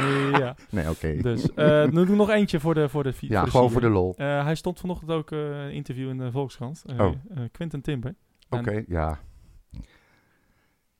ja. 0.40 0.54
Nee, 0.70 0.90
oké. 0.90 1.06
Okay. 1.06 1.20
Dus 1.20 1.48
uh, 1.56 1.84
nu 1.84 2.16
nog 2.16 2.30
eentje 2.30 2.60
voor 2.60 2.74
de 2.74 2.88
voor 2.88 3.02
de 3.02 3.12
Ja, 3.20 3.36
voor 3.36 3.44
de 3.44 3.50
gewoon 3.50 3.70
voor 3.70 3.80
de 3.80 3.88
lol. 3.88 4.14
Hij 4.16 4.54
stond 4.54 4.80
vanochtend 4.80 5.10
ook 5.10 5.30
een 5.30 5.72
interview 5.72 6.08
in 6.08 6.18
de 6.18 6.30
Volkskrant. 6.30 6.84
oh. 6.98 7.10
Quinten 7.52 7.80
Timber. 7.80 8.14
Oké, 8.48 8.68
okay, 8.68 8.84
ja. 8.88 9.18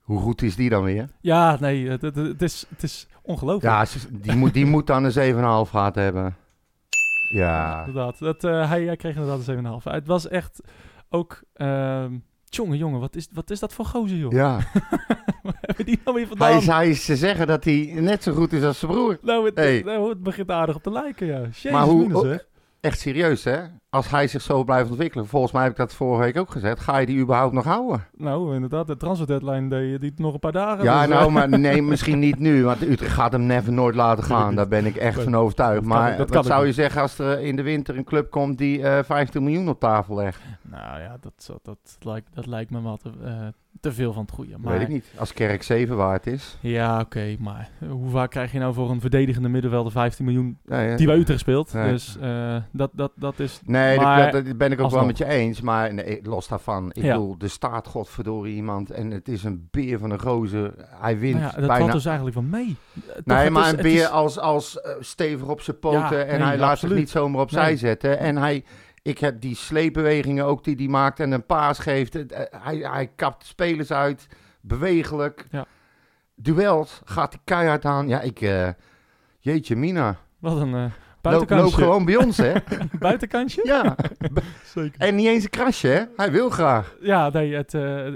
Hoe 0.06 0.20
goed 0.20 0.42
is 0.42 0.56
die 0.56 0.68
dan 0.68 0.82
weer? 0.82 1.08
Ja, 1.20 1.56
nee, 1.60 1.88
het, 1.88 2.42
is, 2.42 2.66
het 2.68 2.82
is 2.82 3.08
ongelooflijk. 3.22 3.74
Ja, 3.74 4.00
die 4.10 4.36
moet, 4.36 4.54
die 4.54 4.66
moet 4.66 4.86
dan 4.86 5.04
een 5.04 5.34
7,5 5.66 5.70
gehad 5.70 5.94
hebben. 5.94 6.36
Ja. 7.30 7.78
Inderdaad, 7.86 8.18
dat, 8.18 8.44
uh, 8.44 8.68
hij, 8.68 8.84
hij 8.84 8.96
kreeg 8.96 9.16
inderdaad 9.16 9.46
een 9.46 9.80
7,5. 9.80 9.82
Het 9.82 10.06
was 10.06 10.28
echt 10.28 10.60
ook... 11.08 11.42
Uh, 11.56 12.04
jongen, 12.44 12.78
jongen, 12.78 13.00
wat 13.00 13.16
is, 13.16 13.28
wat 13.32 13.50
is 13.50 13.60
dat 13.60 13.72
voor 13.72 13.84
gozer, 13.84 14.16
joh? 14.16 14.32
Ja. 14.32 14.58
Hebben 15.60 15.86
die 15.86 16.00
nou 16.04 16.16
weer 16.16 16.26
vandaan? 16.26 16.48
Hij 16.48 16.58
is, 16.58 16.66
hij 16.66 16.88
is 16.88 17.04
te 17.04 17.16
zeggen 17.16 17.46
dat 17.46 17.64
hij 17.64 17.92
net 17.94 18.22
zo 18.22 18.32
goed 18.32 18.52
is 18.52 18.62
als 18.62 18.78
zijn 18.78 18.90
broer. 18.90 19.18
Nou, 19.22 19.44
het, 19.44 19.56
hey. 19.56 19.82
nou, 19.84 20.08
het 20.08 20.22
begint 20.22 20.50
aardig 20.50 20.76
op 20.76 20.82
te 20.82 20.90
lijken, 20.90 21.26
ja. 21.26 21.40
Jezus, 21.40 21.72
maar 21.72 21.84
hoe, 21.84 22.06
minus? 22.06 22.46
Echt 22.86 23.00
serieus, 23.00 23.44
hè? 23.44 23.60
Als 23.90 24.10
hij 24.10 24.26
zich 24.26 24.42
zo 24.42 24.64
blijft 24.64 24.90
ontwikkelen, 24.90 25.26
volgens 25.26 25.52
mij 25.52 25.62
heb 25.62 25.70
ik 25.70 25.76
dat 25.76 25.94
vorige 25.94 26.22
week 26.22 26.36
ook 26.38 26.50
gezegd, 26.50 26.80
ga 26.80 26.98
je 26.98 27.06
die 27.06 27.18
überhaupt 27.18 27.54
nog 27.54 27.64
houden? 27.64 28.06
Nou, 28.16 28.54
inderdaad, 28.54 28.86
de 28.86 28.96
transfer 28.96 29.26
deadline 29.26 29.68
die, 29.68 29.98
die 29.98 30.12
nog 30.16 30.32
een 30.32 30.38
paar 30.38 30.52
dagen. 30.52 30.84
Ja, 30.84 31.06
dus, 31.06 31.14
nou, 31.14 31.30
maar 31.30 31.48
nee, 31.48 31.82
misschien 31.92 32.18
niet 32.18 32.38
nu, 32.38 32.64
want 32.64 32.82
Utrecht 32.82 33.12
gaat 33.12 33.32
hem 33.32 33.46
never 33.46 33.72
nooit 33.72 33.94
laten 33.94 34.24
gaan. 34.24 34.54
Daar 34.54 34.68
ben 34.68 34.86
ik 34.86 34.96
echt 34.96 35.22
van 35.22 35.36
overtuigd. 35.36 35.84
Maar 35.84 36.10
dat 36.10 36.18
wat 36.18 36.30
kan 36.30 36.44
zou 36.44 36.66
je 36.66 36.72
zeggen 36.72 37.00
als 37.00 37.18
er 37.18 37.40
in 37.40 37.56
de 37.56 37.62
winter 37.62 37.96
een 37.96 38.04
club 38.04 38.30
komt 38.30 38.58
die 38.58 38.78
uh, 38.78 38.98
15 39.02 39.42
miljoen 39.42 39.68
op 39.68 39.80
tafel 39.80 40.14
legt? 40.14 40.40
Nou 40.62 41.00
ja, 41.00 41.16
dat, 41.20 41.44
dat, 41.46 41.60
dat, 41.62 41.96
lijkt, 42.00 42.34
dat 42.34 42.46
lijkt 42.46 42.70
me 42.70 42.98
te, 43.02 43.10
uh, 43.24 43.46
te 43.80 43.92
veel 43.92 44.12
van 44.12 44.22
het 44.22 44.30
goede. 44.34 44.54
Maar, 44.58 44.72
Weet 44.72 44.82
ik 44.82 44.88
niet. 44.88 45.04
Als 45.18 45.32
Kerk 45.32 45.62
7 45.62 45.96
waard 45.96 46.26
is. 46.26 46.58
Ja, 46.60 46.92
oké, 46.94 47.02
okay, 47.04 47.36
maar 47.40 47.68
hoe 47.88 48.10
vaak 48.10 48.30
krijg 48.30 48.52
je 48.52 48.58
nou 48.58 48.74
voor 48.74 48.90
een 48.90 49.00
verdedigende 49.00 49.48
middenvelder 49.48 49.92
15 49.92 50.24
miljoen 50.24 50.58
nee, 50.64 50.96
die 50.96 51.06
bij 51.06 51.16
Utrecht 51.16 51.40
speelt? 51.40 51.72
Dus 51.72 52.16
uh, 52.22 52.56
dat, 52.72 52.90
dat, 52.92 53.12
dat 53.14 53.38
is... 53.38 53.60
Nee, 53.64 53.96
maar, 54.00 54.32
dat, 54.32 54.44
dat 54.46 54.58
ben 54.58 54.72
ik 54.72 54.78
ook 54.78 54.84
alsnog. 54.84 54.92
wel 55.00 55.06
met 55.08 55.18
je 55.18 55.24
eens. 55.26 55.60
Maar 55.60 55.94
nee, 55.94 56.20
los 56.22 56.48
daarvan. 56.48 56.90
Ik 56.92 57.02
Ja. 57.02 57.12
bedoel, 57.14 57.36
er 57.40 57.50
staat 57.50 57.86
godverdorie 57.86 58.54
iemand 58.54 58.90
en 58.90 59.10
het 59.10 59.28
is 59.28 59.44
een 59.44 59.68
beer 59.70 59.98
van 59.98 60.10
een 60.10 60.20
gozer. 60.20 60.72
Hij 61.00 61.18
wint 61.18 61.34
Nou 61.40 61.46
ja, 61.46 61.58
dat 61.58 61.66
bijna... 61.66 61.78
valt 61.78 61.92
dus 61.92 62.04
eigenlijk 62.04 62.36
wel 62.36 62.44
mee. 62.44 62.76
Toch, 63.14 63.24
Nee, 63.24 63.50
maar 63.50 63.64
is- 63.64 63.70
een 63.70 63.76
beer 63.82 63.94
is- 64.02 64.10
als, 64.10 64.38
als 64.38 64.76
uh, 64.86 64.92
stevig 65.00 65.48
op 65.48 65.60
zijn 65.60 65.78
poten 65.78 66.18
Ja, 66.18 66.24
en 66.24 66.40
hij 66.42 66.58
laat 66.58 66.70
absoluut. 66.70 66.92
zich 66.94 67.02
niet 67.04 67.10
zomaar 67.10 67.40
opzij 67.40 67.64
Nee. 67.66 67.76
zetten. 67.76 68.18
En 68.18 68.36
hij, 68.36 68.64
ik 69.06 69.18
heb 69.18 69.40
die 69.40 69.54
sleepbewegingen 69.56 70.44
ook 70.44 70.64
die 70.64 70.74
hij 70.76 70.86
maakt 70.86 71.20
en 71.20 71.32
een 71.32 71.46
paas 71.46 71.78
geeft. 71.78 72.14
Eh, 72.32 72.44
hij, 72.62 72.76
hij 72.76 73.06
kapt 73.16 73.46
spelers 73.46 73.90
uit, 73.92 74.26
bewegelijk. 74.60 75.46
Ja. 75.50 75.64
Duels 76.34 77.00
gaat 77.04 77.32
hij 77.32 77.40
keihard 77.44 77.84
aan. 77.84 78.08
Ja, 78.08 78.20
ik... 78.20 78.40
eh, 78.40 78.68
jeetje 79.38 79.76
mina. 79.76 80.16
Wat 80.38 80.60
een 80.60 80.68
uh, 80.68 80.80
Loop, 80.82 80.92
buitenkantje. 81.20 81.64
loop 81.64 81.72
gewoon 81.88 82.04
bij 82.04 82.16
ons, 82.16 82.36
hè? 82.36 82.52
buitenkantje? 82.98 83.60
ja. 83.66 83.96
Zeker. 84.74 85.00
En 85.00 85.14
niet 85.14 85.26
eens 85.26 85.44
een 85.44 85.50
krasje, 85.50 85.88
hè? 85.88 86.02
Hij 86.16 86.30
wil 86.32 86.50
graag. 86.50 86.96
Ja, 87.00 87.28
nee, 87.28 87.54
het, 87.54 87.74
eh, 87.74 88.06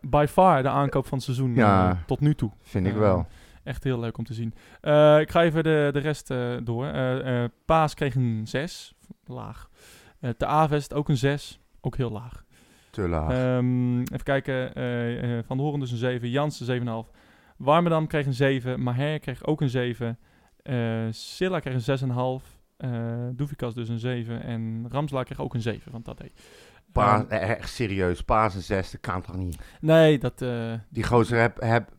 by- 0.00 0.26
far 0.28 0.62
de 0.62 0.68
aankoop 0.68 1.06
van 1.06 1.16
het 1.16 1.26
seizoen 1.26 1.54
Ja. 1.54 1.90
eh, 1.90 1.96
tot 2.06 2.20
nu 2.20 2.34
toe. 2.34 2.50
Vind 2.62 2.86
ik 2.86 2.92
Eh, 2.92 2.98
wel. 2.98 3.26
Echt 3.64 3.84
heel 3.84 3.98
leuk 4.00 4.18
om 4.18 4.24
te 4.24 4.34
zien. 4.34 4.54
Eh, 4.80 5.20
ik 5.20 5.30
ga 5.30 5.42
even 5.42 5.62
de, 5.62 5.88
de 5.92 5.98
rest 5.98 6.30
eh, 6.30 6.56
door. 6.62 6.86
Eh, 6.86 7.42
eh, 7.42 7.50
Paas 7.64 7.94
kreeg 7.94 8.14
een 8.14 8.40
6, 8.44 8.94
laag. 9.26 9.68
Eh 10.20 10.30
de 10.36 10.46
Avest 10.46 10.94
ook 10.94 11.08
een 11.08 11.16
6, 11.16 11.60
ook 11.80 11.96
heel 11.96 12.10
laag. 12.10 12.44
Te 12.90 13.08
laag. 13.08 13.30
Ehm, 13.30 13.98
even 14.00 14.22
kijken, 14.22 14.74
eh, 14.74 15.38
Van 15.46 15.56
de 15.56 15.62
Horen 15.62 15.80
dus 15.80 15.90
een 15.90 15.96
7, 15.98 16.28
Jansen 16.30 16.66
7,5. 16.66 17.10
Warmerdam 17.56 18.06
kreeg 18.06 18.26
een 18.26 18.34
7, 18.34 18.82
Maher 18.82 19.18
kreeg 19.18 19.44
ook 19.44 19.60
een 19.60 19.68
7. 19.70 20.18
eh 20.62 21.06
Silla 21.10 21.60
kreeg 21.60 21.74
een 21.74 21.80
6,5. 21.80 22.56
eh 22.76 22.90
Doevikas 23.32 23.74
dus 23.74 23.88
een 23.88 23.98
7. 23.98 24.42
En 24.42 24.86
Ramsla 24.90 25.22
kreeg 25.22 25.40
ook 25.40 25.54
een 25.54 25.62
7 25.62 25.90
van 25.90 26.02
Tadej. 26.02 26.32
Pa, 26.92 27.16
Ehm, 27.28 27.30
echt 27.30 27.70
serieus, 27.70 28.22
paas 28.22 28.54
en 28.54 28.60
zes, 28.60 28.90
dat 28.90 29.00
kan 29.00 29.22
toch 29.22 29.36
niet? 29.36 29.58
nee, 29.80 30.18
dat... 30.18 30.42
eh, 30.42 30.72
Die 30.88 31.04
gozer 31.04 31.40
heb, 31.40 31.60
heb 31.60 31.90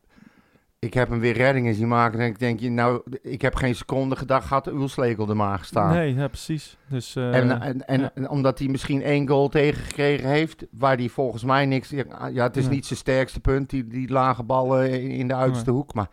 ik 0.80 0.94
heb 0.94 1.10
hem 1.10 1.20
weer 1.20 1.34
reddingen 1.34 1.74
zien 1.74 1.88
maken. 1.88 2.20
En 2.20 2.26
ik 2.28 2.39
denk, 2.39 2.62
nou, 2.62 3.02
ik 3.22 3.42
heb 3.42 3.56
geen 3.56 3.76
seconde 3.76 4.15
gedacht, 4.15 4.48
gaat 4.48 4.68
Ulslegel 4.68 5.30
er 5.30 5.36
maar 5.36 5.58
gestaan. 5.60 5.94
Nee, 5.94 6.13
ja, 6.15 6.28
precies. 6.28 6.78
Dus, 6.88 7.15
eh, 7.15 7.36
En, 7.36 7.62
en, 7.62 7.88
en, 7.88 8.00
ja. 8.02 8.12
en 8.15 8.30
omdat 8.30 8.60
hij 8.60 8.68
misschien 8.68 9.02
één 9.04 9.28
goal 9.28 9.48
tegengekregen 9.50 10.30
heeft, 10.30 10.65
waar 10.72 10.96
hij 10.98 11.10
volgens 11.10 11.44
mij 11.44 11.65
niks... 11.65 11.89
Ja, 12.34 12.44
het 12.44 12.58
is 12.58 12.68
niet 12.70 12.86
zijn 12.86 13.00
sterkste 13.00 13.39
punt, 13.39 13.70
die, 13.70 13.88
die 13.88 14.10
lage 14.12 14.44
ballen 14.44 15.02
in, 15.02 15.28
de 15.28 15.36
uiterste 15.36 15.72
hoek. 15.72 15.94
Maar 15.94 16.08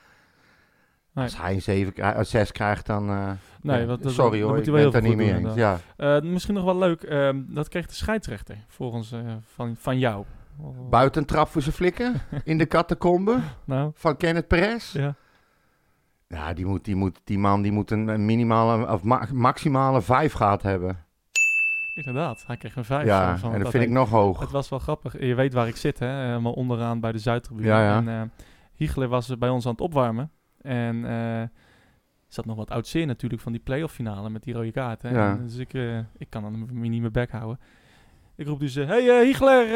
Nee. 1.12 1.24
als 1.24 1.36
hij 1.38 1.54
een 1.54 1.62
7, 1.62 1.92
krijgt- 1.92 2.18
een 2.18 2.26
6 2.26 2.52
krijgt, 2.52 2.86
dan... 2.86 3.08
eh, 3.08 3.30
Nee, 3.62 3.86
dat- 3.86 4.00
sorry 4.04 4.42
hoor, 4.42 4.54
moet 4.54 4.66
ik 4.66 4.72
ben 4.72 4.82
het 4.82 4.92
daar 4.92 5.02
niet 5.02 5.10
veel 5.16 5.20
mee 5.20 5.34
goed 5.34 5.44
eens. 5.44 5.54
doen, 5.54 5.58
Ja. 5.62 5.78
Eh, 6.16 6.22
misschien 6.22 6.54
nog 6.54 6.64
wel 6.64 6.78
leuk, 6.78 7.02
ehm, 7.02 7.42
dat 7.48 7.68
kreeg 7.68 7.86
de 7.86 7.94
scheidsrechter 7.94 8.56
volgens 8.68 9.14
van, 9.54 9.74
van 9.78 9.98
jou. 9.98 10.24
Buitentrap 10.90 11.48
voor 11.48 11.62
zijn 11.62 11.74
flikken 11.74 12.14
in 12.44 12.58
de 12.58 12.66
catacombe 12.66 13.38
Nou, 13.64 13.90
van 13.94 14.16
Kenneth 14.16 14.46
Perez. 14.48 14.92
ja. 14.92 15.14
Ja, 16.28 16.52
die, 16.52 16.66
moet, 16.66 16.84
die, 16.84 16.94
moet, 16.96 17.20
die 17.24 17.38
man 17.38 17.62
die 17.62 17.72
moet 17.72 17.90
een, 17.90 18.24
minimale 18.24 18.92
of 18.92 19.02
ma- 19.02 19.26
maximale 19.32 20.02
5 20.02 20.32
gehad 20.32 20.62
hebben. 20.62 21.04
Inderdaad, 21.94 22.44
hij 22.46 22.56
kreeg 22.56 22.76
een 22.76 22.84
vijf. 22.84 23.06
ja, 23.06 23.32
eh, 23.32 23.38
van 23.38 23.52
en 23.52 23.60
dat 23.62 23.70
vind 23.70 23.84
ik 23.84 23.90
nog 23.90 24.10
hoog. 24.10 24.40
Het 24.40 24.50
was 24.50 24.68
wel 24.68 24.78
grappig. 24.78 25.20
Je 25.20 25.34
weet 25.34 25.52
waar 25.52 25.68
ik 25.68 25.76
zit, 25.76 25.98
hè? 25.98 26.06
Helemaal 26.26 26.52
onderaan 26.52 27.00
bij 27.00 27.12
de 27.12 27.18
Zuidtribune. 27.18 27.66
Ja, 27.66 27.82
ja. 27.82 27.96
En 27.96 28.08
eh 28.08 28.22
Hiegler 28.74 29.08
was 29.08 29.38
bij 29.38 29.48
ons 29.48 29.64
aan 29.66 29.72
het 29.72 29.80
opwarmen. 29.80 30.30
En 30.60 31.04
eh 31.08 31.42
zat 32.28 32.44
nog 32.46 32.56
wat 32.56 32.70
oud 32.70 32.86
zeer 32.86 33.06
natuurlijk 33.06 33.42
van 33.42 33.52
die 33.52 33.60
playoff 33.60 33.94
finale 33.94 34.30
met 34.30 34.42
die 34.42 34.54
rode 34.54 34.72
kaart. 34.72 35.02
Hè? 35.02 35.08
Ja. 35.10 35.30
En 35.30 35.42
dus 35.46 35.56
ik, 35.56 35.72
ik 36.16 36.30
kan 36.30 36.42
dan 36.42 36.68
niet 36.80 37.00
mijn 37.00 37.12
bek 37.12 37.30
houden. 37.30 37.60
Ik 38.36 38.46
roep 38.46 38.60
dus, 38.60 38.74
hey 38.74 39.24
Hiegler, 39.24 39.66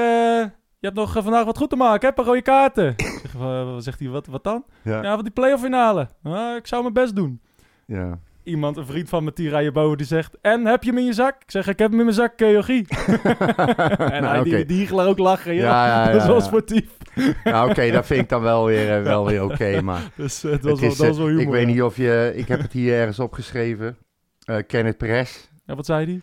je 0.80 0.86
hebt 0.86 0.94
nog 0.98 1.16
eh, 1.16 1.22
vandaag 1.22 1.44
wat 1.44 1.58
goed 1.58 1.70
te 1.70 1.76
maken, 1.76 2.00
hè? 2.00 2.08
Een 2.08 2.14
paar 2.14 2.24
rode 2.24 2.42
kaarten. 2.42 2.88
Ik 2.96 3.18
zeg, 3.22 3.32
"Wa- 3.32 3.64
wat 3.64 3.84
zegt 3.84 3.98
hij, 3.98 4.08
wat, 4.08 4.26
wat 4.26 4.44
dan? 4.44 4.64
Ja. 4.82 5.02
Ja, 5.02 5.14
van 5.14 5.22
die 5.24 5.32
playoff 5.32 5.62
finale. 5.62 6.08
"Ah, 6.22 6.56
ik 6.56 6.66
zou 6.66 6.82
mijn 6.82 6.94
best 6.94 7.16
doen. 7.16 7.40
Ja. 7.86 8.18
Iemand, 8.42 8.76
een 8.76 8.86
vriend 8.86 9.08
van 9.08 9.24
me, 9.24 9.30
die 9.34 9.48
rijden 9.48 9.72
boven, 9.72 9.96
die 9.96 10.06
zegt... 10.06 10.36
En, 10.40 10.66
heb 10.66 10.82
je 10.82 10.90
hem 10.90 10.98
in 10.98 11.04
je 11.04 11.12
zak? 11.12 11.34
Ik 11.42 11.50
zeg, 11.50 11.66
ik 11.68 11.78
heb 11.78 11.90
hem 11.90 11.98
in 11.98 12.04
mijn 12.04 12.16
zak, 12.16 12.40
eh, 12.40 12.52
Jochie. 12.56 12.86
en 12.96 14.22
Nou, 14.22 14.24
hij, 14.24 14.42
die, 14.42 14.54
oké. 14.54 14.64
die 14.64 14.76
Hiegler 14.76 15.06
ook 15.06 15.18
lachen, 15.18 15.54
ja. 15.54 15.62
Ja, 15.62 15.86
ja, 16.04 16.04
dat 16.12 16.20
is 16.20 16.26
wel 16.26 16.40
sportief. 16.40 16.96
Nou, 17.44 17.70
oké, 17.70 17.90
dat 17.90 18.06
vind 18.06 18.20
ik 18.20 18.28
dan 18.28 18.42
wel 18.42 18.64
weer, 18.66 18.96
eh, 18.96 19.02
wel 19.02 19.26
weer 19.26 19.44
oké. 19.44 19.80
maar 19.82 20.02
Dus 20.16 20.44
eh, 20.44 20.50
het 20.50 20.62
was 20.62 20.80
wel, 20.80 20.90
is, 20.90 20.96
dat 20.96 21.06
was 21.06 21.16
eh, 21.16 21.22
wel 21.22 21.26
humor. 21.26 21.42
ik 21.42 21.48
weet 21.48 21.66
niet 21.66 21.82
of 21.82 21.96
je... 21.96 22.32
Ik 22.34 22.48
heb 22.48 22.60
het 22.60 22.72
hier 22.72 22.94
ergens 22.94 23.18
opgeschreven. 23.18 23.96
Eh 24.44 24.56
Kenneth 24.66 24.96
Perez, 24.96 25.48
Ja, 25.64 25.74
wat 25.74 25.86
zei 25.86 26.04
hij? 26.06 26.20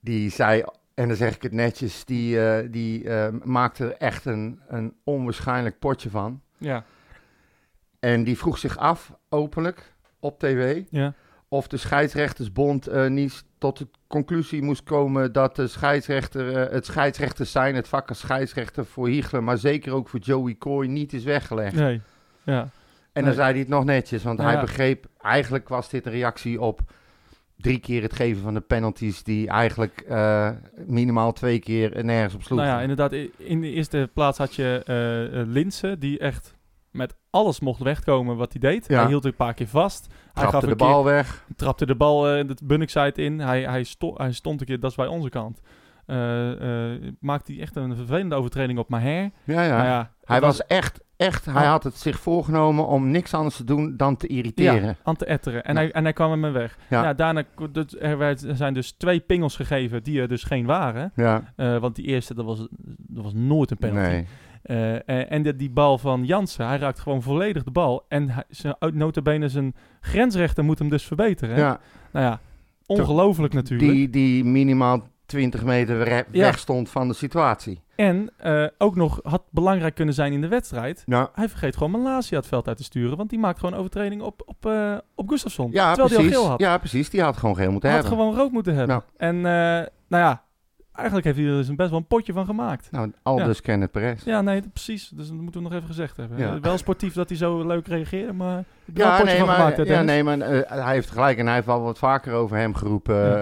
die 0.00 0.30
zei... 0.30 0.64
En 0.94 1.08
dan 1.08 1.16
zeg 1.16 1.34
ik 1.34 1.42
het 1.42 1.52
netjes, 1.52 2.04
die, 2.04 2.46
eh, 2.46 2.68
die 2.70 3.08
eh, 3.08 3.32
maakte 3.42 3.84
er 3.84 3.96
echt 3.96 4.24
een, 4.24 4.60
een 4.68 4.94
onwaarschijnlijk 5.04 5.78
potje 5.78 6.10
van. 6.10 6.40
Ja. 6.58 6.84
En 8.00 8.24
die 8.24 8.38
vroeg 8.38 8.58
zich 8.58 8.78
af, 8.78 9.12
openlijk, 9.28 9.94
op 10.18 10.38
tv... 10.38 10.82
Ja. 10.90 11.14
of 11.48 11.66
de 11.66 11.76
scheidsrechtersbond 11.76 12.86
eh, 12.86 13.06
niet 13.06 13.44
tot 13.58 13.78
de 13.78 13.88
conclusie 14.06 14.62
moest 14.62 14.82
komen 14.82 15.32
dat 15.32 15.56
de 15.56 15.66
scheidsrechter, 15.66 16.72
het 16.72 16.86
scheidsrechters 16.86 17.52
zijn, 17.52 17.74
het 17.74 17.88
vak 17.88 18.08
als 18.08 18.18
scheidsrechter 18.18 18.86
voor 18.86 19.08
Hiegler, 19.08 19.42
maar 19.42 19.58
zeker 19.58 19.92
ook 19.92 20.08
voor 20.08 20.20
Joey 20.20 20.56
Coy, 20.58 20.86
niet 20.86 21.12
is 21.12 21.24
weggelegd. 21.24 21.74
Nee. 21.74 22.00
Ja. 22.42 22.68
En 23.12 23.24
dan 23.24 23.34
zei 23.34 23.50
hij 23.50 23.58
het 23.58 23.68
nog 23.68 23.84
netjes, 23.84 24.22
want 24.22 24.38
Ja, 24.38 24.44
hij 24.44 24.60
begreep, 24.60 25.06
eigenlijk 25.20 25.68
was 25.68 25.88
dit 25.88 26.06
een 26.06 26.12
reactie 26.12 26.60
op 26.60 26.80
drie 27.56 27.78
keer 27.78 28.02
het 28.02 28.12
geven 28.12 28.42
van 28.42 28.54
de 28.54 28.60
penalties, 28.60 29.22
die 29.22 29.48
eigenlijk 29.48 30.00
eh, 30.00 30.50
minimaal 30.86 31.32
twee 31.32 31.58
keer 31.58 32.04
nergens 32.04 32.34
op 32.34 32.42
sloeg. 32.42 32.58
Nou 32.58 32.70
ja, 32.70 32.80
inderdaad. 32.80 33.12
In 33.36 33.60
de 33.60 33.70
eerste 33.70 34.10
plaats 34.14 34.38
had 34.38 34.54
je 34.54 34.82
eh 34.84 35.40
eh, 35.40 35.46
Linse, 35.48 35.98
die 35.98 36.18
echt 36.18 36.54
met 36.90 37.14
alles 37.30 37.60
mocht 37.60 37.80
wegkomen 37.80 38.36
wat 38.36 38.52
hij 38.52 38.60
deed. 38.60 38.88
Ja. 38.88 38.98
Hij 39.00 39.08
hield 39.08 39.24
er 39.24 39.30
een 39.30 39.36
paar 39.36 39.54
keer 39.54 39.68
vast. 39.68 40.06
hij 40.06 40.16
Trapte 40.32 40.50
gaf 40.50 40.64
de 40.64 40.70
een 40.70 40.76
bal 40.76 41.04
weg. 41.04 41.44
keer, 41.46 41.56
trapte 41.56 41.86
de 41.86 41.94
bal 41.94 42.28
eh, 42.28 42.46
de 42.46 42.56
bunnickside 42.64 43.22
in. 43.22 43.40
Hij, 43.40 43.62
hij, 43.62 43.84
sto 43.84 44.14
hij 44.16 44.32
stond 44.32 44.60
een 44.60 44.66
keer, 44.66 44.80
dat 44.80 44.90
is 44.90 44.96
bij 44.96 45.06
onze 45.06 45.28
kant. 45.28 45.60
Maakte 47.20 47.52
hij 47.52 47.60
echt 47.60 47.76
een 47.76 47.96
vervelende 47.96 48.34
overtreding 48.34 48.78
op 48.78 48.88
Maher. 48.88 49.30
Ja, 49.44 49.62
ja. 49.62 49.76
Nou 49.76 49.88
ja, 49.88 50.12
hij 50.24 50.40
was 50.40 50.66
echt, 50.66 51.03
echt, 51.16 51.44
hij 51.44 51.66
had 51.66 51.84
het 51.84 51.96
zich 51.96 52.20
voorgenomen 52.20 52.86
om 52.86 53.10
niks 53.10 53.34
anders 53.34 53.56
te 53.56 53.64
doen 53.64 53.96
dan 53.96 54.16
te 54.16 54.26
irriteren. 54.26 54.82
Ja, 54.84 54.96
aan 55.02 55.16
te 55.16 55.24
etteren. 55.24 55.64
En, 55.64 55.74
Ja. 55.74 55.80
hij, 55.80 55.92
en 55.92 56.02
hij 56.04 56.12
kwam 56.12 56.42
hem 56.42 56.52
weg. 56.52 56.78
Ja. 56.88 57.02
Ja. 57.02 57.14
daarna 57.14 57.42
er 58.00 58.18
werd- 58.18 58.42
er 58.42 58.56
zijn 58.56 58.74
dus 58.74 58.92
twee 58.92 59.20
pingels 59.20 59.56
gegeven 59.56 60.02
die 60.02 60.20
er 60.20 60.28
dus 60.28 60.42
geen 60.42 60.66
waren. 60.66 61.12
Ja, 61.14 61.52
Eh, 61.56 61.76
want 61.78 61.94
die 61.96 62.04
eerste, 62.04 62.34
dat 62.34 62.44
was, 62.44 62.66
dat 62.96 63.24
was 63.24 63.32
nooit 63.34 63.70
een 63.70 63.76
penalty. 63.76 64.08
nee. 64.10 64.26
Eh, 64.62 64.92
en 64.94 65.30
en 65.30 65.42
de, 65.42 65.56
die 65.56 65.70
bal 65.70 65.98
van 65.98 66.24
Jansen, 66.24 66.66
hij 66.66 66.78
raakt 66.78 67.00
gewoon 67.00 67.22
volledig 67.22 67.62
de 67.62 67.70
bal. 67.70 68.04
En 68.08 68.30
hij, 68.30 68.44
zijn, 68.48 68.74
uit 68.78 68.94
notabene 68.94 69.48
zijn 69.48 69.74
grensrechter 70.00 70.64
moet 70.64 70.78
hem 70.78 70.88
dus 70.88 71.04
verbeteren. 71.04 71.56
Ja, 71.56 71.80
Nou 72.12 72.24
ja, 72.26 72.40
ongelooflijk 72.86 73.52
natuurlijk. 73.54 73.90
die, 73.90 74.10
die 74.10 74.44
minimaal 74.44 75.02
20 75.26 75.64
meter 75.64 76.08
Ja. 76.08 76.24
weg 76.30 76.58
stond 76.58 76.88
van 76.90 77.08
de 77.08 77.14
situatie. 77.14 77.82
En 77.96 78.30
eh, 78.36 78.66
ook 78.78 78.96
nog 78.96 79.20
had 79.22 79.42
belangrijk 79.50 79.94
kunnen 79.94 80.14
zijn 80.14 80.32
in 80.32 80.40
de 80.40 80.48
wedstrijd. 80.48 81.02
Ja, 81.06 81.30
Hij 81.34 81.48
vergeet 81.48 81.76
gewoon 81.76 81.90
Malasia 82.02 82.36
het 82.36 82.46
veld 82.46 82.68
uit 82.68 82.76
te 82.76 82.82
sturen. 82.84 83.16
Want 83.16 83.30
die 83.30 83.38
maakt 83.38 83.58
gewoon 83.58 83.74
overtreding 83.78 84.22
op, 84.22 84.42
op, 84.46 84.66
eh, 84.66 84.96
op 85.14 85.28
Gustafsson. 85.28 85.70
ja 85.72 85.86
terwijl 85.94 86.08
hij 86.08 86.16
precies. 86.16 86.36
al 86.36 86.40
geel 86.42 86.50
had. 86.50 86.60
Ja, 86.60 86.78
precies. 86.78 87.10
Die 87.10 87.22
had 87.22 87.36
gewoon 87.36 87.56
geel 87.56 87.70
moeten 87.70 87.88
Hij 87.90 87.98
had 87.98 88.08
hebben. 88.08 88.24
gewoon 88.26 88.40
rood 88.42 88.52
moeten 88.52 88.74
hebben. 88.74 88.96
Nou. 88.96 89.02
En 89.16 89.36
eh, 89.36 89.86
nou 90.08 90.22
ja, 90.22 90.42
eigenlijk 90.92 91.26
heeft 91.26 91.38
hij 91.38 91.46
er 91.46 91.56
dus 91.56 91.68
een 91.68 91.76
best 91.76 91.90
wel 91.90 91.98
een 91.98 92.06
potje 92.06 92.32
van 92.32 92.44
gemaakt. 92.46 92.90
Nou, 92.90 93.12
aldus 93.22 93.60
Kenneth 93.60 93.90
Perez. 93.90 94.24
Ja, 94.24 94.40
nee, 94.40 94.62
precies. 94.72 95.08
Dus 95.08 95.28
dat 95.28 95.36
moeten 95.36 95.62
we 95.62 95.68
nog 95.68 95.76
even 95.76 95.88
gezegd 95.88 96.16
hebben. 96.16 96.60
Wel 96.62 96.78
sportief 96.78 97.14
dat 97.14 97.28
hij 97.28 97.38
zo 97.38 97.66
leuk 97.66 97.86
reageerde, 97.86 98.32
maar 98.32 98.64
heb 98.86 98.96
Ja, 98.96 99.22
nee, 99.22 99.36
gemaakt. 99.38 99.58
maar, 99.58 99.72
hè, 99.72 99.82
ja, 99.82 99.84
Dennis? 99.84 100.04
nee, 100.06 100.22
maar 100.22 100.40
eh, 100.40 100.84
hij 100.84 100.94
heeft 100.94 101.10
gelijk 101.10 101.38
en 101.38 101.46
hij 101.46 101.54
heeft 101.54 101.68
al 101.68 101.82
wat 101.82 101.98
vaker 101.98 102.32
over 102.32 102.56
hem 102.56 102.74
geroepen. 102.74 103.14
Ja. 103.14 103.36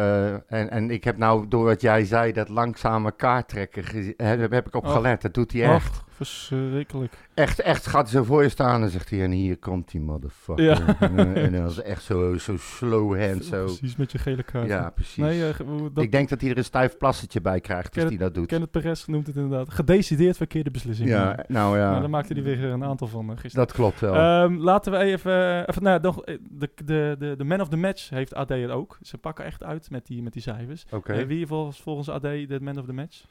eh, 0.46 0.60
en, 0.60 0.70
en 0.70 0.90
ik 0.90 1.04
heb 1.04 1.16
nou, 1.16 1.48
door 1.48 1.64
wat 1.64 1.80
jij 1.80 2.04
zei, 2.04 2.32
dat 2.32 2.48
langzame 2.48 3.12
kaarttrekken, 3.16 4.14
daar 4.16 4.38
heb 4.38 4.66
ik 4.66 4.74
op 4.74 4.86
gelet. 4.86 5.22
Dat 5.22 5.34
doet 5.34 5.52
hij 5.52 5.62
echt. 5.62 6.02
Verschrikkelijk. 6.08 7.12
Echt, 7.34 7.60
echt 7.60 7.86
gaat 7.86 8.10
hij 8.10 8.20
zo 8.20 8.24
voor 8.24 8.42
je 8.42 8.48
staan 8.48 8.82
en 8.82 8.88
zegt 8.90 9.10
hij, 9.10 9.22
en 9.22 9.30
hier 9.30 9.58
komt 9.58 9.90
die 9.90 10.00
motherfucker. 10.00 10.64
Ja. 10.64 10.78
En, 11.00 11.34
eh, 11.34 11.44
en 11.44 11.52
dat 11.52 11.70
is 11.70 11.82
echt 11.82 12.02
zo, 12.02 12.38
zo 12.38 12.56
slow 12.56 13.20
hand, 13.26 13.44
zo. 13.44 13.64
Precies, 13.64 13.96
met 13.96 14.12
je 14.12 14.18
gele 14.18 14.42
kaart. 14.42 14.66
Ja, 14.68 14.90
precies. 14.90 15.16
Nee, 15.16 15.48
eh, 15.48 15.58
dat, 15.94 16.04
ik 16.04 16.12
denk 16.12 16.28
dat 16.28 16.40
hij 16.40 16.50
er 16.50 16.56
een 16.58 16.64
stijf 16.64 16.96
plassetje 16.96 17.40
bij 17.40 17.60
krijgt 17.60 17.94
als 17.94 18.04
hij 18.04 18.16
dat 18.16 18.34
doet. 18.34 18.46
Kenneth 18.46 18.70
Perez 18.70 19.04
noemt 19.06 19.26
het 19.26 19.36
inderdaad. 19.36 19.70
Gedecideerd 19.72 20.36
verkeerde 20.36 20.70
beslissing. 20.70 21.08
Ja, 21.08 21.44
nou 21.48 21.78
ja, 21.78 21.90
Maar 21.90 22.00
daar 22.00 22.10
maakte 22.10 22.32
hij 22.32 22.42
weer 22.42 22.64
een 22.64 22.84
aantal 22.84 23.06
van 23.06 23.30
eh, 23.30 23.36
gisteren. 23.36 23.66
dat 23.66 23.76
klopt 23.76 24.00
wel. 24.00 24.14
Ehm, 24.14 24.54
laten 24.54 24.92
we 24.92 24.98
even... 24.98 25.31
eh, 25.32 25.58
even 25.68 25.82
nou, 25.82 26.22
eh, 26.24 26.36
de, 26.50 26.70
de, 26.84 27.16
de, 27.18 27.34
de 27.36 27.44
man 27.44 27.60
of 27.60 27.68
the 27.68 27.76
match 27.76 28.08
heeft 28.10 28.34
AD 28.34 28.48
het 28.48 28.70
ook. 28.70 28.98
Ze 29.02 29.18
pakken 29.18 29.44
echt 29.44 29.62
uit 29.62 29.90
met 29.90 30.06
die, 30.06 30.22
met 30.22 30.32
die 30.32 30.42
cijfers. 30.42 30.84
Oké. 30.90 31.26
Wie 31.26 31.46
volgens, 31.46 31.80
volgens 31.82 32.08
AD 32.08 32.22
de 32.22 32.58
man 32.60 32.78
of 32.78 32.84
the 32.86 32.92
match? 32.92 33.24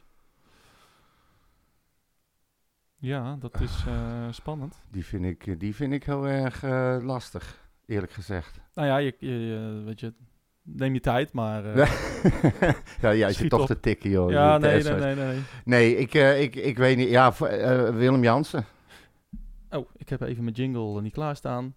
Ja, 2.98 3.36
dat 3.40 3.60
is 3.60 3.84
eh, 3.86 4.26
spannend. 4.30 4.82
Die, 4.90 5.04
vind 5.04 5.24
ik, 5.24 5.60
die 5.60 5.74
vind 5.74 5.92
ik 5.92 6.04
heel 6.04 6.28
erg 6.28 6.62
lastig, 7.02 7.68
eerlijk 7.86 8.12
gezegd. 8.12 8.60
Nou 8.74 8.88
ja, 8.88 8.96
je, 8.96 9.14
je, 9.18 9.38
je- 9.46 9.82
weet 9.84 10.00
je, 10.00 10.12
neem 10.62 10.94
je 10.94 11.00
tijd, 11.00 11.32
maar... 11.32 11.64
ja, 13.02 13.14
jij 13.14 13.32
zit 13.32 13.50
toch 13.50 13.66
te 13.66 13.80
tikken, 13.80 14.10
joh. 14.10 14.30
ja, 14.30 14.54
Je 14.54 14.60
nee, 14.60 14.82
nee, 14.82 14.94
nee, 14.94 15.14
nee. 15.14 15.40
Nee, 15.64 15.96
ik, 15.96 16.14
ik, 16.14 16.56
ik 16.56 16.78
weet 16.78 16.96
niet. 16.96 17.08
Ja, 17.08 17.32
Willem 17.92 18.22
Jansen. 18.22 18.64
Oh, 19.70 19.88
ik 19.96 20.08
heb 20.08 20.20
even 20.20 20.44
mijn 20.44 20.56
jingle 20.56 21.00
niet 21.00 21.12
klaarstaan. 21.12 21.74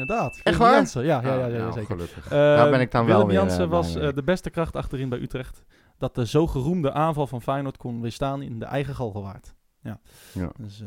Inderdaad. 0.00 0.40
Echt 0.42 0.56
waar? 0.58 0.74
Jansen, 0.74 1.04
Ja, 1.04 1.20
ja, 1.22 1.28
ja, 1.34 1.46
ja, 1.46 1.54
Ah, 1.54 1.58
nou, 1.60 1.72
zeker. 1.72 1.86
gelukkig. 1.94 2.24
Eh, 2.24 2.30
Daar 2.30 2.70
ben 2.70 2.80
ik 2.80 2.90
dan 2.90 3.06
wel 3.06 3.14
Willem 3.14 3.30
weer, 3.30 3.36
Jansen 3.40 3.64
eh, 3.64 3.70
was 3.70 3.94
eh, 3.96 4.08
de 4.14 4.22
beste 4.22 4.50
kracht 4.50 4.76
achterin 4.76 5.08
bij 5.08 5.18
Utrecht. 5.18 5.62
Dat 5.98 6.14
de 6.14 6.26
zo 6.26 6.46
geroemde 6.46 6.92
aanval 6.92 7.26
van 7.26 7.42
Feyenoord 7.42 7.76
kon 7.76 8.00
weerstaan 8.00 8.42
in 8.42 8.58
de 8.58 8.64
eigen 8.64 8.94
Galgenwaard. 8.94 9.54
Ja. 9.82 9.98
Ja. 10.32 10.50
Dus 10.58 10.82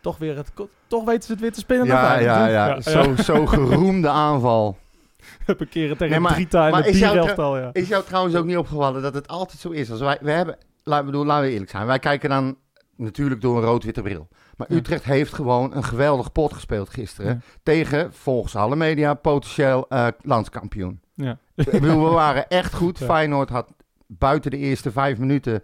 toch, 0.00 0.18
weer 0.18 0.36
het, 0.36 0.52
toch 0.86 1.04
weten 1.04 1.22
ze 1.22 1.32
het 1.32 1.40
weer 1.40 1.52
te 1.52 1.60
spinnen 1.60 1.86
Ja, 1.86 2.02
naar 2.02 2.22
ja, 2.22 2.46
ja, 2.48 2.74
hè? 2.74 2.80
Zo, 2.80 3.16
zo 3.22 3.46
geroemde 3.46 4.08
aanval. 4.08 4.76
heb 5.46 5.60
een 5.60 5.68
keer 5.68 5.88
tegen 5.96 6.10
Nee, 6.10 6.20
maar- 6.20 6.32
drie 6.34 6.48
time 6.48 6.70
maar 6.70 6.86
is 6.86 6.98
bierelftal, 7.00 7.58
ja. 7.58 7.70
Is 7.72 7.88
jou 7.88 8.04
trouwens 8.04 8.34
ook 8.34 8.44
niet 8.44 8.56
opgevallen 8.56 9.02
dat 9.02 9.14
het 9.14 9.28
altijd 9.28 9.58
zo 9.60 9.70
is? 9.70 9.90
Als 9.90 10.00
wij, 10.00 10.18
we 10.20 10.30
hebben, 10.30 10.56
laten 10.84 11.06
we, 11.06 11.12
doen, 11.12 11.26
laten 11.26 11.44
we 11.46 11.52
eerlijk 11.52 11.70
zijn. 11.70 11.86
Wij 11.86 11.98
kijken 11.98 12.28
dan 12.28 12.56
natuurlijk 12.96 13.40
door 13.40 13.56
een 13.56 13.62
rood-witte 13.64 14.02
bril. 14.02 14.28
Maar 14.56 14.66
Ja. 14.70 14.76
Utrecht 14.76 15.04
heeft 15.04 15.32
gewoon 15.32 15.74
een 15.76 15.84
geweldig 15.84 16.32
pot 16.32 16.52
gespeeld 16.52 16.88
gisteren. 16.90 17.32
Ja. 17.32 17.38
Tegen, 17.62 18.12
volgens 18.12 18.56
alle 18.56 18.76
media, 18.76 19.14
potentieel 19.14 19.88
eh, 19.88 20.06
landskampioen. 20.22 21.00
Ja. 21.14 21.38
Ik 21.54 21.70
bedoel, 21.70 22.04
we 22.04 22.10
waren 22.10 22.48
echt 22.48 22.74
goed. 22.74 22.98
Feyenoord 23.10 23.48
had 23.48 23.72
buiten 24.06 24.50
de 24.50 24.56
eerste 24.56 24.90
vijf 24.90 25.18
minuten 25.18 25.62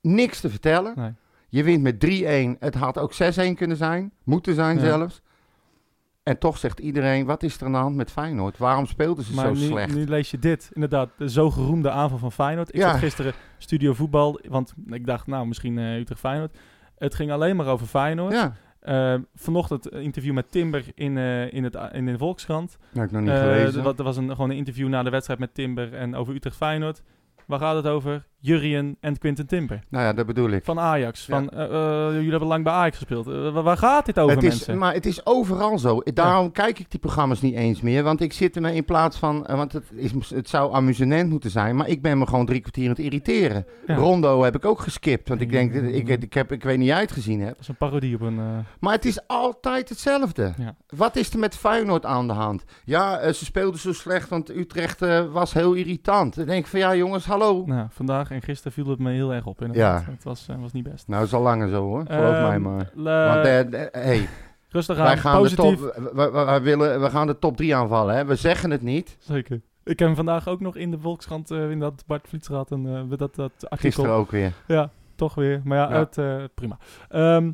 niks 0.00 0.40
te 0.40 0.50
vertellen. 0.50 0.92
Nee. 0.96 1.12
Je 1.48 1.62
wint 1.64 1.82
met 1.82 1.94
3-1. 2.56 2.58
Het 2.58 2.74
had 2.74 2.98
ook 2.98 3.12
6-1 3.14 3.54
kunnen 3.54 3.76
zijn. 3.76 4.12
Moeten 4.24 4.54
zijn 4.54 4.78
zelfs. 4.80 5.22
En 6.22 6.38
toch 6.38 6.58
zegt 6.58 6.78
iedereen, 6.80 7.26
wat 7.26 7.42
is 7.42 7.56
er 7.60 7.66
aan 7.66 7.72
de 7.72 7.78
hand 7.78 7.96
met 7.96 8.10
Feyenoord? 8.10 8.58
Waarom 8.58 8.86
speelden 8.86 9.24
ze 9.24 9.34
Maar 9.34 9.44
zo 9.46 9.52
nu, 9.52 9.66
slecht? 9.66 9.94
nu 9.94 10.04
lees 10.06 10.30
je 10.30 10.38
dit, 10.38 10.70
inderdaad, 10.72 11.08
de 11.16 11.30
zo 11.30 11.50
geroemde 11.50 11.90
aanval 11.90 12.18
van 12.18 12.32
Feyenoord. 12.32 12.68
Ik 12.74 12.80
Ja. 12.80 12.90
zat 12.90 12.98
gisteren 12.98 13.32
studio 13.58 13.92
voetbal, 13.94 14.40
want 14.48 14.74
ik 14.86 15.06
dacht, 15.06 15.26
nou, 15.26 15.46
misschien 15.46 15.78
eh 15.78 15.96
Utrecht 15.96 16.20
Feyenoord. 16.20 16.56
Het 17.00 17.14
ging 17.14 17.30
alleen 17.30 17.56
maar 17.56 17.66
over 17.66 17.86
Feyenoord. 17.86 18.32
ja, 18.32 18.54
Eh, 18.80 19.14
vanochtend 19.34 19.92
een 19.92 20.02
interview 20.02 20.32
met 20.34 20.50
Timber 20.50 20.84
in, 20.94 21.18
eh, 21.18 21.52
in, 21.52 21.64
het, 21.64 21.78
in 21.92 22.06
de 22.06 22.18
Volkskrant. 22.18 22.76
Dat 22.80 22.88
heb 22.92 23.04
ik 23.04 23.10
nog 23.10 23.20
niet 23.20 23.30
Eh, 23.30 23.38
gelezen. 23.40 23.84
er 23.84 23.94
er 23.98 24.04
was 24.04 24.16
een, 24.16 24.30
gewoon 24.30 24.50
een 24.50 24.56
interview 24.56 24.88
na 24.88 25.02
de 25.02 25.10
wedstrijd 25.10 25.40
met 25.40 25.54
Timber 25.54 25.94
en 25.94 26.14
over 26.14 26.34
Utrecht 26.34 26.56
Feyenoord. 26.56 27.02
Waar 27.46 27.58
gaat 27.58 27.76
het 27.76 27.86
over? 27.86 28.26
Jurien 28.42 28.96
en 29.00 29.18
Quinten 29.18 29.46
Timber. 29.46 29.82
Nou 29.88 30.04
ja, 30.04 30.12
dat 30.12 30.26
bedoel 30.26 30.50
ik. 30.50 30.64
Van 30.64 30.80
Ajax. 30.80 31.26
Ja. 31.26 31.34
Van, 31.34 31.50
eh, 31.50 31.64
eh, 31.64 32.14
jullie 32.14 32.30
hebben 32.30 32.48
lang 32.48 32.64
bij 32.64 32.72
Ajax 32.72 32.96
gespeeld. 32.96 33.28
Eh, 33.28 33.62
waar, 33.62 33.76
gaat 33.76 34.06
dit 34.06 34.18
over, 34.18 34.34
het 34.34 34.44
is, 34.44 34.50
mensen? 34.50 34.78
maar 34.78 34.94
het 34.94 35.06
is 35.06 35.26
overal 35.26 35.78
zo. 35.78 36.00
Daarom 36.00 36.52
kijk 36.52 36.78
ik 36.78 36.90
die 36.90 37.00
programma's 37.00 37.40
niet 37.40 37.54
eens 37.54 37.80
meer. 37.80 38.02
Want 38.02 38.20
ik 38.20 38.32
zit 38.32 38.56
er 38.56 38.62
me 38.62 38.74
in 38.74 38.84
plaats 38.84 39.18
van... 39.18 39.46
Want 39.46 39.72
het, 39.72 39.84
is, 39.94 40.12
het 40.34 40.48
zou 40.48 40.74
amusement 40.74 41.30
moeten 41.30 41.50
zijn. 41.50 41.76
Maar 41.76 41.88
ik 41.88 42.02
ben 42.02 42.18
me 42.18 42.26
gewoon 42.26 42.46
drie 42.46 42.60
kwartier 42.60 42.84
aan 42.84 42.90
het 42.90 42.98
irriteren. 42.98 43.66
Ja. 43.86 43.94
Rondo 43.94 44.42
heb 44.42 44.56
ik 44.56 44.64
ook 44.64 44.80
geskipt. 44.80 45.28
Want 45.28 45.40
ik 45.40 45.50
denk, 45.50 45.74
ik, 45.74 46.08
ik, 46.08 46.34
heb, 46.34 46.52
ik 46.52 46.62
weet 46.62 46.78
niet 46.78 46.90
uitgezien 46.90 47.40
heb. 47.40 47.48
Dat 47.50 47.60
is 47.60 47.68
een 47.68 47.76
parodie 47.76 48.14
op 48.14 48.20
een... 48.20 48.40
Maar 48.80 48.92
het 48.92 49.04
is 49.04 49.26
altijd 49.26 49.88
hetzelfde. 49.88 50.54
Wat 50.96 51.16
is 51.16 51.32
er 51.32 51.38
met 51.38 51.56
Feyenoord 51.56 52.06
aan 52.06 52.26
de 52.26 52.32
hand? 52.32 52.64
Ja, 52.84 53.32
ze 53.32 53.44
speelden 53.44 53.80
zo 53.80 53.92
slecht, 53.92 54.28
want 54.28 54.50
Utrecht 54.50 55.00
was 55.32 55.52
heel 55.52 55.72
irritant. 55.72 56.34
Dan 56.34 56.46
denk 56.46 56.64
ik 56.64 56.70
van, 56.70 56.78
ja 56.78 56.94
jongens, 56.94 57.24
hallo. 57.24 57.62
nou, 57.66 57.86
vandaag 57.90 58.29
en 58.30 58.42
gisteren 58.42 58.72
viel 58.72 58.86
het 58.88 58.98
me 58.98 59.10
heel 59.12 59.32
erg 59.34 59.46
op. 59.46 59.60
Inderdaad. 59.62 60.04
Ja. 60.06 60.10
Het 60.12 60.24
was, 60.24 60.48
eh, 60.48 60.56
was 60.60 60.72
niet 60.72 60.82
best. 60.84 61.08
Nou, 61.08 61.24
is 61.24 61.32
al 61.32 61.42
langer 61.42 61.68
zo 61.68 61.82
hoor, 61.82 62.04
geloof 62.06 62.34
Ehm, 62.34 62.46
mij 62.48 62.58
maar. 62.58 62.90
Want 62.94 63.46
eh, 63.46 63.70
de- 63.70 63.88
hey, 63.92 64.28
rustig 64.68 64.98
aan, 64.98 65.04
wij 65.04 65.16
gaan 65.16 65.32
de 65.42 65.54
positief. 65.54 65.80
top, 65.80 65.94
we, 66.14 66.30
we- 66.30 66.44
we 66.52 66.60
willen, 66.60 67.00
we 67.00 67.10
gaan 67.10 67.26
de 67.26 67.38
top 67.38 67.56
3 67.56 67.74
aanvallen. 67.76 68.14
Hè? 68.14 68.24
We 68.24 68.34
zeggen 68.34 68.70
het 68.70 68.82
niet. 68.82 69.16
Zeker. 69.20 69.60
Ik 69.84 69.98
heb 69.98 70.14
vandaag 70.14 70.48
ook 70.48 70.60
nog 70.60 70.76
in 70.76 70.90
de 70.90 70.98
Volkskrant, 70.98 71.50
eh 71.50 71.70
in 71.70 71.78
dat 71.78 72.04
Bart 72.06 72.28
een, 72.70 72.86
eh, 72.86 73.18
dat, 73.18 73.34
dat 73.34 73.52
artikel. 73.52 73.76
Gisteren 73.76 74.10
ook 74.12 74.30
weer. 74.30 74.52
Ja, 74.66 74.90
toch 75.14 75.34
weer. 75.34 75.60
Maar 75.64 75.78
ja, 75.78 75.88
Ja. 75.90 75.98
Het, 75.98 76.18
eh, 76.18 76.44
prima. 76.54 76.78
Ehm, 77.08 77.52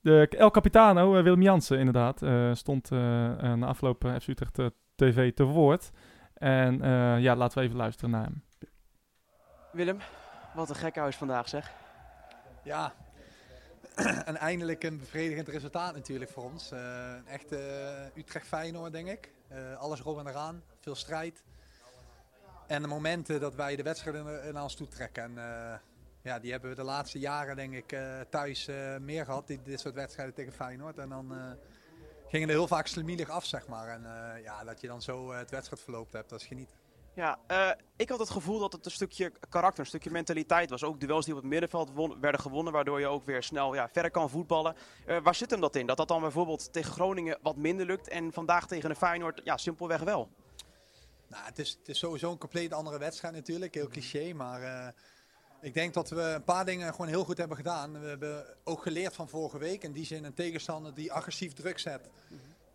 de 0.00 0.28
El 0.28 0.50
Capitano, 0.50 1.16
eh, 1.16 1.22
Willem 1.22 1.42
Jansen 1.42 1.78
inderdaad, 1.78 2.22
eh, 2.22 2.50
stond 2.52 2.90
eh 2.92 3.26
eh, 3.52 3.54
na 3.58 3.66
afloop 3.66 4.04
eh, 4.04 4.12
FC 4.20 4.28
Utrecht 4.28 4.58
eh, 4.58 4.66
TV 4.94 5.32
te 5.34 5.44
woord. 5.44 5.90
En 6.34 6.82
eh, 6.82 7.20
ja, 7.20 7.36
laten 7.36 7.58
we 7.58 7.64
even 7.64 7.76
luisteren 7.76 8.10
naar 8.10 8.22
hem. 8.22 8.42
Willem, 9.72 9.98
wat 10.54 10.68
een 10.68 10.74
gekhuis 10.76 11.16
vandaag 11.16 11.48
zeg. 11.48 11.72
Ja, 12.62 12.94
en 14.24 14.36
eindelijk 14.36 14.84
een 14.84 14.98
bevredigend 14.98 15.48
resultaat 15.48 15.94
natuurlijk 15.94 16.30
voor 16.30 16.44
ons. 16.44 16.70
Een 16.70 17.26
echte 17.26 17.56
eh, 17.56 18.18
Utrecht-Feyenoord, 18.20 18.92
denk 18.92 19.08
ik. 19.08 19.32
Eh, 19.48 19.76
alles 19.76 20.00
erop 20.00 20.18
en 20.18 20.26
eraan, 20.26 20.62
veel 20.80 20.94
strijd. 20.94 21.42
En 22.66 22.82
de 22.82 22.88
momenten 22.88 23.40
dat 23.40 23.54
wij 23.54 23.76
de 23.76 23.82
wedstrijden 23.82 24.52
naar- 24.52 24.62
ons 24.62 24.74
toe 24.74 24.88
trekken. 24.88 25.22
En 25.22 25.80
ja, 26.22 26.38
die 26.38 26.50
hebben 26.50 26.70
we 26.70 26.76
de 26.76 26.82
laatste 26.82 27.18
jaren, 27.18 27.56
denk 27.56 27.74
ik, 27.74 27.98
thuis 28.30 28.66
meer 29.00 29.24
gehad. 29.24 29.46
Dit, 29.46 29.64
dit 29.64 29.80
soort 29.80 29.94
wedstrijden 29.94 30.34
tegen 30.34 30.52
Feyenoord. 30.52 30.98
En 30.98 31.08
dan 31.08 31.34
eh, 31.34 31.52
gingen 32.28 32.48
er 32.48 32.54
heel 32.54 32.66
vaak 32.66 32.86
slemielig 32.86 33.28
af, 33.28 33.44
zeg 33.44 33.66
maar. 33.66 33.88
En 33.88 34.02
ja, 34.42 34.64
dat 34.64 34.80
je 34.80 34.86
dan 34.86 35.02
zo 35.02 35.32
het 35.32 35.50
wedstrijdverloop 35.50 36.12
hebt, 36.12 36.30
dat 36.30 36.40
is 36.40 36.46
genieten. 36.46 36.79
Ja, 37.20 37.38
eh, 37.46 37.70
ik 37.96 38.08
had 38.08 38.18
het 38.18 38.30
gevoel 38.30 38.58
dat 38.58 38.72
het 38.72 38.84
een 38.84 38.90
stukje 38.90 39.32
karakter, 39.48 39.80
een 39.80 39.86
stukje 39.86 40.10
mentaliteit 40.10 40.70
was. 40.70 40.84
Ook 40.84 41.00
duels 41.00 41.24
die 41.24 41.34
op 41.34 41.40
het 41.40 41.50
middenveld 41.50 41.90
won- 41.92 42.20
werden 42.20 42.40
gewonnen, 42.40 42.72
waardoor 42.72 43.00
je 43.00 43.06
ook 43.06 43.24
weer 43.24 43.42
snel 43.42 43.74
ja, 43.74 43.88
verder 43.88 44.10
kan 44.10 44.30
voetballen. 44.30 44.76
Eh, 45.06 45.18
waar 45.22 45.34
zit 45.34 45.50
hem 45.50 45.60
dat 45.60 45.76
in? 45.76 45.86
Dat 45.86 45.96
dat 45.96 46.08
dan 46.08 46.20
bijvoorbeeld 46.20 46.72
tegen 46.72 46.92
Groningen 46.92 47.38
wat 47.42 47.56
minder 47.56 47.86
lukt 47.86 48.08
en 48.08 48.32
vandaag 48.32 48.66
tegen 48.66 48.90
een 48.90 48.96
Feyenoord 48.96 49.40
ja, 49.44 49.56
simpelweg 49.56 50.00
wel. 50.00 50.28
Nou, 51.28 51.44
het 51.44 51.58
is, 51.58 51.70
het 51.78 51.88
is 51.88 51.98
sowieso 51.98 52.30
een 52.30 52.38
compleet 52.38 52.72
andere 52.72 52.98
wedstrijd 52.98 53.34
natuurlijk, 53.34 53.74
heel 53.74 53.88
cliché. 53.88 54.32
Maar 54.32 54.62
eh, 54.62 54.88
ik 55.60 55.74
denk 55.74 55.94
dat 55.94 56.10
we 56.10 56.22
een 56.22 56.44
paar 56.44 56.64
dingen 56.64 56.90
gewoon 56.90 57.08
heel 57.08 57.24
goed 57.24 57.38
hebben 57.38 57.56
gedaan. 57.56 58.00
We 58.00 58.06
hebben 58.08 58.44
ook 58.64 58.82
geleerd 58.82 59.14
van 59.14 59.28
vorige 59.28 59.58
week. 59.58 59.82
In 59.84 59.92
die 59.92 60.06
zin 60.06 60.24
een 60.24 60.34
tegenstander 60.34 60.94
die 60.94 61.12
agressief 61.12 61.52
druk 61.52 61.78
zet. 61.78 62.08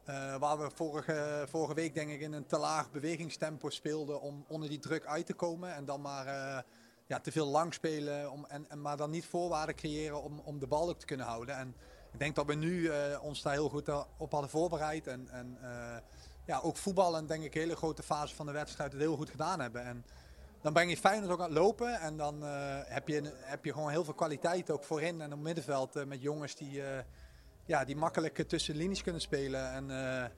Eh, 0.06 0.36
waar 0.36 0.60
we 0.60 0.70
vorige, 0.74 1.46
vorige 1.50 1.74
week 1.74 1.94
denk 1.94 2.10
ik 2.10 2.22
in 2.22 2.34
een 2.34 2.46
te 2.46 2.58
laag 2.58 2.92
bewegingstempo 2.92 3.70
speelden 3.70 4.22
om 4.22 4.46
onder 4.48 4.70
die 4.70 4.80
druk 4.80 5.06
uit 5.06 5.26
te 5.26 5.34
komen. 5.34 5.74
En 5.76 5.86
dan 5.86 6.02
maar 6.02 6.28
eh, 6.28 6.64
ja, 7.06 7.20
te 7.20 7.32
veel 7.32 7.48
lang 7.48 7.74
spelen, 7.74 8.32
om, 8.32 8.46
en, 8.48 8.66
en, 8.70 8.82
maar 8.82 8.98
dan 8.98 9.10
niet 9.10 9.26
voorwaarden 9.26 9.76
creëren 9.76 10.24
om, 10.24 10.42
om 10.44 10.60
de 10.60 10.68
bal 10.68 10.90
ook 10.90 11.00
te 11.00 11.06
kunnen 11.06 11.26
houden. 11.26 11.58
En 11.58 11.76
ik 12.12 12.20
denk 12.20 12.36
dat 12.36 12.46
we 12.46 12.56
nu 12.56 12.88
eh, 12.88 13.24
ons 13.24 13.42
daar 13.42 13.54
heel 13.54 13.70
goed 13.70 13.90
op 14.18 14.32
hadden 14.32 14.50
voorbereid. 14.50 15.08
En, 15.08 15.28
en 15.30 15.58
ja, 16.46 16.60
ook 16.60 16.78
voetballen 16.78 17.28
denk 17.28 17.44
ik 17.44 17.56
een 17.56 17.62
hele 17.62 17.76
grote 17.76 18.04
fase 18.04 18.36
van 18.36 18.46
de 18.46 18.52
wedstrijd 18.52 18.92
het 18.92 19.02
heel 19.02 19.16
goed 19.16 19.30
gedaan 19.30 19.60
hebben. 19.60 19.84
En 19.84 20.06
dan 20.62 20.74
breng 20.74 20.90
je 20.90 20.98
Feyenoord 20.98 21.32
ook 21.32 21.40
aan 21.40 21.50
het 21.50 21.58
lopen 21.58 22.00
en 22.00 22.18
dan 22.18 22.42
heb, 22.86 23.08
je, 23.08 23.34
heb 23.36 23.66
je 23.66 23.74
gewoon 23.74 23.90
heel 23.90 24.04
veel 24.04 24.14
kwaliteit 24.14 24.72
ook 24.72 24.84
voorin 24.84 25.22
en 25.22 25.34
op 25.34 25.40
middenveld 25.40 26.06
met 26.06 26.22
jongens 26.22 26.56
die, 26.56 26.82
ja, 27.66 27.86
die 27.86 27.96
makkelijk 27.96 28.48
tussen 28.48 28.76
linies 28.76 29.04
kunnen 29.04 29.22
spelen. 29.22 29.72
En 29.72 29.90
eh, 29.90 30.30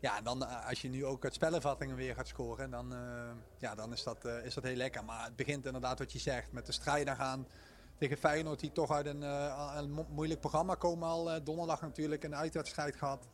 ja, 0.00 0.20
dan 0.20 0.46
eh, 0.46 0.68
als 0.68 0.82
je 0.82 0.88
nu 0.88 1.04
ook 1.04 1.24
uit 1.24 1.34
spellenvattingen 1.34 1.96
weer 1.96 2.14
gaat 2.14 2.28
scoren, 2.28 2.70
dan, 2.70 2.92
eh, 2.92 3.30
ja, 3.58 3.74
dan 3.74 3.92
is, 3.92 4.02
dat, 4.02 4.24
is 4.24 4.54
dat 4.54 4.64
heel 4.64 4.76
lekker. 4.76 5.04
Maar 5.04 5.24
het 5.24 5.36
begint 5.36 5.66
inderdaad 5.66 5.98
wat 5.98 6.12
je 6.12 6.18
zegt, 6.18 6.52
met 6.52 6.66
de 6.66 6.72
strijden 6.72 7.16
gaan 7.16 7.46
tegen 7.98 8.16
Feyenoord 8.16 8.60
die 8.60 8.72
toch 8.72 8.90
uit 8.90 9.06
een, 9.06 9.22
een 9.22 9.90
mo- 9.90 10.06
moeilijk 10.10 10.40
programma 10.40 10.74
komen 10.74 11.08
al. 11.08 11.44
donderdag 11.44 11.80
natuurlijk 11.80 12.24
een 12.24 12.36
uitwedstrijd 12.36 12.96
gehad. 12.96 13.28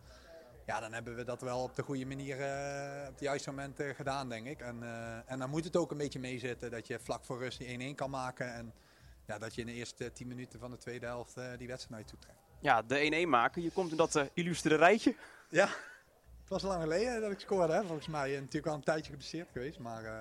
Ja, 0.66 0.80
dan 0.80 0.92
hebben 0.92 1.16
we 1.16 1.24
dat 1.24 1.40
wel 1.40 1.62
op 1.62 1.74
de 1.76 1.82
goede 1.82 2.06
manier, 2.06 2.34
op 2.34 3.12
het 3.12 3.20
juiste 3.20 3.50
moment 3.50 3.80
gedaan, 3.94 4.28
denk 4.28 4.46
ik. 4.46 4.60
En, 4.60 4.82
en 5.26 5.38
dan 5.38 5.50
moet 5.50 5.64
het 5.64 5.76
ook 5.76 5.90
een 5.90 5.96
beetje 5.96 6.18
meezitten 6.18 6.70
dat 6.70 6.86
je 6.86 6.98
vlak 6.98 7.24
voor 7.24 7.38
rust 7.38 7.58
die 7.58 7.92
1-1 7.92 7.94
kan 7.94 8.10
maken. 8.10 8.54
En 8.54 8.74
ja, 9.26 9.38
dat 9.38 9.54
je 9.54 9.60
in 9.60 9.66
de 9.66 9.72
eerste 9.72 10.12
10 10.12 10.28
minuten 10.28 10.58
van 10.58 10.70
de 10.70 10.76
tweede 10.76 11.06
helft 11.06 11.34
die 11.34 11.66
wedstrijd 11.66 11.90
naar 11.90 11.98
je 11.98 12.04
toe 12.04 12.18
trekt. 12.18 12.41
Ja, 12.62 12.82
de 12.82 13.24
1-1 13.26 13.28
maken. 13.28 13.62
Je 13.62 13.70
komt 13.70 13.90
in 13.90 13.96
dat 13.96 14.16
eh, 14.16 14.24
illustere 14.34 14.74
rijtje. 14.76 15.14
Ja, 15.48 15.66
het 16.40 16.48
was 16.48 16.62
lang 16.62 16.82
geleden 16.82 17.20
dat 17.20 17.30
ik 17.30 17.40
scoorde, 17.40 17.72
hè, 17.72 17.80
volgens 17.84 18.06
mij. 18.06 18.34
En 18.34 18.40
natuurlijk 18.40 18.66
al 18.66 18.74
een 18.74 18.82
tijdje 18.84 19.10
geblesseerd 19.10 19.48
geweest, 19.52 19.78
maar... 19.78 20.04
eh, 20.04 20.12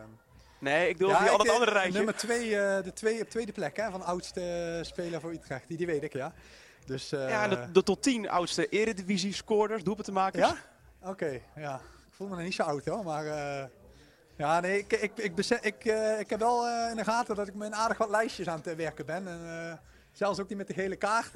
Nee, 0.60 0.90
ik 0.90 0.98
bedoel 0.98 1.12
ja, 1.12 1.28
al 1.28 1.46
eh, 1.46 1.52
andere 1.54 1.72
rijtje. 1.72 1.92
Nummer 1.94 2.16
2, 2.16 2.50
de 2.84 2.92
twee, 2.94 3.22
op 3.22 3.30
tweede 3.30 3.52
plek 3.52 3.78
hè, 3.78 3.92
van 3.92 4.02
oudste 4.04 4.42
eh, 4.78 4.84
speler 4.86 5.22
voor 5.22 5.32
Utrecht. 5.32 5.68
Die, 5.68 5.78
die 5.78 5.86
weet 5.86 6.04
ik, 6.04 6.14
ja. 6.14 6.34
Dus, 6.86 7.12
eh, 7.12 7.30
Ja, 7.30 7.48
de, 7.48 7.72
de 7.72 7.84
tot 7.84 8.02
10 8.04 8.30
oudste 8.30 8.68
eredivisie 8.70 9.34
scorers, 9.34 9.84
doelpuntenmakers. 9.84 10.48
Ja? 10.50 10.56
Oké, 11.10 11.40
ja. 11.56 11.76
Ik 12.08 12.14
voel 12.14 12.28
me 12.28 12.36
nog 12.36 12.44
niet 12.44 12.54
zo 12.54 12.64
oud 12.64 12.86
hoor, 12.86 13.04
maar... 13.04 13.26
eh, 13.26 13.66
ja, 14.38 14.60
nee, 14.60 14.78
ik, 14.78 14.94
ik, 14.94 15.12
ik, 15.18 15.36
besef- 15.36 15.62
ik, 15.64 15.86
eh, 15.86 16.20
ik 16.20 16.30
heb 16.30 16.40
wel 16.40 16.68
eh, 16.68 16.90
in 16.90 16.96
de 16.96 17.04
gaten 17.04 17.36
dat 17.36 17.48
ik 17.48 17.54
met 17.54 17.68
een 17.68 17.76
aardig 17.76 17.98
wat 17.98 18.10
lijstjes 18.10 18.48
aan 18.48 18.58
het 18.58 18.68
eh, 18.68 18.76
werken 18.76 19.06
ben. 19.06 19.28
En, 19.28 19.70
eh, 19.70 19.74
zelfs 20.12 20.40
ook 20.40 20.48
die 20.48 20.58
met 20.58 20.68
de 20.68 20.74
gele 20.74 20.96
kaart. 20.96 21.32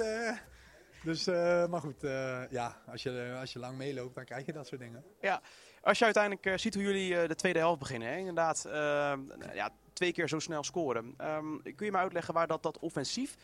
Dus, 1.05 1.27
eh, 1.27 1.67
maar 1.67 1.81
goed, 1.81 2.03
eh, 2.03 2.41
ja, 2.49 2.81
als 2.87 3.03
je, 3.03 3.35
als 3.39 3.53
je 3.53 3.59
lang 3.59 3.77
meeloopt, 3.77 4.15
dan 4.15 4.25
krijg 4.25 4.45
je 4.45 4.53
dat 4.53 4.67
soort 4.67 4.81
dingen. 4.81 5.03
Als 5.81 5.97
je 5.97 6.05
uiteindelijk 6.05 6.45
eh, 6.45 6.57
ziet 6.57 6.73
hoe 6.73 6.83
jullie 6.83 7.27
de 7.27 7.35
tweede 7.35 7.59
helft 7.59 7.79
beginnen, 7.79 8.07
hè? 8.07 8.17
inderdaad, 8.17 8.61
ja, 9.53 9.69
twee 9.93 10.11
keer 10.11 10.29
zo 10.29 10.39
snel 10.39 10.63
scoren. 10.63 11.13
Ehm, 11.17 11.57
kun 11.61 11.85
je 11.85 11.91
me 11.91 11.97
uitleggen 11.97 12.33
waar 12.33 12.47
dat, 12.47 12.63
dat 12.63 12.79
offensief 12.79 13.35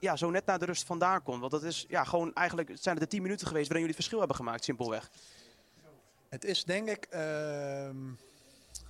ja, 0.00 0.16
zo 0.16 0.30
net 0.30 0.46
na 0.46 0.58
de 0.58 0.64
rust 0.64 0.84
vandaan 0.84 1.22
komt? 1.22 1.40
Want 1.40 1.52
dat 1.52 1.62
is 1.62 1.84
ja, 1.88 2.04
gewoon 2.04 2.34
eigenlijk, 2.34 2.68
het 2.68 2.82
zijn 2.82 2.94
het 2.94 3.04
de 3.04 3.10
tien 3.10 3.22
minuten 3.22 3.46
geweest 3.46 3.68
waarin 3.68 3.86
jullie 3.86 3.96
het 3.96 4.06
verschil 4.06 4.18
hebben 4.18 4.36
gemaakt, 4.36 4.64
simpelweg. 4.64 5.10
Het 6.28 6.44
is 6.44 6.64
denk 6.64 6.88
ik, 6.88 7.04
ehm, 7.04 7.96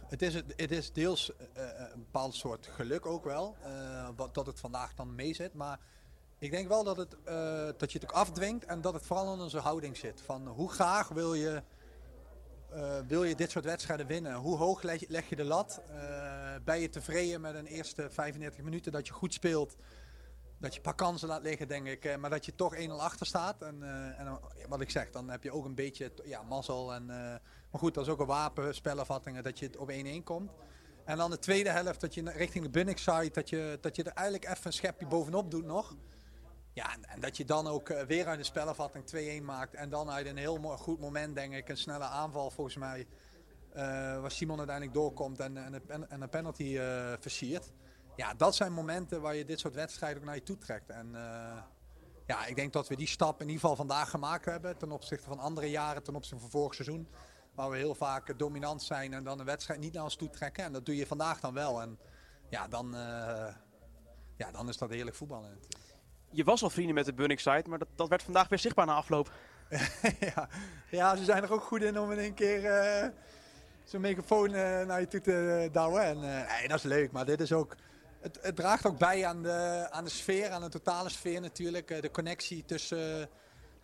het, 0.08 0.22
is, 0.22 0.34
het 0.34 0.70
is 0.70 0.92
deels 0.92 1.32
een 1.54 2.04
bepaald 2.04 2.34
soort 2.34 2.66
geluk 2.66 3.06
ook 3.06 3.24
wel, 3.24 3.56
wat, 4.16 4.34
dat 4.34 4.46
het 4.46 4.60
vandaag 4.60 4.94
dan 4.94 5.14
mee 5.14 5.34
zit. 5.34 5.54
Maar 5.54 5.78
ik 6.38 6.50
denk 6.50 6.68
wel 6.68 6.84
dat, 6.84 6.96
het, 6.96 7.16
eh, 7.24 7.68
dat 7.76 7.92
je 7.92 7.98
het 7.98 8.08
ook 8.10 8.16
afdwingt 8.16 8.64
en 8.64 8.80
dat 8.80 8.92
het 8.94 9.06
vooral 9.06 9.34
in 9.34 9.40
onze 9.40 9.58
houding 9.58 9.96
zit. 9.96 10.20
Van 10.20 10.46
hoe 10.46 10.70
graag 10.70 11.08
wil 11.08 11.34
je, 11.34 11.62
eh, 12.70 12.98
wil 13.06 13.24
je 13.24 13.34
dit 13.34 13.50
soort 13.50 13.64
wedstrijden 13.64 14.06
winnen? 14.06 14.34
Hoe 14.34 14.56
hoog 14.56 14.82
leg, 14.82 15.28
je- 15.28 15.36
de 15.36 15.44
lat? 15.44 15.80
Eh, 15.88 16.54
ben 16.64 16.80
je 16.80 16.88
tevreden 16.88 17.40
met 17.40 17.54
een 17.54 17.66
eerste 17.66 18.10
35 18.10 18.64
minuten 18.64 18.92
dat 18.92 19.06
je 19.06 19.12
goed 19.12 19.34
speelt? 19.34 19.76
Dat 20.58 20.70
je 20.70 20.76
een 20.76 20.84
paar 20.84 20.94
kansen 20.94 21.28
laat 21.28 21.42
liggen, 21.42 21.68
denk 21.68 21.86
ik. 21.86 22.18
Maar 22.18 22.30
dat 22.30 22.44
je 22.44 22.54
toch 22.54 22.76
1-0 22.76 23.00
achter 23.02 23.26
staat. 23.26 23.62
En, 23.62 23.82
en 24.18 24.38
wat 24.68 24.80
ik 24.80 24.90
zeg, 24.90 25.10
dan 25.10 25.30
heb 25.30 25.42
je 25.42 25.52
ook 25.52 25.64
een 25.64 25.74
beetje 25.74 26.12
ja, 26.24 26.42
mazzel. 26.42 26.94
En, 26.94 27.06
maar 27.06 27.80
goed, 27.80 27.94
dat 27.94 28.06
is 28.06 28.12
ook 28.12 28.20
een 28.20 28.26
wapen, 28.26 28.74
spellenvattingen, 28.74 29.42
dat 29.42 29.58
je 29.58 29.66
het 29.66 29.76
op 29.76 29.90
1-1 29.90 30.22
komt. 30.24 30.50
En 31.04 31.16
dan 31.16 31.30
de 31.30 31.38
tweede 31.38 31.70
helft, 31.70 32.00
dat 32.00 32.14
je 32.14 32.30
richting 32.30 32.70
de 32.70 32.92
side, 32.94 33.30
dat 33.30 33.48
je, 33.48 33.78
dat 33.80 33.96
je 33.96 34.02
er 34.02 34.12
eigenlijk 34.12 34.50
even 34.50 34.66
een 34.66 34.72
schepje 34.72 35.06
bovenop 35.06 35.50
doet 35.50 35.64
nog. 35.64 35.96
Ja, 36.76 36.96
en, 37.02 37.20
dat 37.20 37.36
je 37.36 37.44
dan 37.44 37.66
ook 37.66 37.88
eh, 37.88 38.02
weer 38.06 38.26
uit 38.26 38.38
de 38.38 38.44
spellenvatting 38.44 39.40
2-1 39.40 39.44
maakt. 39.44 39.74
En 39.74 39.88
dan 39.88 40.10
uit 40.10 40.26
een 40.26 40.36
heel 40.36 40.56
goed 40.58 41.00
moment, 41.00 41.34
denk 41.34 41.54
ik, 41.54 41.68
een 41.68 41.76
snelle 41.76 42.04
aanval 42.04 42.50
volgens 42.50 42.76
mij. 42.76 43.06
eh, 43.72 43.82
waar 44.20 44.30
Simon 44.30 44.58
uiteindelijk 44.58 44.96
doorkomt 44.96 45.40
en, 45.40 45.56
en, 45.56 45.82
een 45.86 46.08
en 46.08 46.22
een 46.22 46.28
penalty 46.28 46.78
eh 46.78 47.12
versiert. 47.20 47.72
Ja, 48.16 48.34
dat 48.34 48.54
zijn 48.54 48.72
momenten 48.72 49.20
waar 49.20 49.34
je 49.34 49.44
dit 49.44 49.60
soort 49.60 49.74
wedstrijden 49.74 50.18
ook 50.18 50.24
naar 50.24 50.34
je 50.34 50.42
toe 50.42 50.58
trekt. 50.58 50.90
En 50.90 51.10
ja, 52.26 52.46
ik 52.46 52.56
denk 52.56 52.72
dat 52.72 52.88
we 52.88 52.96
die 52.96 53.06
stap 53.06 53.40
in 53.40 53.46
ieder 53.46 53.60
geval 53.60 53.76
vandaag 53.76 54.10
gemaakt 54.10 54.44
hebben. 54.44 54.76
Ten 54.78 54.92
opzichte 54.92 55.28
van 55.28 55.38
andere 55.38 55.70
jaren, 55.70 56.02
ten 56.02 56.14
opzichte 56.14 56.40
van 56.40 56.50
vorig 56.50 56.74
seizoen. 56.74 57.08
Waar 57.54 57.70
we 57.70 57.76
heel 57.76 57.94
vaak 57.94 58.38
dominant 58.38 58.82
zijn 58.82 59.12
en 59.12 59.24
dan 59.24 59.38
een 59.38 59.46
wedstrijd 59.46 59.80
niet 59.80 59.92
naar 59.92 60.04
ons 60.04 60.16
toe 60.16 60.30
trekken. 60.30 60.64
En 60.64 60.72
dat 60.72 60.86
doe 60.86 60.96
je 60.96 61.06
vandaag 61.06 61.40
dan 61.40 61.54
wel. 61.54 61.80
En 61.80 61.98
ja, 62.50 62.68
dan, 62.68 62.90
ja, 64.36 64.50
dan 64.52 64.68
is 64.68 64.76
dat 64.76 64.90
heerlijk 64.90 65.16
voetballen. 65.16 65.58
Je 66.36 66.44
was 66.44 66.62
al 66.62 66.70
vrienden 66.70 66.94
met 66.94 67.04
de 67.04 67.14
Bunnik 67.14 67.40
site, 67.40 67.68
maar 67.68 67.78
dat, 67.78 67.88
dat 67.94 68.08
werd 68.08 68.22
vandaag 68.22 68.48
weer 68.48 68.58
zichtbaar 68.58 68.86
na 68.86 68.94
afloop. 68.94 69.30
ja. 70.34 70.48
ja, 70.90 71.16
ze 71.16 71.24
zijn 71.24 71.42
er 71.42 71.52
ook 71.52 71.62
goed 71.62 71.82
in 71.82 72.00
om 72.00 72.12
in 72.12 72.18
een 72.18 72.34
keer 72.34 72.64
eh, 72.64 73.08
zo'n 73.84 74.00
microfoon 74.00 74.54
eh, 74.54 74.86
naar 74.86 75.00
je 75.00 75.08
toe 75.08 75.20
te 75.20 75.68
douwen. 75.72 76.02
En, 76.02 76.16
eh, 76.16 76.58
nee, 76.58 76.68
dat 76.68 76.78
is 76.78 76.84
leuk, 76.84 77.12
maar 77.12 77.24
dit 77.24 77.40
is 77.40 77.52
ook... 77.52 77.74
Het, 78.20 78.38
het 78.42 78.56
draagt 78.56 78.86
ook 78.86 78.98
bij 78.98 79.26
aan 79.26 79.42
de, 79.42 79.86
aan 79.90 80.04
de 80.04 80.10
sfeer, 80.10 80.50
aan 80.50 80.60
de 80.60 80.68
totale 80.68 81.08
sfeer 81.08 81.40
natuurlijk. 81.40 81.90
eh, 81.90 82.00
de 82.00 82.10
connectie 82.10 82.64
tussen, 82.64 83.28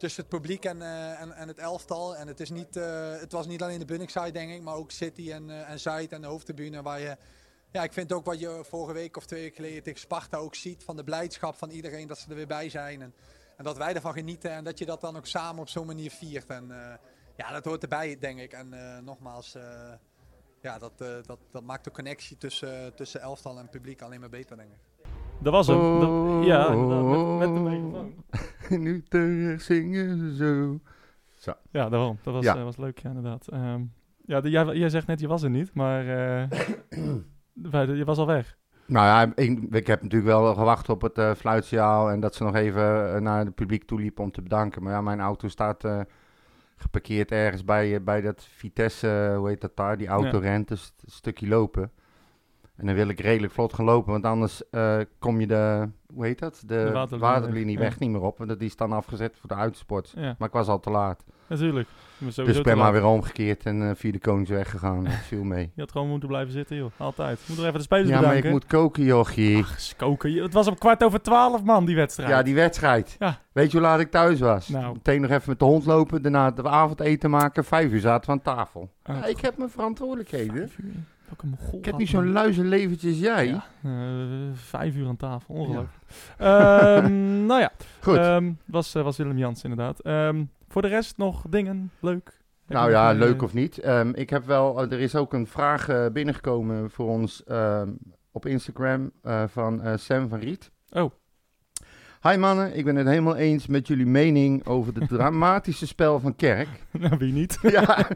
tussen 0.02 0.22
het 0.22 0.30
publiek 0.30 0.64
en, 0.64 0.82
eh, 0.82 1.20
en, 1.20 1.32
en 1.32 1.48
het 1.48 1.58
elftal. 1.58 2.16
En 2.16 2.26
het, 2.26 2.40
is 2.40 2.50
niet, 2.50 2.76
eh, 2.76 3.10
het 3.10 3.32
was 3.32 3.46
niet 3.46 3.62
alleen 3.62 3.78
de 3.78 3.84
Bunningside, 3.84 4.30
denk 4.30 4.50
ik, 4.50 4.62
maar 4.62 4.74
ook 4.74 4.90
City 4.90 5.32
en, 5.32 5.50
eh, 5.50 5.70
en 5.70 5.80
Zuid 5.80 6.12
en 6.12 6.20
de 6.20 6.26
hoofdtribune. 6.26 6.82
Waar 6.82 7.00
je, 7.00 7.16
ja, 7.72 7.82
ik 7.82 7.92
vind 7.92 8.12
ook 8.12 8.24
wat 8.24 8.40
je 8.40 8.60
vorige 8.68 8.92
week 8.92 9.16
of 9.16 9.26
twee 9.26 9.40
weken 9.40 9.56
geleden 9.56 9.82
tegen 9.82 10.00
Sparta 10.00 10.36
ook 10.36 10.54
ziet. 10.54 10.84
Van 10.84 10.96
de 10.96 11.04
blijdschap 11.04 11.54
van 11.54 11.70
iedereen 11.70 12.06
dat 12.06 12.18
ze 12.18 12.28
er 12.30 12.34
weer 12.36 12.46
bij 12.46 12.68
zijn. 12.68 13.02
En, 13.02 13.14
en 13.56 13.64
dat 13.64 13.76
wij 13.76 13.94
ervan 13.94 14.12
genieten 14.12 14.50
en 14.50 14.64
dat 14.64 14.78
je 14.78 14.84
dat 14.86 15.00
dan 15.00 15.16
ook 15.16 15.26
samen 15.26 15.60
op 15.60 15.68
zo'n 15.68 15.86
manier 15.86 16.10
viert. 16.10 16.46
En 16.50 16.70
eh, 16.70 16.94
ja, 17.36 17.52
dat 17.52 17.64
hoort 17.64 17.82
erbij, 17.82 18.16
denk 18.18 18.38
ik. 18.38 18.52
En 18.52 18.72
eh, 18.72 18.98
nogmaals, 19.04 19.54
eh, 19.54 19.62
ja, 20.62 20.78
dat, 20.78 20.92
eh, 21.00 21.08
dat, 21.26 21.38
dat 21.50 21.62
maakt 21.62 21.84
de 21.84 21.90
connectie 21.90 22.36
tussen, 22.36 22.94
tussen 22.94 23.20
elftal 23.20 23.58
en 23.58 23.68
publiek 23.68 24.02
alleen 24.02 24.20
maar 24.20 24.28
beter, 24.28 24.56
denk 24.56 24.70
ik. 24.70 24.78
Dat 25.40 25.52
was 25.52 25.66
hem. 25.66 26.00
Dat- 26.00 26.08
Oh, 26.08 26.44
ja, 26.44 26.68
inderdaad, 26.72 27.04
met, 27.04 27.38
met 27.38 27.54
de 27.54 27.60
microfoon. 27.70 28.24
nu 28.82 29.02
terug 29.02 29.62
zingen 29.62 30.18
ze 30.18 30.36
zo. 30.36 31.60
Ja, 31.70 31.88
daarom. 31.88 32.18
Dat 32.22 32.34
was, 32.34 32.44
Ja. 32.44 32.62
was 32.64 32.76
leuk, 32.76 32.98
ja, 32.98 33.08
inderdaad. 33.08 33.48
Ehm, 33.48 33.82
ja, 34.26 34.40
de- 34.40 34.50
jij, 34.50 34.64
jij 34.64 34.88
zegt 34.88 35.06
net, 35.06 35.20
je 35.20 35.26
was 35.28 35.42
er 35.42 35.50
niet, 35.50 35.74
maar 35.74 36.08
eh, 36.08 36.50
je 37.52 38.02
was 38.04 38.18
al 38.18 38.26
weg. 38.26 38.56
Nou 38.86 39.06
ja, 39.06 39.32
ik, 39.34 39.60
ik 39.70 39.86
heb 39.86 40.02
natuurlijk 40.02 40.30
wel 40.30 40.54
gewacht 40.54 40.88
op 40.88 41.02
het 41.02 41.38
fluitsignaal 41.38 42.10
en 42.10 42.20
dat 42.20 42.34
ze 42.34 42.44
nog 42.44 42.54
even 42.54 43.14
eh, 43.14 43.20
naar 43.20 43.44
het 43.44 43.54
publiek 43.54 43.84
toe 43.84 44.00
liepen 44.00 44.24
om 44.24 44.30
te 44.30 44.42
bedanken. 44.42 44.82
Maar 44.82 44.92
ja, 44.92 45.00
mijn 45.00 45.20
auto 45.20 45.48
staat 45.48 45.84
eh, 45.84 46.00
geparkeerd 46.76 47.30
ergens 47.30 47.64
bij, 47.64 48.02
bij 48.02 48.20
dat 48.20 48.44
Vitesse, 48.44 49.34
hoe 49.36 49.48
heet 49.48 49.60
dat 49.60 49.76
daar, 49.76 49.96
die 49.96 50.06
auto 50.06 50.42
Ja. 50.42 50.58
dus 50.58 50.92
een 51.04 51.10
stukje 51.10 51.48
lopen. 51.48 51.92
En 52.76 52.86
dan 52.86 52.94
wil 52.94 53.08
ik 53.08 53.20
redelijk 53.20 53.52
vlot 53.52 53.72
gaan 53.72 53.84
lopen, 53.84 54.12
want 54.12 54.24
anders 54.24 54.62
eh, 54.70 54.98
kom 55.18 55.40
je 55.40 55.46
de, 55.46 55.88
hoe 56.14 56.24
heet 56.24 56.38
dat, 56.38 56.62
de, 56.66 56.66
De 56.66 56.90
waterlinie 56.92 57.18
waterlinie, 57.18 57.78
weg, 57.78 57.98
niet 57.98 58.10
meer 58.10 58.20
op. 58.22 58.38
Want 58.38 58.58
die 58.58 58.68
is 58.68 58.76
dan 58.76 58.92
afgezet 58.92 59.36
voor 59.40 59.48
de 59.48 59.54
uitsport. 59.54 60.12
Ja, 60.16 60.34
Maar 60.38 60.48
ik 60.48 60.54
was 60.54 60.68
al 60.68 60.80
te 60.80 60.90
laat. 60.90 61.24
natuurlijk. 61.48 61.88
Dus 62.18 62.38
ik 62.38 62.62
ben 62.62 62.78
maar 62.78 62.92
weer 62.92 63.04
omgekeerd 63.04 63.62
en 63.66 63.88
eh, 63.88 63.94
via 63.94 64.12
de 64.12 64.18
Koningsweg 64.18 64.70
gegaan. 64.70 65.04
Dat 65.04 65.12
viel 65.30 65.42
mee. 65.44 65.70
Je 65.74 65.80
had 65.80 65.90
gewoon 65.92 66.08
moeten 66.08 66.28
blijven 66.28 66.52
zitten, 66.52 66.76
joh. 66.76 66.90
Altijd. 66.96 67.40
Moet 67.46 67.58
er 67.58 67.62
even 67.66 67.76
de 67.78 67.82
spelers 67.84 68.08
Ja, 68.08 68.20
maar 68.20 68.36
ik 68.36 68.50
moet 68.50 68.66
koken, 68.66 69.04
jochie. 69.04 69.58
Ach, 69.58 69.80
skoken. 69.80 70.30
Je- 70.32 70.42
Het 70.42 70.52
was 70.52 70.66
om 70.66 70.78
kwart 70.78 71.02
over 71.04 71.22
twaalf, 71.22 71.62
man, 71.62 71.84
die 71.84 71.96
wedstrijd. 71.96 72.30
Ja, 72.30 72.42
die 72.42 72.54
wedstrijd. 72.54 73.16
Ja. 73.18 73.38
Weet 73.52 73.70
je 73.70 73.78
hoe 73.78 73.86
laat 73.86 74.00
ik 74.00 74.10
thuis 74.10 74.40
was? 74.40 74.68
Nou. 74.68 74.92
Meteen 74.92 75.20
nog 75.20 75.30
even 75.30 75.48
met 75.48 75.58
de 75.58 75.64
hond 75.64 75.84
lopen, 75.86 76.22
daarna 76.22 76.44
het 76.44 76.64
avondeten 76.66 77.30
maken. 77.30 77.64
Vijf 77.64 77.92
uur 77.92 78.00
zaten 78.00 78.26
we 78.26 78.32
aan 78.32 78.56
tafel. 78.56 78.90
Ah, 79.02 79.16
Ja, 79.16 79.24
ik 79.26 79.40
heb 79.40 79.56
mijn 79.56 79.70
verantwoordelijkheden. 79.70 80.70
Welke 81.32 81.56
mogol 81.62 81.78
Ik 81.78 81.84
heb 81.84 81.96
niet 81.96 82.08
zo'n 82.08 82.32
luizenleventje 82.32 83.08
als 83.08 83.18
jij. 83.18 83.46
Ja, 83.46 83.64
eh, 83.82 83.90
vijf 84.54 84.96
uur 84.96 85.06
aan 85.06 85.16
tafel, 85.16 85.54
ongelooflijk. 85.54 86.04
Ehm, 86.38 87.46
nou 87.50 87.60
ja, 87.60 87.72
Goed. 88.00 88.16
ehm, 88.16 88.52
was, 88.66 88.94
eh, 88.94 89.02
was 89.02 89.16
Willem 89.16 89.38
Jans 89.38 89.62
inderdaad. 89.62 90.00
Ehm, 90.00 90.44
voor 90.68 90.82
de 90.82 90.88
rest 90.88 91.16
nog 91.16 91.44
dingen, 91.48 91.90
leuk. 92.00 92.40
Heb 92.66 92.76
nou 92.76 92.90
ja, 92.90 93.12
nog, 93.12 93.22
eh, 93.22 93.28
leuk 93.28 93.42
of 93.42 93.54
niet. 93.54 93.80
Ik 94.12 94.30
heb 94.30 94.44
wel, 94.44 94.80
er 94.80 95.00
is 95.00 95.16
ook 95.16 95.32
een 95.32 95.46
vraag 95.46 96.12
binnengekomen 96.12 96.90
voor 96.90 97.08
ons 97.08 97.42
op 98.30 98.46
Instagram 98.46 99.12
van 99.46 99.98
Sam 99.98 100.28
van 100.28 100.38
Riet. 100.38 100.70
Oh. 100.90 101.12
Hi 102.22 102.36
mannen, 102.36 102.76
ik 102.76 102.84
ben 102.84 102.96
het 102.96 103.06
helemaal 103.06 103.36
eens 103.36 103.66
met 103.66 103.86
jullie 103.86 104.06
mening 104.06 104.66
over 104.66 104.94
het 104.94 105.08
dramatische 105.08 105.86
spel 105.86 106.20
van 106.20 106.36
Kerk. 106.36 106.68
nou, 106.98 107.16
wie 107.18 107.32
niet? 107.32 107.58
ja, 107.76 108.08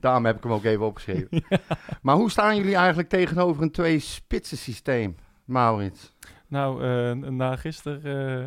daarom 0.00 0.24
heb 0.24 0.36
ik 0.36 0.42
hem 0.42 0.52
ook 0.52 0.64
even 0.64 0.86
opgeschreven. 0.86 1.28
Maar 2.02 2.16
hoe 2.16 2.30
staan 2.30 2.56
jullie 2.56 2.74
eigenlijk 2.74 3.08
tegenover 3.08 3.62
een 3.62 3.70
twee-spitsen 3.70 4.56
systeem, 4.56 5.16
Maurits? 5.44 6.14
Nou, 6.48 6.82
eh, 6.82 7.30
na 7.30 7.56
gisteren 7.56 8.02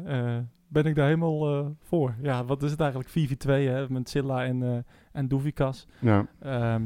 eh, 0.06 0.36
eh, 0.36 0.43
ben 0.68 0.86
ik 0.86 0.95
daar 0.95 1.06
helemaal 1.06 1.76
voor. 1.84 2.16
Ja, 2.22 2.45
wat 2.45 2.64
is 2.64 2.72
het 2.72 2.80
eigenlijk? 2.80 3.10
4v2 3.10 3.47
hè, 3.47 3.89
met 3.89 4.10
Silla 4.10 4.45
en, 4.45 4.86
en 5.12 5.28
Doevikas. 5.28 5.88
Ja. 5.99 6.28
Ehm, 6.39 6.84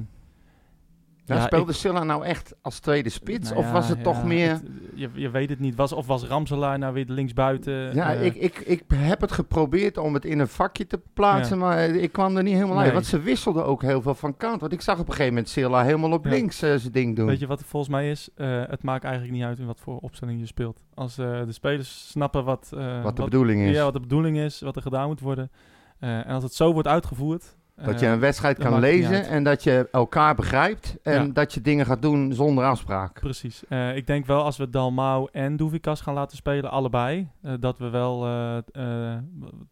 Ja, 1.28 1.42
speelde 1.46 1.72
ik- 1.72 1.78
Silla 1.78 2.04
nou 2.04 2.26
echt 2.26 2.56
als 2.62 2.80
tweede 2.80 3.10
spits? 3.10 3.50
nou 3.50 3.62
of 3.62 3.72
was 3.72 3.90
het 3.90 4.04
toch 4.04 4.24
meer... 4.24 4.50
het- 4.50 4.64
je, 4.94 5.10
je 5.14 5.30
weet 5.30 5.50
het 5.50 5.60
niet. 5.60 5.76
Was, 5.76 5.92
of 5.92 6.08
was 6.08 6.24
Ramselaar 6.24 6.80
nou 6.80 6.94
weer 6.94 7.06
linksbuiten? 7.08 7.94
Ja, 7.96 8.14
Eh, 8.14 8.26
ik, 8.26 8.36
ik, 8.36 8.58
ik 8.60 8.84
heb 8.94 9.22
het 9.22 9.32
geprobeerd 9.32 9.98
om 9.98 10.14
het 10.14 10.26
in 10.26 10.40
een 10.40 10.48
vakje 10.48 10.88
te 10.88 11.00
plaatsen, 11.14 11.58
maar 11.58 11.90
ik 11.90 12.12
kwam 12.12 12.38
er 12.38 12.44
niet 12.44 12.54
helemaal 12.54 12.80
uit. 12.80 12.94
Want 12.94 13.06
ze 13.06 13.20
wisselden 13.20 13.66
ook 13.66 13.82
heel 13.82 14.02
veel 14.02 14.16
van 14.16 14.38
kant. 14.38 14.62
Want 14.62 14.74
ik 14.74 14.82
zag 14.82 14.96
op 15.00 15.08
een 15.08 15.12
gegeven 15.12 15.34
moment 15.34 15.50
Silla 15.50 15.84
helemaal 15.84 16.12
op 16.12 16.26
links 16.26 16.62
eh, 16.62 16.76
zijn 16.76 16.92
ding 16.92 17.16
doen. 17.16 17.26
Weet 17.26 17.40
je 17.40 17.48
wat 17.48 17.60
het 17.60 17.68
volgens 17.68 17.92
mij 17.92 18.10
is? 18.12 18.30
Eh, 18.36 18.62
het 18.68 18.84
maakt 18.84 19.04
eigenlijk 19.04 19.34
niet 19.34 19.44
uit 19.44 19.60
in 19.60 19.66
wat 19.66 19.80
voor 19.80 19.98
opstelling 19.98 20.40
je 20.40 20.46
speelt. 20.46 20.80
Als 20.94 21.16
de 21.16 21.46
spelers 21.50 22.10
snappen 22.10 22.44
wat, 22.44 22.70
wat 23.04 23.16
de 23.16 23.24
bedoeling 23.24 23.62
is. 23.62 23.76
ja, 23.76 23.84
wat 23.84 23.94
de 23.94 24.00
bedoeling 24.00 24.38
is, 24.38 24.62
wat 24.62 24.76
er 24.76 24.82
gedaan 24.82 25.08
moet 25.08 25.20
worden. 25.20 25.52
en 26.00 26.26
als 26.26 26.44
het 26.44 26.54
zo 26.54 26.74
wordt 26.74 26.88
uitgevoerd. 26.88 27.56
Dat 27.76 28.00
je 28.00 28.06
eh, 28.06 28.12
een 28.12 28.20
wedstrijd 28.20 28.58
kan 28.58 28.80
lezen 28.80 29.28
en 29.28 29.44
dat 29.44 29.64
je 29.64 29.88
elkaar 29.92 30.36
begrijpt. 30.36 30.98
En 31.04 31.26
Ja. 31.26 31.32
dat 31.34 31.54
je 31.54 31.62
dingen 31.62 31.86
gaat 31.86 32.02
doen 32.02 32.34
zonder 32.34 32.66
afspraak. 32.66 33.20
Precies. 33.20 33.64
Eh, 33.70 33.96
ik 33.96 34.08
denk 34.08 34.26
wel 34.26 34.44
als 34.44 34.58
we 34.58 34.70
Dalmau 34.70 35.30
en 35.32 35.58
Doevikas 35.58 36.02
gaan 36.02 36.14
laten 36.14 36.38
spelen, 36.38 36.72
allebei, 36.72 37.30
eh, 37.42 37.54
dat 37.60 37.78
we 37.78 37.90
wel 37.90 38.20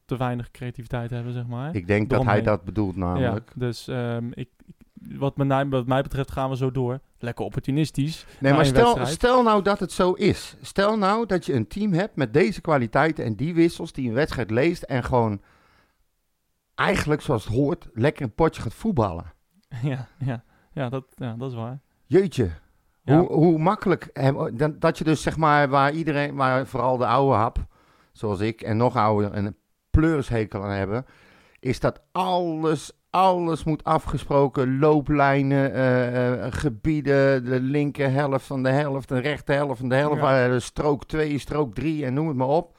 te 0.06 0.18
weinig 0.18 0.52
creativiteit 0.52 1.10
hebben, 1.10 1.34
zeg 1.34 1.48
maar. 1.48 1.76
Ik 1.76 1.88
denk 1.88 2.10
dat 2.10 2.24
hij 2.24 2.42
dat 2.42 2.64
bedoelt 2.64 2.96
namelijk. 2.96 3.52
Ja, 3.56 3.60
dus 3.60 3.88
ehm, 3.88 4.30
ik, 4.34 4.50
wat, 5.18 5.38
mij, 5.38 5.68
wat 5.68 5.88
mij 5.88 6.02
betreft 6.02 6.32
gaan 6.32 6.50
we 6.50 6.56
zo 6.56 6.72
door. 6.72 7.00
Lekker 7.20 7.46
opportunistisch. 7.46 8.26
Nee, 8.40 8.54
maar 8.54 8.66
stel, 8.66 8.84
wedstrijd. 8.84 9.10
stel 9.10 9.44
nou 9.44 9.62
dat 9.62 9.80
het 9.80 9.92
zo 9.92 10.12
is. 10.12 10.56
Stel 10.62 10.98
nou 10.98 11.26
dat 11.26 11.46
je 11.46 11.54
een 11.54 11.68
team 11.68 11.94
hebt 11.94 12.16
met 12.16 12.34
deze 12.34 12.62
kwaliteiten 12.62 13.26
en 13.26 13.36
die 13.36 13.54
wissels 13.54 13.92
die 13.92 14.08
een 14.08 14.14
wedstrijd 14.14 14.52
leest 14.52 14.84
en 14.84 15.04
gewoon 15.04 15.42
eigenlijk 16.76 17.22
zoals 17.22 17.46
het 17.46 17.54
hoort 17.54 17.88
lekker 17.94 18.24
een 18.24 18.34
potje 18.34 18.62
gaat 18.62 18.74
voetballen. 18.74 19.34
ja, 19.84 20.08
ja, 20.18 20.44
ja, 20.72 20.90
dat, 20.90 21.06
ja, 21.16 21.36
dat 21.38 21.50
is 21.52 21.58
waar. 21.58 21.80
Jeetje. 22.06 22.50
Ja. 23.04 23.18
Hoe, 23.20 23.32
hoe 23.32 23.58
makkelijk. 23.58 24.10
dan- 24.54 24.76
Dat 24.80 24.98
je 24.98 25.04
dus 25.04 25.22
zeg 25.22 25.38
maar 25.38 25.70
waar 25.70 25.92
iedereen, 25.92 26.36
waar 26.36 26.68
vooral 26.68 26.98
de 26.98 27.06
oude 27.08 27.36
hap, 27.36 27.58
zoals 28.12 28.40
ik 28.40 28.62
en 28.62 28.78
nog 28.78 28.96
ouder, 28.96 29.36
een 29.38 29.56
pleurishekel 29.90 30.64
aan 30.64 30.70
hebben, 30.70 31.06
is 31.60 31.80
dat 31.80 32.02
alles, 32.12 32.92
alles 33.10 33.64
moet 33.64 33.84
afgesproken. 33.84 34.80
Looplijnen, 34.80 35.74
eh, 35.74 36.46
eh, 36.46 36.54
gebieden, 36.54 37.46
de 37.46 37.60
linker 37.60 38.12
helft 38.12 38.46
van 38.46 38.64
de 38.64 38.70
helft, 38.70 39.10
de 39.10 39.20
rechter 39.20 39.56
helft 39.56 39.80
van 39.80 39.90
de 39.90 39.96
helft, 39.96 40.22
Ja. 40.22 40.48
eh, 40.50 40.60
strook 40.60 41.06
2, 41.06 41.38
strook 41.38 41.74
3 41.74 42.06
en 42.06 42.14
noem 42.14 42.28
het 42.28 42.38
maar 42.38 42.48
op. 42.48 42.78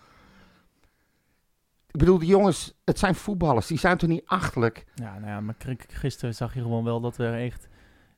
Ik 1.95 2.01
bedoel, 2.01 2.19
die 2.19 2.29
jongens, 2.29 2.75
het 2.85 2.99
zijn 2.99 3.15
voetballers, 3.15 3.67
die 3.67 3.79
zijn 3.79 3.97
toch 3.97 4.09
niet 4.09 4.23
achterlijk? 4.27 4.85
Ja, 4.95 5.19
nou 5.19 5.27
ja, 5.27 5.41
maar 5.41 5.55
gisteren 5.89 6.35
zag 6.35 6.55
je 6.55 6.61
gewoon 6.61 6.85
wel 6.85 7.01
dat 7.01 7.19
er 7.19 7.35
echt 7.45 7.69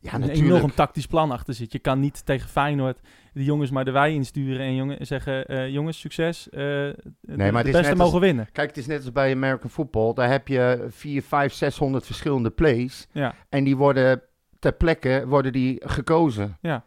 Ja, 0.00 0.14
een 0.14 0.20
natuurlijk. 0.20 0.48
enorm 0.56 0.74
tactisch 0.74 1.06
plan 1.06 1.30
achter 1.30 1.54
zit. 1.54 1.72
Je 1.72 1.78
kan 1.78 2.00
niet 2.00 2.26
tegen 2.26 2.48
Feyenoord 2.48 2.98
de 3.32 3.44
jongens 3.44 3.70
maar 3.70 3.84
de 3.84 3.90
wei 3.90 4.14
insturen 4.14 4.60
en 4.66 4.74
jongen, 4.74 5.06
zeggen, 5.06 5.46
eh, 5.46 5.68
jongens, 5.68 6.00
succes. 6.00 6.48
eh, 6.48 6.58
de, 6.58 6.96
maar 7.36 7.64
de 7.64 7.70
beste 7.70 7.88
als- 7.90 7.98
mogen 7.98 8.20
winnen. 8.20 8.48
Kijk, 8.52 8.68
het 8.68 8.76
is 8.76 8.86
net 8.86 8.96
als 8.96 9.12
bij 9.12 9.32
American 9.34 9.70
Football. 9.70 10.14
Daar 10.14 10.30
heb 10.30 10.48
je 10.48 10.86
4, 10.90 11.22
5, 11.22 11.52
600 11.52 12.06
verschillende 12.06 12.50
plays. 12.50 13.06
Ja, 13.12 13.34
En 13.48 13.64
die 13.64 13.76
worden 13.76 14.22
ter 14.58 14.72
plekke 14.72 15.24
worden 15.26 15.52
die 15.52 15.82
gekozen. 15.84 16.56
Ja. 16.60 16.84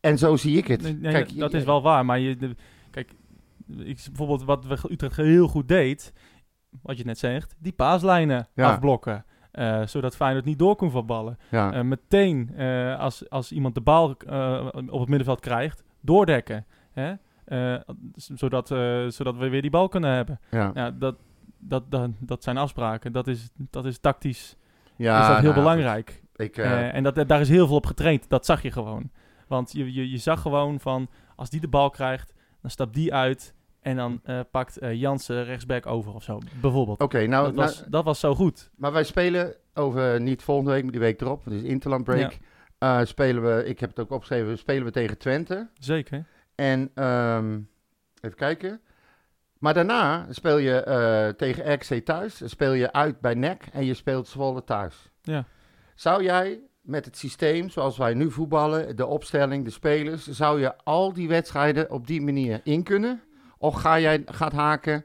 En 0.00 0.18
zo 0.18 0.36
zie 0.36 0.56
ik 0.56 0.66
het. 0.66 0.82
Nee, 0.82 0.92
nee, 0.94 1.12
Kijk, 1.12 1.38
dat 1.38 1.50
je- 1.52 1.58
is 1.58 1.64
wel 1.64 1.82
waar. 1.82 2.04
Maar 2.04 2.18
je, 2.18 2.36
de- 2.36 2.56
ik, 3.76 4.04
bijvoorbeeld 4.06 4.44
wat 4.44 4.90
Utrecht 4.90 5.16
heel 5.16 5.48
goed 5.48 5.68
deed, 5.68 6.12
wat 6.82 6.98
je 6.98 7.04
net 7.04 7.18
zegt, 7.18 7.54
die 7.58 7.72
paaslijnen 7.72 8.48
Ja. 8.54 8.70
afblokken. 8.72 9.24
eh, 9.50 9.86
zodat 9.86 10.16
Feyenoord 10.16 10.44
niet 10.44 10.58
door 10.58 10.76
kon 10.76 10.90
voetballen. 10.90 11.38
Ja. 11.50 11.72
Eh, 11.72 11.82
meteen 11.82 12.50
eh, 12.56 12.98
als, 12.98 13.30
als 13.30 13.52
iemand 13.52 13.74
de 13.74 13.80
bal 13.80 14.10
op 14.88 15.00
het 15.00 15.08
middenveld 15.08 15.40
krijgt, 15.40 15.84
doordekken. 16.00 16.66
Hè? 16.92 17.14
Zodat, 18.14 18.68
zodat 19.08 19.36
we 19.36 19.48
weer 19.48 19.62
die 19.62 19.70
bal 19.70 19.88
kunnen 19.88 20.10
hebben. 20.10 20.40
ja. 20.50 20.70
Ja, 20.74 20.90
dat, 20.90 21.16
dat, 21.58 21.90
dat, 21.90 22.10
dat 22.20 22.42
zijn 22.42 22.56
afspraken. 22.56 23.12
Dat 23.12 23.26
is, 23.26 23.48
dat 23.70 23.84
is 23.86 23.98
tactisch 23.98 24.56
Ja, 24.96 25.20
is 25.20 25.26
dat 25.26 25.36
heel 25.36 25.50
nou, 25.50 25.54
belangrijk. 25.62 26.22
Ik, 26.36 26.56
en 26.56 27.02
dat, 27.02 27.28
daar 27.28 27.40
is 27.40 27.48
heel 27.48 27.66
veel 27.66 27.76
op 27.76 27.86
getraind. 27.86 28.28
Dat 28.28 28.46
zag 28.46 28.62
je 28.62 28.70
gewoon. 28.70 29.10
Want 29.48 29.72
je, 29.72 29.92
je, 29.92 30.10
je 30.10 30.18
zag 30.18 30.40
gewoon 30.40 30.80
van, 30.80 31.08
als 31.36 31.50
die 31.50 31.60
de 31.60 31.68
bal 31.68 31.90
krijgt, 31.90 32.34
dan 32.60 32.70
stapt 32.70 32.94
die 32.94 33.14
uit. 33.14 33.54
En 33.88 33.96
dan 33.96 34.20
eh, 34.24 34.40
pakt 34.50 34.78
eh, 34.78 34.94
Jansen 34.94 35.44
rechtsback 35.44 35.86
over 35.86 36.14
of 36.14 36.22
zo, 36.22 36.38
bijvoorbeeld. 36.60 37.00
Oké, 37.00 37.26
nou, 37.26 37.44
dat, 37.44 37.54
nou, 37.54 37.66
was, 37.66 37.84
dat 37.88 38.04
was 38.04 38.20
zo 38.20 38.34
goed. 38.34 38.70
maar 38.76 38.92
wij 38.92 39.04
spelen 39.04 39.54
over 39.74 40.20
niet 40.20 40.42
volgende 40.42 40.70
week, 40.70 40.82
maar 40.82 40.92
die 40.92 41.00
week 41.00 41.20
erop. 41.20 41.48
Is 41.48 41.62
Interland 41.62 42.04
Break. 42.04 42.38
Eh, 42.78 43.00
spelen 43.04 43.42
we, 43.42 43.64
ik 43.64 43.80
heb 43.80 43.90
het 43.90 43.98
ook 43.98 44.10
opgeschreven, 44.10 44.58
spelen 44.58 44.84
we 44.84 44.90
tegen 44.90 45.18
Twente. 45.18 45.68
Zeker. 45.78 46.24
En 46.54 46.90
ehm, 46.94 47.60
even 48.20 48.36
kijken. 48.36 48.80
Maar 49.58 49.74
daarna 49.74 50.26
speel 50.30 50.58
je 50.58 50.82
eh, 50.82 51.28
tegen 51.28 51.72
RKC 51.72 52.04
thuis, 52.04 52.42
speel 52.44 52.72
je 52.72 52.92
uit 52.92 53.20
bij 53.20 53.34
NEC 53.34 53.68
en 53.72 53.84
je 53.84 53.94
speelt 53.94 54.28
Zwolle 54.28 54.64
thuis. 54.64 55.10
Ja. 55.22 55.44
Zou 55.94 56.22
jij 56.22 56.60
met 56.80 57.04
het 57.04 57.16
systeem 57.16 57.68
zoals 57.68 57.98
wij 57.98 58.14
nu 58.14 58.30
voetballen, 58.30 58.96
de 58.96 59.06
opstelling, 59.06 59.64
de 59.64 59.70
spelers, 59.70 60.26
zou 60.26 60.60
je 60.60 60.76
al 60.76 61.12
die 61.12 61.28
wedstrijden 61.28 61.90
op 61.90 62.06
die 62.06 62.22
manier 62.22 62.60
in 62.64 62.82
kunnen? 62.82 63.22
Of 63.58 63.74
ga 63.74 64.00
jij 64.00 64.22
gaat 64.26 64.52
haken 64.52 65.04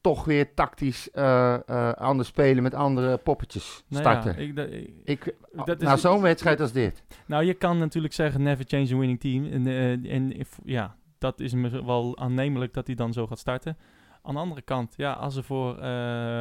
toch 0.00 0.24
weer 0.24 0.54
tactisch 0.54 1.10
eh, 1.10 1.54
eh, 1.68 1.92
anders 1.92 2.28
spelen 2.28 2.62
met 2.62 2.74
andere 2.74 3.16
poppetjes 3.16 3.84
Nou 3.88 4.02
starten? 4.02 4.32
Ja, 4.32 4.38
ik, 4.48 4.56
dat- 4.56 4.72
ik- 4.72 4.90
ik, 5.04 5.34
dat 5.64 5.78
na 5.80 5.96
zo'n 5.96 6.20
wedstrijd 6.20 6.60
als 6.60 6.72
dit. 6.72 7.04
Nou, 7.26 7.44
je 7.44 7.54
kan 7.54 7.78
natuurlijk 7.78 8.14
zeggen 8.14 8.42
never 8.42 8.64
change 8.68 8.94
a 8.94 8.96
winning 8.96 9.20
team. 9.20 9.44
En, 9.44 9.66
eh, 9.66 10.12
en 10.14 10.32
if- 10.38 10.58
ja, 10.64 10.96
dat 11.18 11.40
is 11.40 11.52
me 11.54 11.84
wel 11.84 12.18
aannemelijk 12.18 12.74
dat 12.74 12.86
hij 12.86 12.96
dan 12.96 13.12
zo 13.12 13.26
gaat 13.26 13.38
starten. 13.38 13.76
Aan 14.22 14.34
de 14.34 14.40
andere 14.40 14.62
kant, 14.62 14.94
ja, 14.96 15.12
als, 15.12 15.36
er 15.36 15.44
voor, 15.44 15.80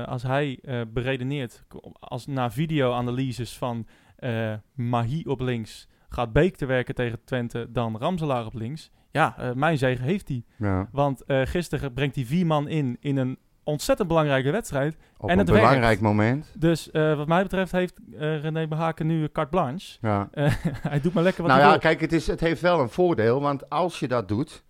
als 0.06 0.24
hij 0.24 0.60
beredeneert, 0.94 1.64
als 2.00 2.26
na 2.28 2.52
video-analyses 2.52 3.58
van 3.58 3.88
Mahi 4.74 5.24
op 5.28 5.40
links, 5.40 5.88
gaat 6.10 6.34
Beek 6.34 6.56
te 6.56 6.66
werken 6.66 6.96
tegen 6.96 7.24
Twente, 7.26 7.68
dan 7.72 7.98
Ramselaar 7.98 8.46
op 8.46 8.54
links. 8.54 8.92
Ja, 9.16 9.36
eh, 9.38 9.52
mijn 9.54 9.78
zegen 9.78 10.04
heeft 10.06 10.28
hij. 10.28 10.44
Ja. 10.58 10.88
Want 10.92 11.24
eh, 11.24 11.42
gisteren 11.44 11.94
brengt 11.94 12.16
hij 12.16 12.26
vier 12.26 12.46
man 12.46 12.68
in, 12.68 12.98
in 13.00 13.18
een 13.18 13.38
ontzettend 13.64 14.08
belangrijke 14.08 14.52
wedstrijd. 14.52 14.96
Op 15.18 15.30
En 15.30 15.34
een 15.34 15.40
het 15.40 15.50
werkt. 15.50 15.64
belangrijk 15.64 16.00
moment. 16.02 16.52
Dus 16.58 16.92
eh, 16.92 17.16
wat 17.18 17.28
mij 17.28 17.42
betreft 17.44 17.72
heeft 17.72 18.00
René 18.18 18.68
Behaken 18.68 19.08
nu 19.08 19.22
een 19.24 19.32
carte 19.32 19.50
blanche. 19.50 19.98
Ja. 20.02 20.30
Hij 20.90 21.02
doet 21.02 21.14
maar 21.14 21.24
lekker 21.24 21.42
wat 21.42 21.52
Nou 21.52 21.64
hij 21.64 21.72
ja, 21.74 21.80
wil. 21.80 21.90
kijk, 21.90 22.02
het, 22.02 22.14
is, 22.14 22.28
het 22.28 22.40
heeft 22.40 22.62
wel 22.62 22.80
een 22.80 22.90
voordeel, 22.90 23.42
want 23.42 23.70
als 23.70 24.00
je 24.00 24.08
dat 24.08 24.28
doet, 24.28 24.64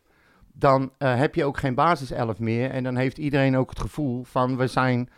dan 0.53 0.91
heb 0.97 1.35
je 1.35 1.45
ook 1.45 1.57
geen 1.57 1.75
basiself 1.75 2.39
meer. 2.39 2.69
En 2.69 2.83
dan 2.83 2.95
heeft 2.95 3.17
iedereen 3.17 3.57
ook 3.57 3.69
het 3.69 3.79
gevoel 3.79 4.23
van, 4.23 4.57
we 4.57 4.67
zijn 4.67 5.09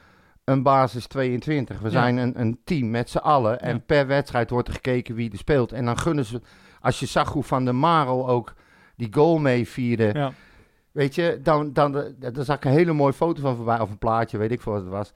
een 0.43 0.63
basis 0.63 1.07
22. 1.07 1.79
We 1.79 1.85
Ja. 1.85 1.91
zijn 1.91 2.17
een, 2.17 2.39
een 2.39 2.59
team 2.63 2.89
met 2.89 3.09
z'n 3.09 3.17
allen. 3.17 3.59
En 3.59 3.73
Ja. 3.73 3.81
per 3.85 4.07
wedstrijd 4.07 4.49
wordt 4.49 4.67
er 4.67 4.73
gekeken 4.73 5.15
wie 5.15 5.31
er 5.31 5.37
speelt. 5.37 5.71
En 5.71 5.85
dan 5.85 5.97
gunnen 5.97 6.25
ze, 6.25 6.41
als 6.79 6.99
je 6.99 7.05
zag 7.05 7.31
hoe 7.33 7.43
Van 7.43 7.65
der 7.65 7.75
Marel 7.75 8.29
ook 8.29 8.53
die 8.97 9.13
goal 9.13 9.37
mee 9.37 9.67
vierde. 9.67 10.09
Ja. 10.13 10.31
Weet 10.91 11.15
je, 11.15 11.39
dan, 11.43 11.73
dan, 11.73 11.91
dan, 11.91 12.15
daar 12.19 12.45
zag 12.45 12.55
ik 12.55 12.65
een 12.65 12.71
hele 12.71 12.93
mooie 12.93 13.13
foto 13.13 13.41
van 13.41 13.55
voorbij, 13.55 13.79
of 13.79 13.89
een 13.89 13.97
plaatje, 13.97 14.37
weet 14.37 14.51
ik 14.51 14.61
veel 14.61 14.71
wat 14.73 14.81
het 14.81 14.91
was. 14.91 15.13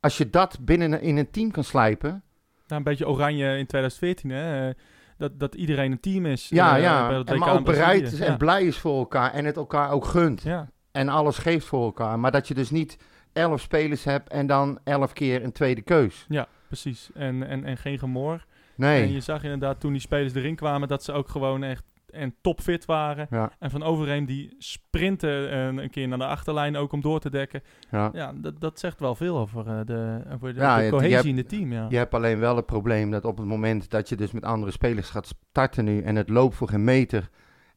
Als 0.00 0.18
je 0.18 0.30
dat 0.30 0.58
binnen 0.60 1.00
in 1.00 1.16
een 1.16 1.30
team 1.30 1.50
kan 1.50 1.64
slijpen, 1.64 2.10
Nou, 2.10 2.22
een 2.66 2.82
beetje 2.82 3.08
oranje 3.08 3.44
in 3.58 3.66
2014, 3.66 4.30
hè? 4.30 4.68
eh, 4.68 4.74
Dat, 5.18 5.38
dat 5.40 5.54
iedereen 5.54 5.92
een 5.92 6.00
team 6.00 6.26
is. 6.26 6.48
Ja, 6.48 6.76
eh, 6.76 6.82
ja. 6.82 7.08
bij 7.08 7.34
En 7.34 7.38
maar 7.38 7.52
ook 7.52 7.64
bereid 7.64 8.12
is 8.12 8.18
ja. 8.18 8.24
en 8.24 8.36
blij 8.36 8.64
is 8.64 8.78
voor 8.78 8.98
elkaar. 8.98 9.32
En 9.32 9.44
het 9.44 9.56
elkaar 9.56 9.90
ook 9.90 10.04
gunt. 10.04 10.42
Ja, 10.42 10.68
En 10.92 11.08
alles 11.08 11.38
geeft 11.38 11.66
voor 11.66 11.84
elkaar. 11.84 12.18
Maar 12.18 12.30
dat 12.30 12.48
je 12.48 12.54
dus 12.54 12.70
niet 12.70 12.96
elf 13.32 13.60
spelers 13.60 14.04
hebt 14.04 14.28
en 14.28 14.46
dan 14.46 14.78
elf 14.84 15.12
keer 15.12 15.44
een 15.44 15.52
tweede 15.52 15.82
keus. 15.82 16.26
ja, 16.28 16.46
precies. 16.66 17.10
En, 17.14 17.48
en, 17.48 17.64
en 17.64 17.76
geen 17.76 17.98
gemor. 17.98 18.44
Nee. 18.76 19.02
En 19.02 19.12
je 19.12 19.20
zag 19.20 19.42
inderdaad 19.42 19.80
toen 19.80 19.92
die 19.92 20.00
spelers 20.00 20.34
erin 20.34 20.56
kwamen 20.56 20.88
dat 20.88 21.04
ze 21.04 21.12
ook 21.12 21.28
gewoon 21.28 21.62
echt 21.62 21.84
en 22.14 22.34
topfit 22.40 22.84
waren. 22.84 23.26
Ja, 23.30 23.50
En 23.58 23.70
van 23.70 23.82
Overheem 23.82 24.24
die 24.26 24.54
sprinten 24.58 25.50
eh, 25.50 25.82
een 25.82 25.90
keer 25.90 26.08
naar 26.08 26.18
de 26.18 26.26
achterlijn 26.26 26.76
ook 26.76 26.92
om 26.92 27.00
door 27.00 27.20
te 27.20 27.30
dekken. 27.30 27.62
ja. 27.90 28.10
Ja, 28.12 28.32
dat, 28.36 28.60
dat 28.60 28.78
zegt 28.80 29.00
wel 29.00 29.14
veel 29.14 29.38
over 29.38 29.66
eh, 29.68 29.80
de, 29.84 30.20
over 30.34 30.54
de, 30.54 30.60
Ja, 30.60 30.76
de 30.76 30.82
je- 30.84 30.90
cohesie 30.90 31.14
hebt- 31.14 31.26
in 31.26 31.36
het 31.36 31.48
team. 31.48 31.72
Ja. 31.72 31.86
Je 31.88 31.96
hebt 31.96 32.14
alleen 32.14 32.38
wel 32.38 32.56
het 32.56 32.66
probleem 32.66 33.10
dat 33.10 33.24
op 33.24 33.36
het 33.36 33.46
moment 33.46 33.90
dat 33.90 34.08
je 34.08 34.16
dus 34.16 34.32
met 34.32 34.44
andere 34.44 34.72
spelers 34.72 35.10
gaat 35.10 35.26
starten 35.50 35.84
nu 35.84 36.00
en 36.02 36.16
het 36.16 36.28
loopt 36.28 36.54
voor 36.56 36.68
geen 36.68 36.84
meter 36.84 37.28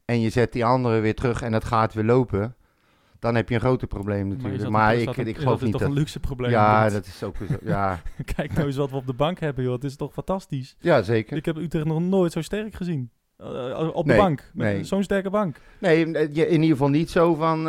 en 0.04 0.20
je 0.20 0.30
zet 0.30 0.52
die 0.52 0.64
anderen 0.64 1.02
weer 1.02 1.14
terug 1.14 1.42
en 1.42 1.52
het 1.52 1.64
gaat 1.64 1.94
weer 1.94 2.04
lopen, 2.04 2.54
dan 3.18 3.34
heb 3.34 3.48
je 3.48 3.54
een 3.54 3.60
groter 3.60 3.88
probleem 3.88 4.28
is 4.30 4.36
natuurlijk. 4.36 4.70
Maar, 4.70 4.94
is 4.94 5.02
ik, 5.02 5.16
een- 5.16 5.26
ik 5.26 5.36
is 5.36 5.42
geloof 5.42 5.54
dat 5.58 5.62
niet 5.68 5.72
toch 5.78 5.82
een 5.88 5.92
luxe 5.92 6.20
probleem. 6.20 6.50
Ja, 6.50 6.88
dat 6.88 7.06
is 7.06 7.22
ook 7.22 7.36
zo. 7.36 7.44
Ja, 7.62 8.00
Kijk 8.36 8.52
nou 8.54 8.66
eens 8.66 8.76
wat 8.76 8.90
we 8.90 8.96
op 8.96 9.06
de 9.06 9.12
bank 9.12 9.40
hebben, 9.40 9.64
joh. 9.64 9.72
Het 9.72 9.84
is 9.84 9.96
toch 9.96 10.12
fantastisch. 10.12 10.76
ja 10.78 11.02
zeker. 11.02 11.36
Ik 11.36 11.44
heb 11.44 11.56
Utrecht 11.56 11.84
nog 11.86 12.00
nooit 12.00 12.32
zo 12.32 12.40
sterk 12.42 12.74
gezien. 12.74 13.10
Eh, 13.38 13.88
op 13.92 14.04
de 14.06 14.10
Nee, 14.12 14.20
bank. 14.20 14.50
Nee. 14.52 14.84
Zo'n 14.84 15.02
sterke 15.02 15.30
bank. 15.30 15.56
Nee, 15.78 16.12
eh, 16.14 16.22
in 16.36 16.50
ieder 16.52 16.68
geval 16.68 16.88
niet 16.88 17.10
zo 17.10 17.34
van. 17.34 17.58
eh, 17.58 17.64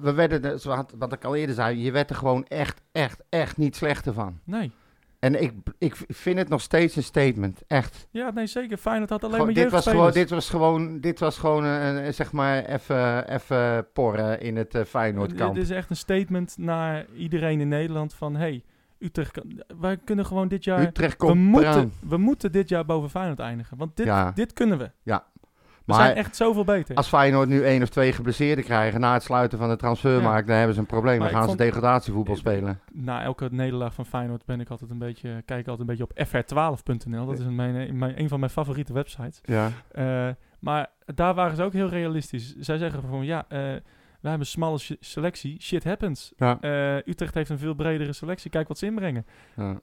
we 0.00 0.12
werden, 0.14 0.44
er- 0.44 0.58
zoals 0.58 0.84
wat 0.98 1.12
ik 1.12 1.24
al 1.24 1.34
eerder 1.36 1.54
zei, 1.54 1.78
je 1.82 1.90
werd 1.92 2.10
er 2.10 2.16
gewoon 2.16 2.44
echt, 2.46 2.80
echt, 2.92 3.22
echt 3.28 3.56
niet 3.56 3.76
slechter 3.76 4.12
van. 4.12 4.38
Nee. 4.44 4.70
En 5.18 5.42
ik, 5.42 5.52
ik 5.78 5.96
vind 6.08 6.38
het 6.38 6.48
nog 6.48 6.60
steeds 6.60 6.96
een 6.96 7.02
statement, 7.02 7.62
echt. 7.66 8.06
Ja, 8.10 8.30
nee, 8.30 8.46
zeker. 8.46 8.76
Feyenoord 8.76 9.10
had 9.10 9.24
alleen 9.24 9.44
maar 9.44 9.54
dit, 9.54 9.70
was 9.70 9.86
gewoon, 9.86 10.10
dit 10.12 10.30
was 10.30 10.50
gewoon, 10.50 11.00
dit 11.00 11.18
was 11.18 11.38
gewoon 11.38 11.64
een, 11.64 12.04
een, 12.06 12.14
zeg 12.14 12.32
maar 12.32 12.64
even, 12.64 13.28
even 13.34 13.86
porren 13.92 14.40
in 14.40 14.56
het 14.56 14.74
uh, 14.74 14.82
Feyenoordkamp. 14.82 15.54
Dit 15.54 15.62
is 15.64 15.70
echt 15.70 15.90
een 15.90 15.96
statement 15.96 16.54
naar 16.58 17.06
iedereen 17.16 17.60
in 17.60 17.68
Nederland 17.68 18.14
van... 18.14 18.36
Hey, 18.36 18.62
Utrecht, 19.04 19.30
kan, 19.30 19.62
wij 19.80 19.96
kunnen 19.96 20.26
gewoon 20.26 20.48
dit 20.48 20.64
jaar... 20.64 20.80
Utrecht 20.80 21.22
we, 21.22 21.34
moeten, 21.34 21.70
eraan. 21.70 21.92
we 22.08 22.16
moeten 22.16 22.52
dit 22.52 22.68
jaar 22.68 22.84
boven 22.84 23.10
Feyenoord 23.10 23.38
eindigen. 23.38 23.76
Want 23.76 23.96
dit, 23.96 24.06
Ja. 24.06 24.30
dit 24.30 24.52
kunnen 24.52 24.78
we. 24.78 24.90
We 25.04 25.92
Maar 25.92 26.02
zijn 26.04 26.16
echt 26.16 26.36
zoveel 26.36 26.64
beter. 26.64 26.96
als 26.96 27.08
Feyenoord 27.08 27.48
nu 27.48 27.62
één 27.64 27.82
of 27.82 27.88
twee 27.88 28.12
geblesseerden 28.12 28.64
krijgen 28.64 29.00
na 29.00 29.12
het 29.12 29.22
sluiten 29.22 29.58
van 29.58 29.68
de 29.68 29.76
transfermarkt, 29.76 30.46
dan 30.48 30.56
hebben 30.56 30.74
ze 30.74 30.80
een 30.80 30.86
probleem. 30.86 31.18
Maar 31.18 31.26
Dan 31.26 31.36
gaan 31.36 31.42
ze 31.48 31.48
vond- 31.56 31.58
degradatievoetbal 31.60 32.36
spelen. 32.36 32.80
Na 32.92 33.22
elke 33.22 33.48
nederlaag 33.50 33.94
van 33.94 34.06
Feyenoord 34.06 34.44
ben 34.44 34.60
ik 34.60 34.70
altijd 34.70 34.90
een 34.90 34.98
beetje, 34.98 35.28
kijk 35.44 35.60
ik 35.60 35.68
altijd 35.68 35.78
een 35.88 35.96
beetje 35.96 36.04
op 36.04 36.26
fr12.nl. 36.28 37.26
Dat 37.26 37.38
is 37.38 37.44
een, 37.44 37.54
mijn, 37.54 37.98
mijn, 37.98 38.20
een 38.20 38.28
van 38.28 38.38
mijn 38.40 38.52
favoriete 38.52 38.92
websites. 38.92 39.40
Ja. 39.42 39.70
Eh, 39.92 40.28
maar 40.58 40.90
daar 41.14 41.34
waren 41.34 41.56
ze 41.56 41.62
ook 41.62 41.72
heel 41.72 41.88
realistisch. 41.88 42.54
Zij 42.58 42.78
zeggen 42.78 43.02
van 43.02 43.24
ja, 43.24 43.44
eh, 43.48 43.60
we 44.24 44.30
hebben 44.30 44.46
een 44.46 44.52
smalle 44.52 44.78
selectie. 45.00 45.60
Shit 45.62 45.84
happens. 45.84 46.32
Ja. 46.36 46.60
Eh, 46.60 46.96
Utrecht 46.96 47.34
heeft 47.34 47.50
een 47.50 47.58
veel 47.58 47.74
bredere 47.74 48.12
selectie. 48.12 48.50
Kijk 48.50 48.68
wat 48.68 48.78
ze 48.78 48.86
inbrengen. 48.86 49.26
Ja. 49.56 49.80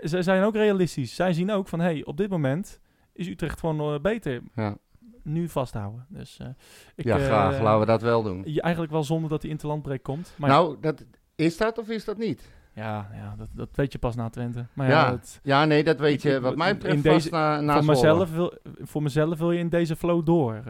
Zij 0.00 0.22
zijn 0.22 0.42
ook 0.42 0.54
realistisch. 0.54 1.14
Zij 1.14 1.32
zien 1.32 1.50
ook 1.50 1.68
van 1.68 1.80
hey, 1.80 2.04
op 2.04 2.16
dit 2.16 2.30
moment 2.30 2.80
is 3.12 3.28
Utrecht 3.28 3.60
gewoon 3.60 3.94
eh, 3.94 4.00
beter. 4.00 4.40
Ja. 4.54 4.76
Nu 5.22 5.48
vasthouden. 5.48 6.06
Dus 6.08 6.38
eh, 6.38 6.46
ik, 6.94 7.04
ja, 7.04 7.18
graag. 7.18 7.60
Laten 7.60 7.80
we 7.80 7.86
dat 7.86 8.02
wel 8.02 8.22
doen. 8.22 8.42
je- 8.46 8.60
eigenlijk 8.62 8.92
wel 8.92 9.04
zonder 9.04 9.30
dat 9.30 9.40
die 9.40 9.50
interlandbreek 9.50 10.02
komt. 10.02 10.34
Maar 10.36 10.48
nou, 10.50 10.76
dat, 10.80 11.04
is 11.36 11.56
dat 11.56 11.78
of 11.78 11.88
is 11.88 12.04
dat 12.04 12.16
niet? 12.18 12.50
ja, 12.74 13.10
ja 13.14 13.34
dat, 13.36 13.48
dat 13.52 13.68
weet 13.72 13.92
je 13.92 13.98
pas 13.98 14.14
na 14.14 14.28
Twente. 14.30 14.66
Maar 14.72 14.88
Ja, 14.88 15.04
ja, 15.04 15.10
het- 15.10 15.40
Ja, 15.42 15.64
nee, 15.64 15.84
dat 15.84 15.98
weet 15.98 16.22
je. 16.22 16.40
Wat 16.40 16.56
mij 16.56 16.70
in 16.70 16.76
betreft 16.76 17.02
deze- 17.02 17.14
vast 17.14 17.30
na, 17.30 17.60
na 17.60 17.74
voor, 17.76 17.84
mezelf 17.84 18.34
wil, 18.34 18.52
voor 18.80 19.02
mezelf 19.02 19.38
wil 19.38 19.52
je 19.52 19.58
in 19.58 19.68
deze 19.68 19.96
flow 19.96 20.26
door. 20.26 20.62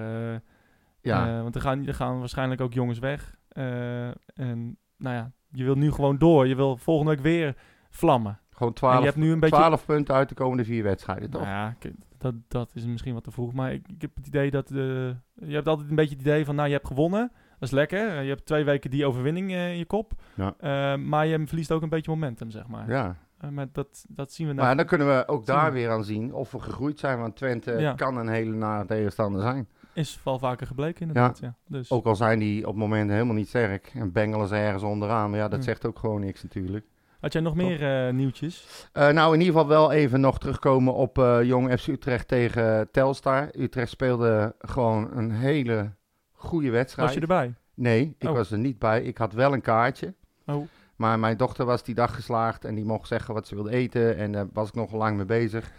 Ja. 1.03 1.37
Eh, 1.37 1.43
want 1.43 1.55
er 1.55 1.61
gaan, 1.61 1.87
er 1.87 1.95
gaan 1.95 2.19
waarschijnlijk 2.19 2.61
ook 2.61 2.73
jongens 2.73 2.99
weg. 2.99 3.37
Eh, 3.49 4.07
en 4.35 4.77
nou 4.97 5.17
ja, 5.17 5.31
je 5.51 5.65
wil 5.65 5.75
nu 5.75 5.93
gewoon 5.93 6.19
door. 6.19 6.47
Je 6.47 6.55
wil 6.55 6.77
volgende 6.77 7.11
week 7.13 7.21
weer 7.21 7.57
vlammen. 7.91 8.41
Gewoon 8.51 8.69
en 8.69 8.75
12, 8.75 8.99
je 8.99 9.05
hebt 9.05 9.17
nu 9.17 9.33
een 9.33 9.41
beetje... 9.41 9.57
12 9.57 9.85
punten 9.87 10.15
uit 10.15 10.29
de 10.29 10.35
komende 10.35 10.65
vier 10.65 10.83
wedstrijden, 10.83 11.31
toch? 11.31 11.43
Nou 11.43 11.53
ja, 11.55 11.75
dat, 12.19 12.35
dat 12.49 12.71
is 12.75 12.85
misschien 12.87 13.15
wat 13.15 13.25
te 13.25 13.31
vroeg. 13.31 13.53
Maar 13.53 13.73
ik, 13.73 13.89
ik 13.89 14.01
heb 14.03 14.11
het 14.17 14.27
idee 14.27 14.51
dat... 14.51 14.71
eh, 14.71 14.77
je 14.77 15.55
hebt 15.55 15.69
altijd 15.69 15.91
een 15.91 15.97
beetje 15.97 16.17
het 16.17 16.21
idee 16.27 16.45
van... 16.45 16.55
Nou, 16.55 16.69
je 16.69 16.75
hebt 16.75 16.87
gewonnen. 16.87 17.33
Dat 17.59 17.69
is 17.69 17.71
lekker. 17.71 18.23
Je 18.23 18.29
hebt 18.29 18.47
twee 18.47 18.65
weken 18.65 18.91
die 18.91 19.07
overwinning 19.07 19.51
in 19.51 19.77
je 19.79 19.85
kop. 19.85 20.13
Ja. 20.35 20.97
Maar 20.97 21.27
je 21.27 21.47
verliest 21.47 21.73
ook 21.73 21.83
een 21.83 21.89
beetje 21.89 22.11
momentum, 22.11 22.51
zeg 22.51 22.67
maar. 22.67 22.89
Ja. 22.91 23.17
Maar 23.51 23.67
dat, 23.73 24.05
dat 24.09 24.33
zien 24.33 24.47
we 24.47 24.53
nou. 24.53 24.67
Maar 24.67 24.77
dan 24.77 24.87
kunnen 24.87 25.07
we 25.07 25.29
ook 25.29 25.47
daar 25.47 25.73
we. 25.73 25.79
weer 25.79 25.91
aan 25.91 26.05
zien 26.05 26.35
of 26.35 26.53
we 26.53 26.59
gegroeid 26.61 26.99
zijn. 26.99 27.19
Want 27.19 27.37
Twente 27.37 27.73
Ja. 27.73 27.93
kan 27.93 28.17
een 28.17 28.29
hele 28.29 28.55
nare 28.55 28.87
tegenstander 28.87 29.41
zijn. 29.41 29.69
Is 29.95 30.21
wel 30.25 30.39
vaker 30.39 30.67
gebleken 30.67 31.01
inderdaad, 31.07 31.39
ja. 31.39 31.55
Dus, 31.69 31.91
Ook 31.91 32.05
al 32.07 32.17
zijn 32.17 32.39
die 32.39 32.69
op 32.69 32.77
momenten 32.77 33.13
helemaal 33.15 33.35
niet 33.35 33.49
sterk. 33.49 33.93
En 33.95 34.13
bengelen 34.13 34.49
ze 34.49 34.55
ergens 34.55 34.83
onderaan. 34.83 35.31
Maar 35.31 35.39
ja, 35.39 35.49
dat 35.49 35.59
Hm. 35.59 35.65
zegt 35.65 35.87
ook 35.87 35.99
gewoon 35.99 36.21
niks 36.21 36.43
natuurlijk. 36.43 36.87
Had 37.21 37.33
jij 37.33 37.43
nog 37.43 37.55
meer 37.55 38.07
eh, 38.07 38.13
nieuwtjes? 38.15 38.89
Eh, 38.93 39.09
nou, 39.09 39.35
in 39.35 39.41
ieder 39.41 39.55
geval 39.55 39.69
wel 39.69 39.93
even 39.93 40.21
nog 40.21 40.39
terugkomen 40.39 40.95
op 40.95 41.19
eh, 41.19 41.43
Jong 41.43 41.79
FC 41.81 41.87
Utrecht 41.87 42.29
tegen 42.29 42.89
Telstar. 42.91 43.49
Utrecht 43.59 43.91
speelde 43.91 44.55
gewoon 44.59 45.11
een 45.17 45.31
hele 45.31 45.91
goede 46.33 46.71
wedstrijd. 46.71 47.07
Was 47.07 47.17
je 47.17 47.23
erbij? 47.23 47.55
Nee, 47.75 48.15
ik 48.19 48.29
Oh. 48.29 48.35
was 48.35 48.51
er 48.51 48.59
niet 48.59 48.79
bij. 48.79 49.03
Ik 49.03 49.19
had 49.19 49.33
wel 49.33 49.53
een 49.53 49.61
kaartje. 49.61 50.15
Oh. 50.47 50.67
Maar 50.97 51.19
mijn 51.19 51.37
dochter 51.37 51.65
was 51.65 51.83
die 51.85 51.95
dag 51.95 52.15
geslaagd 52.15 52.65
en 52.65 52.75
die 52.75 52.85
mocht 52.85 53.09
zeggen 53.09 53.35
wat 53.35 53.47
ze 53.47 53.55
wilde 53.55 53.71
eten. 53.71 54.17
En 54.17 54.33
daar 54.33 54.47
was 54.53 54.69
ik 54.69 54.75
nog 54.75 54.93
lang 54.93 55.17
mee 55.17 55.25
bezig. 55.27 55.71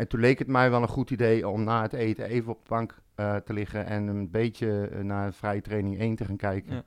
En 0.00 0.08
toen 0.08 0.20
leek 0.20 0.38
het 0.38 0.48
mij 0.48 0.70
wel 0.70 0.82
een 0.82 0.88
goed 0.88 1.10
idee 1.10 1.48
om 1.48 1.64
na 1.64 1.82
het 1.82 1.92
eten 1.92 2.24
even 2.24 2.52
op 2.52 2.58
de 2.62 2.68
bank 2.68 2.98
eh, 3.14 3.36
te 3.36 3.52
liggen 3.52 3.86
en 3.86 4.06
een 4.06 4.30
beetje 4.30 4.88
eh, 4.88 5.00
naar 5.00 5.32
vrije 5.32 5.60
training 5.60 5.98
1 5.98 6.16
te 6.16 6.24
gaan 6.24 6.36
kijken. 6.36 6.74
Ja. 6.74 6.82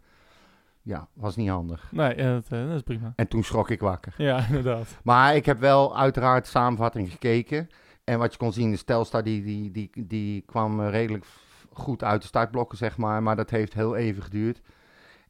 Ja, 0.82 1.07
was 1.14 1.36
niet 1.36 1.49
handig. 1.49 1.91
Nee, 1.91 2.16
ja, 2.18 2.34
dat, 2.34 2.45
eh, 2.49 2.66
dat 2.68 2.76
is 2.76 2.82
prima. 2.82 3.14
En 3.16 3.28
toen 3.28 3.43
schrok 3.43 3.70
ik 3.70 3.80
wakker. 3.80 4.14
Ja, 4.18 4.45
inderdaad. 4.47 4.97
Maar 5.03 5.36
ik 5.36 5.45
heb 5.45 5.59
wel 5.59 5.97
uiteraard 5.97 6.47
samenvatting 6.47 7.11
gekeken. 7.11 7.68
En 8.03 8.20
wat 8.20 8.32
je 8.32 8.38
kon 8.38 8.53
zien, 8.53 8.72
is 8.72 8.84
Telstar 8.84 9.24
die, 9.24 9.43
die, 9.43 9.72
die, 9.72 9.89
die 10.07 10.41
kwam 10.41 10.82
redelijk 10.82 11.26
goed 11.72 12.03
uit 12.03 12.22
de 12.22 12.28
startblokken, 12.28 12.78
zeg 12.78 12.97
maar. 12.97 13.24
Maar 13.24 13.36
dat 13.36 13.49
heeft 13.49 13.74
heel 13.74 13.95
even 13.95 14.24
geduurd. 14.24 14.61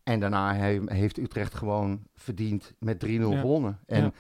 En 0.04 0.20
daarna 0.20 0.54
he- 0.56 0.82
heeft 0.86 1.18
Utrecht 1.18 1.54
gewoon 1.54 2.02
verdiend 2.16 2.74
met 2.80 3.00
3-0 3.00 3.08
Ja. 3.10 3.40
gewonnen. 3.40 3.80
En 3.86 4.14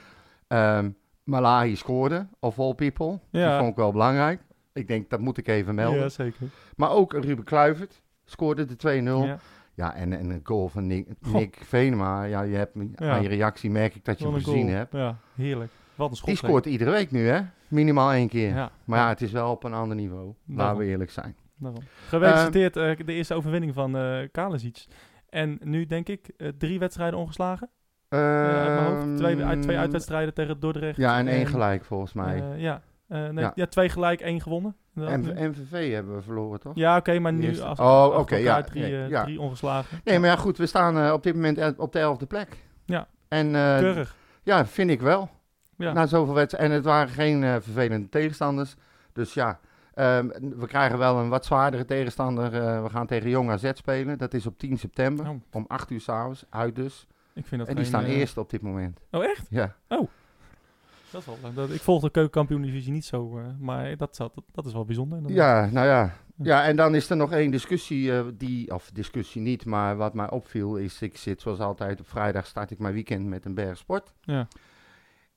ehm 0.47 0.89
Malahi 1.23 1.75
scoorde, 1.75 2.27
of 2.39 2.59
all 2.59 2.73
people. 2.73 3.19
Die 3.31 3.41
Ja. 3.41 3.57
vond 3.57 3.69
ik 3.69 3.75
wel 3.75 3.91
belangrijk. 3.91 4.41
Ik 4.73 4.87
denk, 4.87 5.09
dat 5.09 5.19
moet 5.19 5.37
ik 5.37 5.47
even 5.47 5.75
melden. 5.75 5.99
Ja, 5.99 6.09
zeker. 6.09 6.47
Maar 6.75 6.89
ook 6.91 7.13
Ruben 7.13 7.43
Kluivert 7.43 8.01
scoorde 8.25 8.65
de 8.65 8.75
2-0. 8.75 9.25
Ja. 9.25 9.37
Ja, 9.75 9.95
en, 9.95 10.13
en 10.13 10.29
een 10.29 10.39
goal 10.43 10.67
van 10.67 10.87
Nick. 10.87 11.07
Nick 11.19 11.57
Venema. 11.63 12.23
Ja, 12.23 12.41
je 12.41 12.55
hebt, 12.55 12.75
aan 12.95 13.21
je 13.21 13.27
reactie 13.27 13.69
merk 13.71 13.95
ik 13.95 14.05
dat 14.05 14.19
je 14.19 14.25
hem 14.25 14.33
gezien 14.33 14.63
goal. 14.65 14.75
hebt. 14.75 14.93
Ja, 14.93 15.17
heerlijk. 15.35 15.71
Wat 15.95 16.09
een 16.09 16.15
schot. 16.15 16.27
Die 16.29 16.37
scoort 16.37 16.65
iedere 16.65 16.91
week 16.91 17.11
nu, 17.11 17.27
hè? 17.27 17.41
Minimaal 17.67 18.11
één 18.11 18.27
keer. 18.27 18.49
Ja, 18.55 18.71
Maar 18.85 18.99
ja, 18.99 19.07
het 19.09 19.21
is 19.21 19.31
wel 19.31 19.51
op 19.51 19.63
een 19.63 19.73
ander 19.73 19.95
niveau. 19.95 20.25
Laten 20.25 20.55
Daarom. 20.57 20.77
we 20.77 20.85
eerlijk 20.85 21.11
zijn. 21.11 21.35
daarom. 21.57 21.81
Gefeliciteerd 22.07 22.75
eh, 22.77 23.05
de 23.05 23.13
eerste 23.13 23.33
overwinning 23.33 23.73
van 23.73 23.91
Kalasic. 24.31 24.85
En 25.29 25.59
nu 25.63 25.85
denk 25.85 26.09
ik 26.09 26.27
eh, 26.37 26.47
drie 26.57 26.79
wedstrijden 26.79 27.19
ongeslagen. 27.19 27.69
Mijn 28.17 28.83
hoofd. 28.83 29.17
Twee, 29.17 29.43
uit, 29.43 29.61
twee 29.61 29.73
Ehm, 29.75 29.81
uitwedstrijden 29.83 30.33
tegen 30.33 30.59
Dordrecht. 30.59 30.97
Ja, 30.97 31.17
en 31.17 31.27
één 31.27 31.47
gelijk 31.47 31.85
volgens 31.85 32.13
mij. 32.13 32.35
eh, 32.51 32.59
ja. 32.61 32.81
Eh, 33.07 33.19
nee, 33.29 33.43
Ja. 33.43 33.51
ja. 33.55 33.65
twee 33.65 33.89
gelijk, 33.89 34.21
één 34.21 34.41
gewonnen. 34.41 34.75
En. 34.95 35.49
MVV 35.49 35.91
hebben 35.93 36.15
we 36.15 36.21
verloren, 36.21 36.59
toch? 36.59 36.75
Ja, 36.75 36.97
oké, 36.97 37.19
maar 37.19 37.33
nu 37.33 37.59
als 37.61 37.79
Oh, 37.79 38.15
oké, 38.17 38.35
ja, 38.35 38.61
drie, 38.61 38.87
ja, 38.87 39.05
ja. 39.05 39.23
drie 39.23 39.41
ongeslagen. 39.41 39.99
Nee, 40.03 40.19
maar 40.19 40.29
ja, 40.29 40.35
goed, 40.35 40.57
we 40.57 40.65
staan 40.65 40.97
eh, 40.97 41.13
op 41.13 41.23
dit 41.23 41.35
moment 41.35 41.77
op 41.77 41.91
de 41.91 41.99
elfde 41.99 42.25
plek. 42.25 42.47
Ja. 42.85 43.07
En 43.27 43.51
Keurig. 43.51 44.15
ja, 44.43 44.65
vind 44.65 44.89
ik 44.89 45.01
wel. 45.01 45.29
Ja. 45.77 45.93
Na 45.93 46.05
zoveel 46.05 46.33
wedstrijden. 46.33 46.69
En 46.69 46.75
het 46.75 46.85
waren 46.85 47.09
geen 47.13 47.41
vervelende 47.61 48.09
tegenstanders. 48.09 48.75
Dus 49.13 49.33
ja, 49.33 49.59
ehm, 49.93 50.27
we 50.57 50.67
krijgen 50.67 50.97
wel 50.97 51.17
een 51.19 51.29
wat 51.29 51.45
zwaardere 51.45 51.85
tegenstander. 51.85 52.51
We 52.83 52.89
gaan 52.89 53.07
tegen 53.07 53.29
Jong 53.29 53.51
AZ 53.51 53.69
spelen. 53.73 54.17
Dat 54.17 54.33
is 54.33 54.45
op 54.47 54.57
10 54.57 54.77
september. 54.77 55.29
Oh. 55.29 55.35
Om 55.51 55.65
8 55.67 55.91
uur 55.91 56.01
s'avonds. 56.01 56.45
Uit 56.49 56.75
dus. 56.75 57.07
Ik 57.33 57.45
vind 57.45 57.59
dat 57.61 57.69
En 57.69 57.75
die 57.75 57.83
geen, 57.83 57.93
staan 57.93 58.03
eh, 58.03 58.17
eerst 58.17 58.37
op 58.37 58.49
dit 58.49 58.61
moment. 58.61 58.99
Oh, 59.11 59.23
echt? 59.23 59.47
Ja. 59.49 59.75
Dat 59.87 61.21
is 61.21 61.25
wel, 61.25 61.53
dat, 61.53 61.69
ik 61.69 61.81
volg 61.81 62.01
de 62.01 62.09
keukenkampioen-divisie 62.09 62.91
niet 62.91 63.05
zo, 63.05 63.37
eh, 63.37 63.45
maar 63.59 63.97
dat, 63.97 64.15
dat, 64.17 64.33
dat 64.51 64.65
is 64.65 64.73
wel 64.73 64.85
bijzonder. 64.85 65.31
Ja, 65.31 65.69
nou 65.71 65.87
ja. 65.87 66.13
Ja, 66.37 66.63
en 66.63 66.75
dan 66.75 66.95
is 66.95 67.09
er 67.09 67.15
nog 67.15 67.31
één 67.31 67.51
discussie, 67.51 68.17
eh, 68.17 68.25
die, 68.33 68.73
of 68.73 68.91
discussie 68.93 69.41
niet, 69.41 69.65
maar 69.65 69.95
wat 69.95 70.13
mij 70.13 70.29
opviel 70.29 70.77
is, 70.77 71.01
ik 71.01 71.17
zit 71.17 71.41
zoals 71.41 71.59
altijd 71.59 71.99
op 71.99 72.07
vrijdag 72.07 72.45
start 72.45 72.71
ik 72.71 72.79
mijn 72.79 72.93
weekend 72.93 73.25
met 73.25 73.45
een 73.45 73.53
berg 73.53 73.77
sport. 73.77 74.13
Ja. 74.21 74.47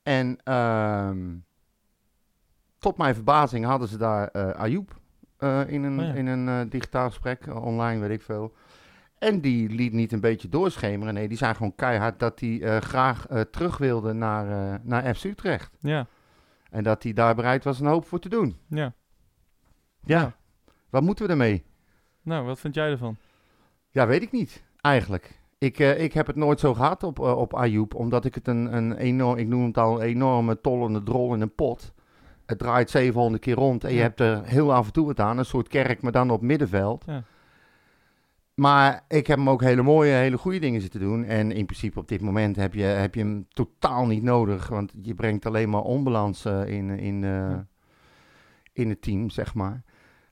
En 0.02 0.38
ehm, 0.44 1.34
tot 2.78 2.96
mijn 2.96 3.14
verbazing 3.14 3.64
hadden 3.64 3.88
ze 3.88 3.96
daar 3.96 4.30
Ayoub 4.54 5.00
in 5.66 5.82
een, 5.82 6.00
Oh 6.00 6.06
ja. 6.06 6.12
in 6.12 6.26
een 6.26 6.68
digitaal 6.68 7.08
gesprek, 7.08 7.46
online 7.54 8.00
weet 8.00 8.10
ik 8.10 8.22
veel. 8.22 8.54
En 9.18 9.40
die 9.40 9.68
liet 9.68 9.92
niet 9.92 10.12
een 10.12 10.20
beetje 10.20 10.48
doorschemeren, 10.48 11.14
nee, 11.14 11.28
die 11.28 11.36
zei 11.36 11.54
gewoon 11.54 11.74
keihard 11.74 12.18
dat 12.18 12.40
hij 12.40 12.62
eh, 12.62 12.80
graag 12.80 13.26
eh, 13.26 13.40
terug 13.40 13.78
wilde 13.78 14.12
naar, 14.12 14.72
eh, 14.72 14.78
naar 14.82 15.14
FC 15.14 15.24
Utrecht. 15.24 15.76
Ja, 15.80 16.06
En 16.70 16.82
dat 16.82 17.02
hij 17.02 17.12
daar 17.12 17.34
bereid 17.34 17.64
was 17.64 17.80
een 17.80 17.86
hoop 17.86 18.04
voor 18.06 18.18
te 18.18 18.28
doen. 18.28 18.56
ja. 18.68 18.92
Ja, 20.04 20.36
wat 20.90 21.02
moeten 21.02 21.24
we 21.24 21.30
ermee? 21.30 21.64
Nou, 22.22 22.44
wat 22.46 22.60
vind 22.60 22.74
jij 22.74 22.90
ervan? 22.90 23.16
Ja, 23.90 24.06
weet 24.06 24.22
ik 24.22 24.32
niet, 24.32 24.62
eigenlijk. 24.80 25.40
Ik, 25.58 25.78
ik 25.78 26.12
heb 26.12 26.26
het 26.26 26.36
nooit 26.36 26.60
zo 26.60 26.74
gehad 26.74 27.02
op, 27.02 27.18
op 27.18 27.54
Ayoub, 27.54 27.94
omdat 27.94 28.24
ik 28.24 28.34
het 28.34 28.48
een, 28.48 28.76
een 28.76 28.96
enorm, 28.96 29.38
ik 29.38 29.46
noem 29.46 29.64
het 29.64 29.78
al, 29.78 29.94
een 29.94 30.06
enorme 30.06 30.60
tollende 30.60 31.02
drol 31.02 31.34
in 31.34 31.40
een 31.40 31.54
pot. 31.54 31.92
Het 32.46 32.58
draait 32.58 32.90
700 32.90 33.42
keer 33.42 33.54
rond 33.54 33.84
en 33.84 33.92
je 33.92 34.00
hebt 34.00 34.20
er 34.20 34.44
heel 34.44 34.74
af 34.74 34.86
en 34.86 34.92
toe 34.92 35.06
wat 35.06 35.20
aan, 35.20 35.38
een 35.38 35.44
soort 35.44 35.68
kerk, 35.68 36.02
maar 36.02 36.12
dan 36.12 36.30
op 36.30 36.40
middenveld. 36.40 37.04
Ja. 37.06 37.22
Maar 38.60 39.04
ik 39.08 39.26
heb 39.26 39.38
hem 39.38 39.50
ook 39.50 39.62
hele 39.62 39.82
mooie, 39.82 40.12
hele 40.12 40.38
goede 40.38 40.58
dingen 40.58 40.80
zitten 40.80 41.00
doen. 41.00 41.24
En 41.24 41.52
in 41.52 41.66
principe 41.66 41.98
op 41.98 42.08
dit 42.08 42.20
moment 42.20 42.56
heb 42.56 42.74
je, 42.74 42.82
heb 42.82 43.14
je 43.14 43.20
hem 43.20 43.46
totaal 43.48 44.06
niet 44.06 44.22
nodig, 44.22 44.68
want 44.68 44.92
je 45.02 45.14
brengt 45.14 45.46
alleen 45.46 45.70
maar 45.70 45.82
onbalans 45.82 46.44
eh, 46.44 46.66
in, 46.66 46.90
in, 46.90 47.24
eh, 47.24 47.30
Ja. 47.30 47.66
in 48.72 48.88
het 48.88 49.02
team, 49.02 49.30
zeg 49.30 49.54
maar. 49.54 49.82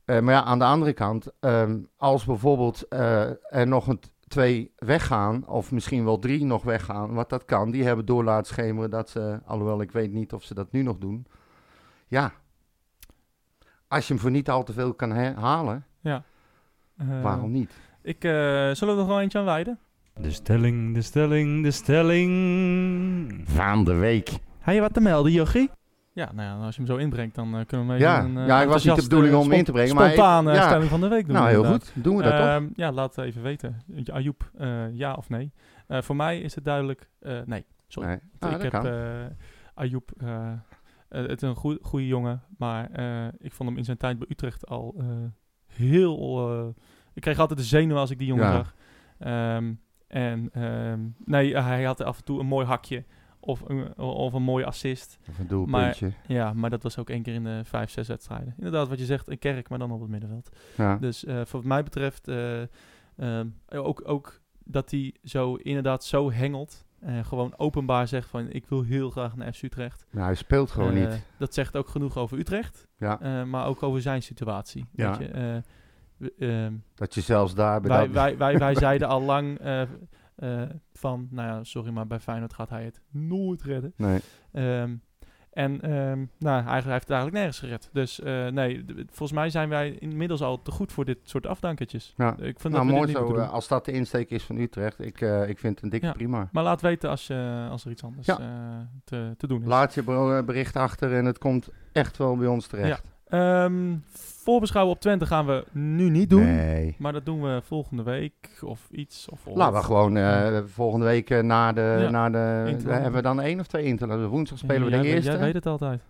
Eh, 0.05 0.20
maar 0.20 0.35
ja, 0.35 0.43
aan 0.43 0.59
de 0.59 0.64
andere 0.64 0.93
kant, 0.93 1.33
ehm, 1.41 1.79
als 1.97 2.25
bijvoorbeeld 2.25 2.87
er 2.89 3.66
nog 3.66 3.87
een 3.87 4.01
twee 4.29 4.72
weggaan, 4.77 5.47
of 5.49 5.72
misschien 5.72 6.05
wel 6.05 6.18
drie 6.18 6.45
nog 6.45 6.62
weggaan, 6.62 7.14
wat 7.14 7.29
dat 7.31 7.45
kan, 7.45 7.70
die 7.70 7.85
hebben 7.85 8.07
door 8.07 8.25
laten 8.25 8.47
schemeren 8.47 8.91
dat 8.91 9.09
ze, 9.11 9.41
alhoewel 9.45 9.81
ik 9.81 9.93
weet 9.93 10.12
niet 10.12 10.33
of 10.33 10.43
ze 10.43 10.55
dat 10.55 10.72
nu 10.72 10.83
nog 10.83 10.99
doen, 10.99 11.27
ja, 12.07 12.33
als 13.89 14.07
je 14.07 14.12
hem 14.12 14.22
voor 14.22 14.31
niet 14.31 14.51
al 14.51 14.62
te 14.64 14.72
veel 14.72 14.95
kan 14.95 15.11
halen, 15.37 15.87
Eh, 16.97 17.22
waarom 17.22 17.51
niet? 17.51 17.72
Ik, 18.05 18.25
eh, 18.25 18.31
zullen 18.31 18.75
we 18.79 18.87
er 18.91 18.97
nog 18.97 19.07
wel 19.07 19.21
eentje 19.21 19.39
aan 19.39 19.45
wijden? 19.45 19.79
De 20.15 20.31
stelling, 20.31 20.95
de 20.95 21.03
stelling, 21.03 21.63
de 21.63 21.71
stelling. 21.71 23.43
Van 23.45 23.85
de 23.85 23.95
week. 23.95 24.31
Heb 24.59 24.75
je 24.75 24.81
wat 24.81 24.95
te 24.95 25.01
melden, 25.01 25.33
Jochie? 25.33 25.71
Ja, 26.13 26.33
nou 26.33 26.49
ja, 26.49 26.65
als 26.65 26.77
je 26.77 26.83
hem 26.83 26.91
zo 26.91 26.97
inbrengt, 26.97 27.35
dan 27.35 27.57
eh, 27.57 27.67
kunnen 27.67 27.87
we 27.87 27.93
mee 27.93 28.01
Ja, 28.03 28.25
een, 28.25 28.39
eh, 28.39 28.47
ja, 28.47 28.63
ik 28.63 28.69
was 28.69 28.85
niet 28.85 28.97
de 28.97 29.03
bedoeling 29.03 29.35
om 29.35 29.43
hem 29.43 29.53
in 29.53 29.65
te 29.65 29.73
brengen, 29.73 29.95
maar 29.95 30.11
Spontane 30.11 30.53
ja. 30.55 30.67
stelling 30.67 30.91
van 30.91 31.01
de 31.01 31.09
week 31.09 31.25
doen. 31.27 31.35
Nou, 31.35 31.49
heel 31.49 31.57
inderdaad. 31.65 31.91
goed. 31.91 32.05
Doen 32.05 32.17
we 32.17 32.23
dat 32.23 32.33
toch? 32.37 32.47
Ehm, 32.47 32.67
ja, 32.75 32.93
laat 32.93 33.17
het 33.17 33.25
even 33.25 33.43
weten. 33.43 33.83
Ayoub, 34.13 34.51
eh, 34.59 34.95
ja 34.97 35.13
of 35.15 35.29
nee? 35.29 35.53
Eh, 35.87 36.03
voor 36.03 36.17
mij 36.17 36.41
is 36.41 36.55
het 36.55 36.65
duidelijk 36.65 37.09
eh, 37.21 37.39
nee. 37.45 37.65
Sorry. 37.87 38.09
Nee. 38.09 38.19
Ah, 38.39 38.51
ik 38.53 38.61
dat 38.71 38.73
heb 38.73 38.85
eh 38.85 39.25
eh, 39.75 40.53
eh, 41.09 41.27
het 41.29 41.43
is 41.43 41.49
een 41.49 41.57
goe- 41.57 41.79
goede 41.83 42.07
jongen, 42.07 42.43
maar 42.59 42.91
eh, 42.91 43.27
ik 43.39 43.53
vond 43.53 43.69
hem 43.69 43.79
in 43.79 43.85
zijn 43.85 43.97
tijd 43.97 44.19
bij 44.19 44.29
Utrecht 44.31 44.67
al 44.67 44.95
eh, 44.99 45.07
heel... 45.67 46.75
ik 47.15 47.23
kreeg 47.23 47.39
altijd 47.39 47.59
de 47.59 47.65
zenuwen 47.65 48.01
als 48.01 48.11
ik 48.11 48.19
die 48.19 48.27
jongen 48.27 48.45
Ja. 48.45 48.53
zag. 48.53 48.75
Ehm, 49.19 49.73
en 50.09 50.49
ehm, 50.53 51.01
nee, 51.25 51.57
hij 51.57 51.85
had 51.85 52.01
af 52.03 52.19
en 52.19 52.25
toe 52.25 52.41
een 52.41 52.47
mooi 52.47 52.67
hakje 52.67 53.05
of 53.41 53.62
een, 53.67 53.97
of 53.99 54.33
een 54.33 54.43
mooie 54.43 54.65
assist. 54.65 55.19
Of 55.29 55.39
een 55.39 55.47
doelpuntje. 55.47 56.12
Ja, 56.27 56.53
maar 56.53 56.71
dat 56.71 56.83
was 56.83 56.99
ook 56.99 57.11
één 57.11 57.23
keer 57.23 57.35
in 57.35 57.45
de 57.45 57.61
vijf, 57.65 57.91
zes 57.91 58.09
wedstrijden. 58.09 58.55
Inderdaad, 58.57 58.89
wat 58.89 58.99
je 58.99 59.05
zegt, 59.05 59.29
een 59.29 59.39
kerk, 59.39 59.69
maar 59.69 59.79
dan 59.79 59.91
op 59.91 60.01
het 60.01 60.11
middenveld. 60.11 60.49
ja. 60.77 60.97
Dus 60.97 61.25
voor 61.29 61.45
wat 61.61 61.65
mij 61.65 61.83
betreft 61.83 62.29
eh, 62.29 62.61
ehm, 63.17 63.49
ook, 63.69 64.03
ook 64.09 64.41
dat 64.65 64.91
hij 64.91 65.15
zo 65.23 65.55
inderdaad 65.55 66.05
zo 66.05 66.33
hengelt. 66.33 66.85
En 67.01 67.25
gewoon 67.25 67.55
openbaar 67.59 68.09
zegt 68.09 68.29
van 68.29 68.51
ik 68.51 68.67
wil 68.67 68.83
heel 68.83 69.11
graag 69.11 69.37
naar 69.37 69.53
FC 69.53 69.62
Utrecht. 69.62 70.07
Nou, 70.11 70.25
hij 70.27 70.35
speelt 70.35 70.71
gewoon 70.71 70.95
Eh, 70.97 71.01
niet. 71.11 71.27
Dat 71.39 71.55
zegt 71.55 71.77
ook 71.77 71.89
genoeg 71.89 72.17
over 72.17 72.39
Utrecht. 72.39 72.89
Ja. 72.99 73.45
maar 73.45 73.67
ook 73.67 73.83
over 73.83 74.01
zijn 74.03 74.23
situatie. 74.23 74.87
Ja. 74.93 75.19
Weet 75.19 75.29
je, 75.29 75.62
eh, 76.39 76.65
ehm, 76.65 76.73
Dat 76.95 77.15
je 77.15 77.21
zelfs 77.21 77.55
daar 77.55 77.81
bij 77.81 77.91
wij, 77.91 78.11
wij, 78.11 78.37
wij, 78.37 78.59
wij 78.59 78.75
zeiden 78.89 79.09
al 79.09 79.23
lang 79.23 79.59
eh, 79.59 79.83
eh, 79.83 79.89
van, 80.93 81.29
nou 81.31 81.49
ja, 81.49 81.65
sorry, 81.65 81.91
maar 81.91 82.07
bij 82.07 82.21
Feyenoord 82.21 82.55
gaat 82.55 82.71
hij 82.71 82.85
het 82.85 83.01
nooit 83.11 83.62
redden. 83.62 83.93
Nee. 83.97 84.21
Ehm, 84.53 84.95
en 85.53 85.81
ehm, 85.81 86.25
nou, 86.39 86.62
hij, 86.62 86.81
hij 86.81 86.93
heeft 86.93 87.09
het 87.09 87.11
eigenlijk 87.11 87.33
nergens 87.33 87.59
gered. 87.59 87.91
Dus 87.93 88.21
eh, 88.21 88.47
nee, 88.47 88.85
volgens 88.97 89.33
mij 89.33 89.51
zijn 89.51 89.69
wij 89.69 89.91
inmiddels 89.99 90.43
al 90.43 90.62
te 90.62 90.71
goed 90.71 90.93
voor 90.93 91.05
dit 91.05 91.19
soort 91.23 91.47
afdankertjes. 91.47 92.15
Ja. 92.17 92.31
Ik 92.37 92.61
vind 92.61 92.75
Nou, 92.75 92.87
dat 92.87 92.97
mooi 92.97 93.11
zo. 93.11 93.39
als 93.39 93.69
dat 93.69 93.85
de 93.85 93.93
insteek 93.93 94.31
is 94.31 94.43
van 94.45 94.57
Utrecht, 94.57 94.99
ik, 95.01 95.21
ik 95.47 95.59
vind 95.59 95.75
het 95.75 95.83
een 95.83 95.89
dikke 95.91 96.07
Ja. 96.07 96.12
prima. 96.12 96.49
Maar 96.53 96.62
laat 96.65 96.81
weten 96.81 97.11
als, 97.11 97.27
je, 97.27 97.67
als 97.71 97.85
er 97.85 97.91
iets 97.91 98.05
anders 98.05 98.27
Ja. 98.27 98.37
te, 99.05 99.35
te 99.37 99.47
doen 99.47 99.61
is. 99.62 99.67
Laat 99.69 99.95
je 99.95 100.43
bericht 100.47 100.77
achter 100.77 101.15
en 101.15 101.25
het 101.25 101.39
komt 101.39 101.69
echt 101.93 102.17
wel 102.17 102.37
bij 102.37 102.47
ons 102.49 102.67
terecht. 102.67 103.12
Ehm, 103.29 103.97
voorbeschouwen 104.12 104.95
op 104.95 105.01
Twente 105.01 105.27
gaan 105.27 105.47
we 105.47 105.64
nu 105.72 106.11
niet 106.11 106.31
doen. 106.31 106.45
Nee. 106.45 106.95
Maar 106.99 107.12
dat 107.12 107.25
doen 107.25 107.43
we 107.43 107.61
volgende 107.64 108.03
week 108.03 108.59
of 108.64 108.89
iets. 108.91 109.29
Of, 109.29 109.41
Laten 109.55 109.79
we 109.79 109.85
gewoon 109.85 110.16
eh, 110.16 110.59
volgende 110.66 111.07
week 111.07 111.31
eh, 111.31 111.43
na 111.43 111.72
de... 111.72 111.99
Ja. 112.01 112.11
Na 112.11 112.31
de 112.31 112.64
Interland. 112.70 113.03
hebben 113.03 113.12
we 113.12 113.22
dan 113.22 113.41
één 113.41 113.61
of 113.61 113.66
twee 113.66 113.85
interlands? 113.85 114.27
Woensdag 114.29 114.59
spelen 114.59 114.85
we 114.85 114.89
Jij 114.91 114.99
de 114.99 115.05
weet- 115.05 115.14
eerste. 115.14 115.31
Jij 115.31 115.41
weet 115.41 115.55
het 115.55 115.66
altijd. 115.66 116.03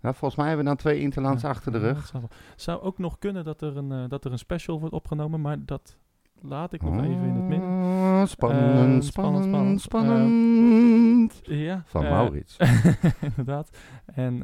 Ja, 0.00 0.12
volgens 0.12 0.34
mij 0.36 0.46
hebben 0.46 0.64
we 0.64 0.70
dan 0.70 0.80
twee 0.80 1.00
interlands 1.00 1.44
achter 1.44 1.72
de 1.72 1.78
rug. 1.78 2.06
zou, 2.06 2.22
zou 2.56 2.80
ook 2.80 2.98
nog 2.98 3.18
kunnen 3.18 3.44
dat 3.44 3.62
er, 3.62 3.76
een, 3.76 3.92
eh, 3.92 4.04
dat 4.08 4.24
er 4.24 4.32
een 4.32 4.38
special 4.38 4.80
wordt 4.80 4.94
opgenomen, 4.94 5.40
maar 5.40 5.56
dat 5.64 5.96
laat 6.40 6.72
ik 6.72 6.82
nog 6.82 6.94
even 6.94 7.24
in 7.24 7.34
het 7.34 7.48
midden. 7.48 7.68
Oh, 7.68 8.20
Eh, 8.20 8.26
Spannend, 8.26 9.04
spannend, 9.04 9.44
spannend, 9.44 9.80
spannend. 9.80 9.80
spannend. 9.80 11.40
Ja, 11.42 11.82
Van 11.86 12.02
Maurits. 12.02 12.56
inderdaad. 13.28 13.70
En 14.14 14.42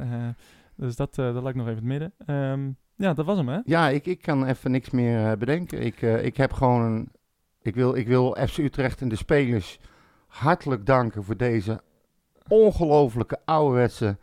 dus 0.77 0.95
dat, 0.95 1.17
eh, 1.17 1.33
dat 1.33 1.47
ik 1.47 1.55
nog 1.55 1.67
even 1.67 1.83
in 1.83 1.89
het 1.91 1.99
midden. 1.99 2.13
Ehm, 2.25 2.69
ja, 2.95 3.13
dat 3.13 3.25
was 3.25 3.37
hem, 3.37 3.47
hè? 3.47 3.59
Ja, 3.65 3.89
ik, 3.89 4.05
ik 4.05 4.21
kan 4.21 4.45
even 4.45 4.71
niks 4.71 4.89
meer 4.89 5.31
eh, 5.31 5.37
bedenken. 5.37 5.81
Ik, 5.81 6.01
eh, 6.01 6.25
ik 6.25 6.37
heb 6.37 6.53
gewoon 6.53 6.81
een... 6.81 7.11
Ik 7.61 7.75
wil, 7.75 7.95
ik 7.95 8.07
wil 8.07 8.37
FC 8.47 8.57
Utrecht 8.57 9.01
en 9.01 9.09
de 9.09 9.15
spelers 9.15 9.79
hartelijk 10.27 10.85
danken 10.85 11.23
voor 11.23 11.37
deze 11.37 11.81
ongelofelijke 12.47 13.39
ouderwetse, 13.45 14.17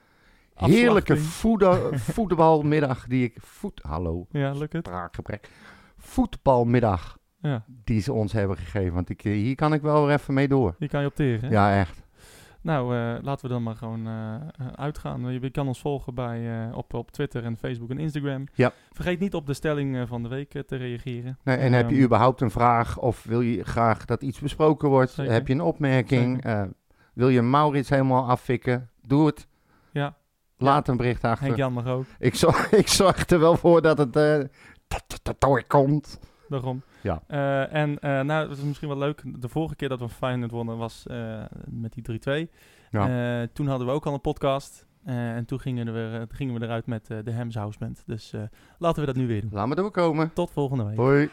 heerlijke 0.55 1.16
voetbalmiddag 2.12 3.07
die 3.07 3.24
ik... 3.24 3.34
Voet, 3.40 3.80
hallo, 3.86 4.26
Ja, 4.30 4.53
lukt 4.53 4.72
het? 4.72 4.86
spraakgebrek. 4.86 5.50
Voetbalmiddag 5.96 7.18
Ja, 7.40 7.64
die 7.66 8.00
ze 8.00 8.12
ons 8.12 8.32
hebben 8.32 8.57
gegeven. 8.57 8.94
Want 8.94 9.09
ik, 9.11 9.20
hier 9.22 9.55
kan 9.55 9.72
ik 9.72 9.82
wel 9.82 10.07
weer 10.07 10.14
even 10.14 10.34
mee 10.34 10.48
door. 10.48 10.74
hier 10.78 10.88
kan 10.88 11.00
je 11.00 11.07
op 11.07 11.14
tegen. 11.14 11.48
hè? 11.48 11.55
Ja, 11.55 11.78
echt. 11.78 12.03
Nou, 12.62 12.96
eh, 12.96 13.22
laten 13.22 13.46
we 13.46 13.52
dan 13.52 13.62
maar 13.62 13.76
gewoon 13.76 14.06
eh, 14.06 14.34
eh, 14.34 14.40
uitgaan. 14.74 15.32
Je, 15.32 15.40
je 15.40 15.50
kan 15.50 15.66
ons 15.66 15.80
volgen 15.80 16.14
bij, 16.14 16.66
eh, 16.68 16.76
op, 16.76 16.94
op 16.94 17.10
Twitter 17.10 17.44
en 17.44 17.56
Facebook 17.56 17.90
en 17.90 17.98
Instagram. 17.98 18.44
Ja. 18.54 18.72
Vergeet 18.92 19.20
niet 19.20 19.34
op 19.34 19.46
de 19.46 19.54
stelling 19.54 19.96
eh, 19.96 20.02
van 20.06 20.22
de 20.22 20.28
week 20.28 20.54
eh, 20.54 20.62
te 20.62 20.76
reageren. 20.76 21.38
Nee, 21.44 21.56
en 21.56 21.72
heb 21.72 21.90
je 21.90 21.94
Ehm, 21.96 22.04
überhaupt 22.04 22.40
een 22.40 22.50
vraag 22.50 22.98
of 22.98 23.24
wil 23.24 23.40
je 23.40 23.64
graag 23.64 24.04
dat 24.04 24.22
iets 24.22 24.38
besproken 24.40 24.88
wordt? 24.88 25.10
Zeker. 25.10 25.32
Heb 25.32 25.46
je 25.46 25.54
een 25.54 25.60
opmerking? 25.60 26.44
Eh, 26.44 26.62
wil 27.14 27.28
je 27.28 27.42
Maurits 27.42 27.88
helemaal 27.88 28.28
afvikken? 28.28 28.90
Doe 29.06 29.26
het. 29.26 29.46
Ja, 29.90 30.14
Laat 30.56 30.88
een 30.88 30.96
bericht 30.96 31.24
achter. 31.24 31.44
Henk 31.46 31.56
Jan 31.58 31.72
mag 31.72 31.86
ook. 31.86 32.04
Ik, 32.18 32.34
zorg, 32.34 32.72
ik 32.72 32.88
zorg 32.88 33.28
er 33.28 33.40
wel 33.40 33.56
voor 33.56 33.82
dat 33.82 33.98
het 33.98 34.16
eh, 34.16 34.34
er 34.38 34.48
doorkomt. 35.38 36.20
Daarom. 36.53 36.82
Ja. 37.00 37.22
Eh, 37.26 37.74
en 37.74 37.98
eh, 37.98 38.20
nou, 38.20 38.48
dat 38.48 38.57
is 38.57 38.64
misschien 38.64 38.88
wel 38.88 38.98
leuk. 38.98 39.22
De 39.40 39.48
vorige 39.48 39.76
keer 39.76 39.88
dat 39.88 40.00
we 40.00 40.09
Feyenoord 40.09 40.50
wonnen 40.50 40.76
was 40.76 41.07
eh, 41.07 41.42
met 41.66 41.92
die 41.92 42.03
3-2. 42.48 42.50
Ja. 42.90 43.40
Eh, 43.40 43.48
toen 43.53 43.66
hadden 43.66 43.86
we 43.86 43.92
ook 43.92 44.07
al 44.07 44.14
een 44.14 44.20
podcast. 44.20 44.86
En 45.05 45.44
toen 45.44 45.61
gingen 45.61 45.92
we, 45.92 46.26
gingen 46.28 46.55
we 46.59 46.66
eruit 46.66 46.86
met 46.86 47.07
de 47.07 47.30
Hems 47.30 47.55
House 47.55 47.78
Band. 47.78 48.03
Dus 48.07 48.34
laten 48.78 49.00
we 49.00 49.07
dat 49.07 49.16
nu 49.16 49.26
weer 49.26 49.40
doen. 49.40 49.50
Laat 49.53 49.68
me 49.68 49.74
doorkomen. 49.74 50.32
Tot 50.32 50.50
volgende 50.50 50.84
week. 50.84 50.96
Hoi. 50.96 51.30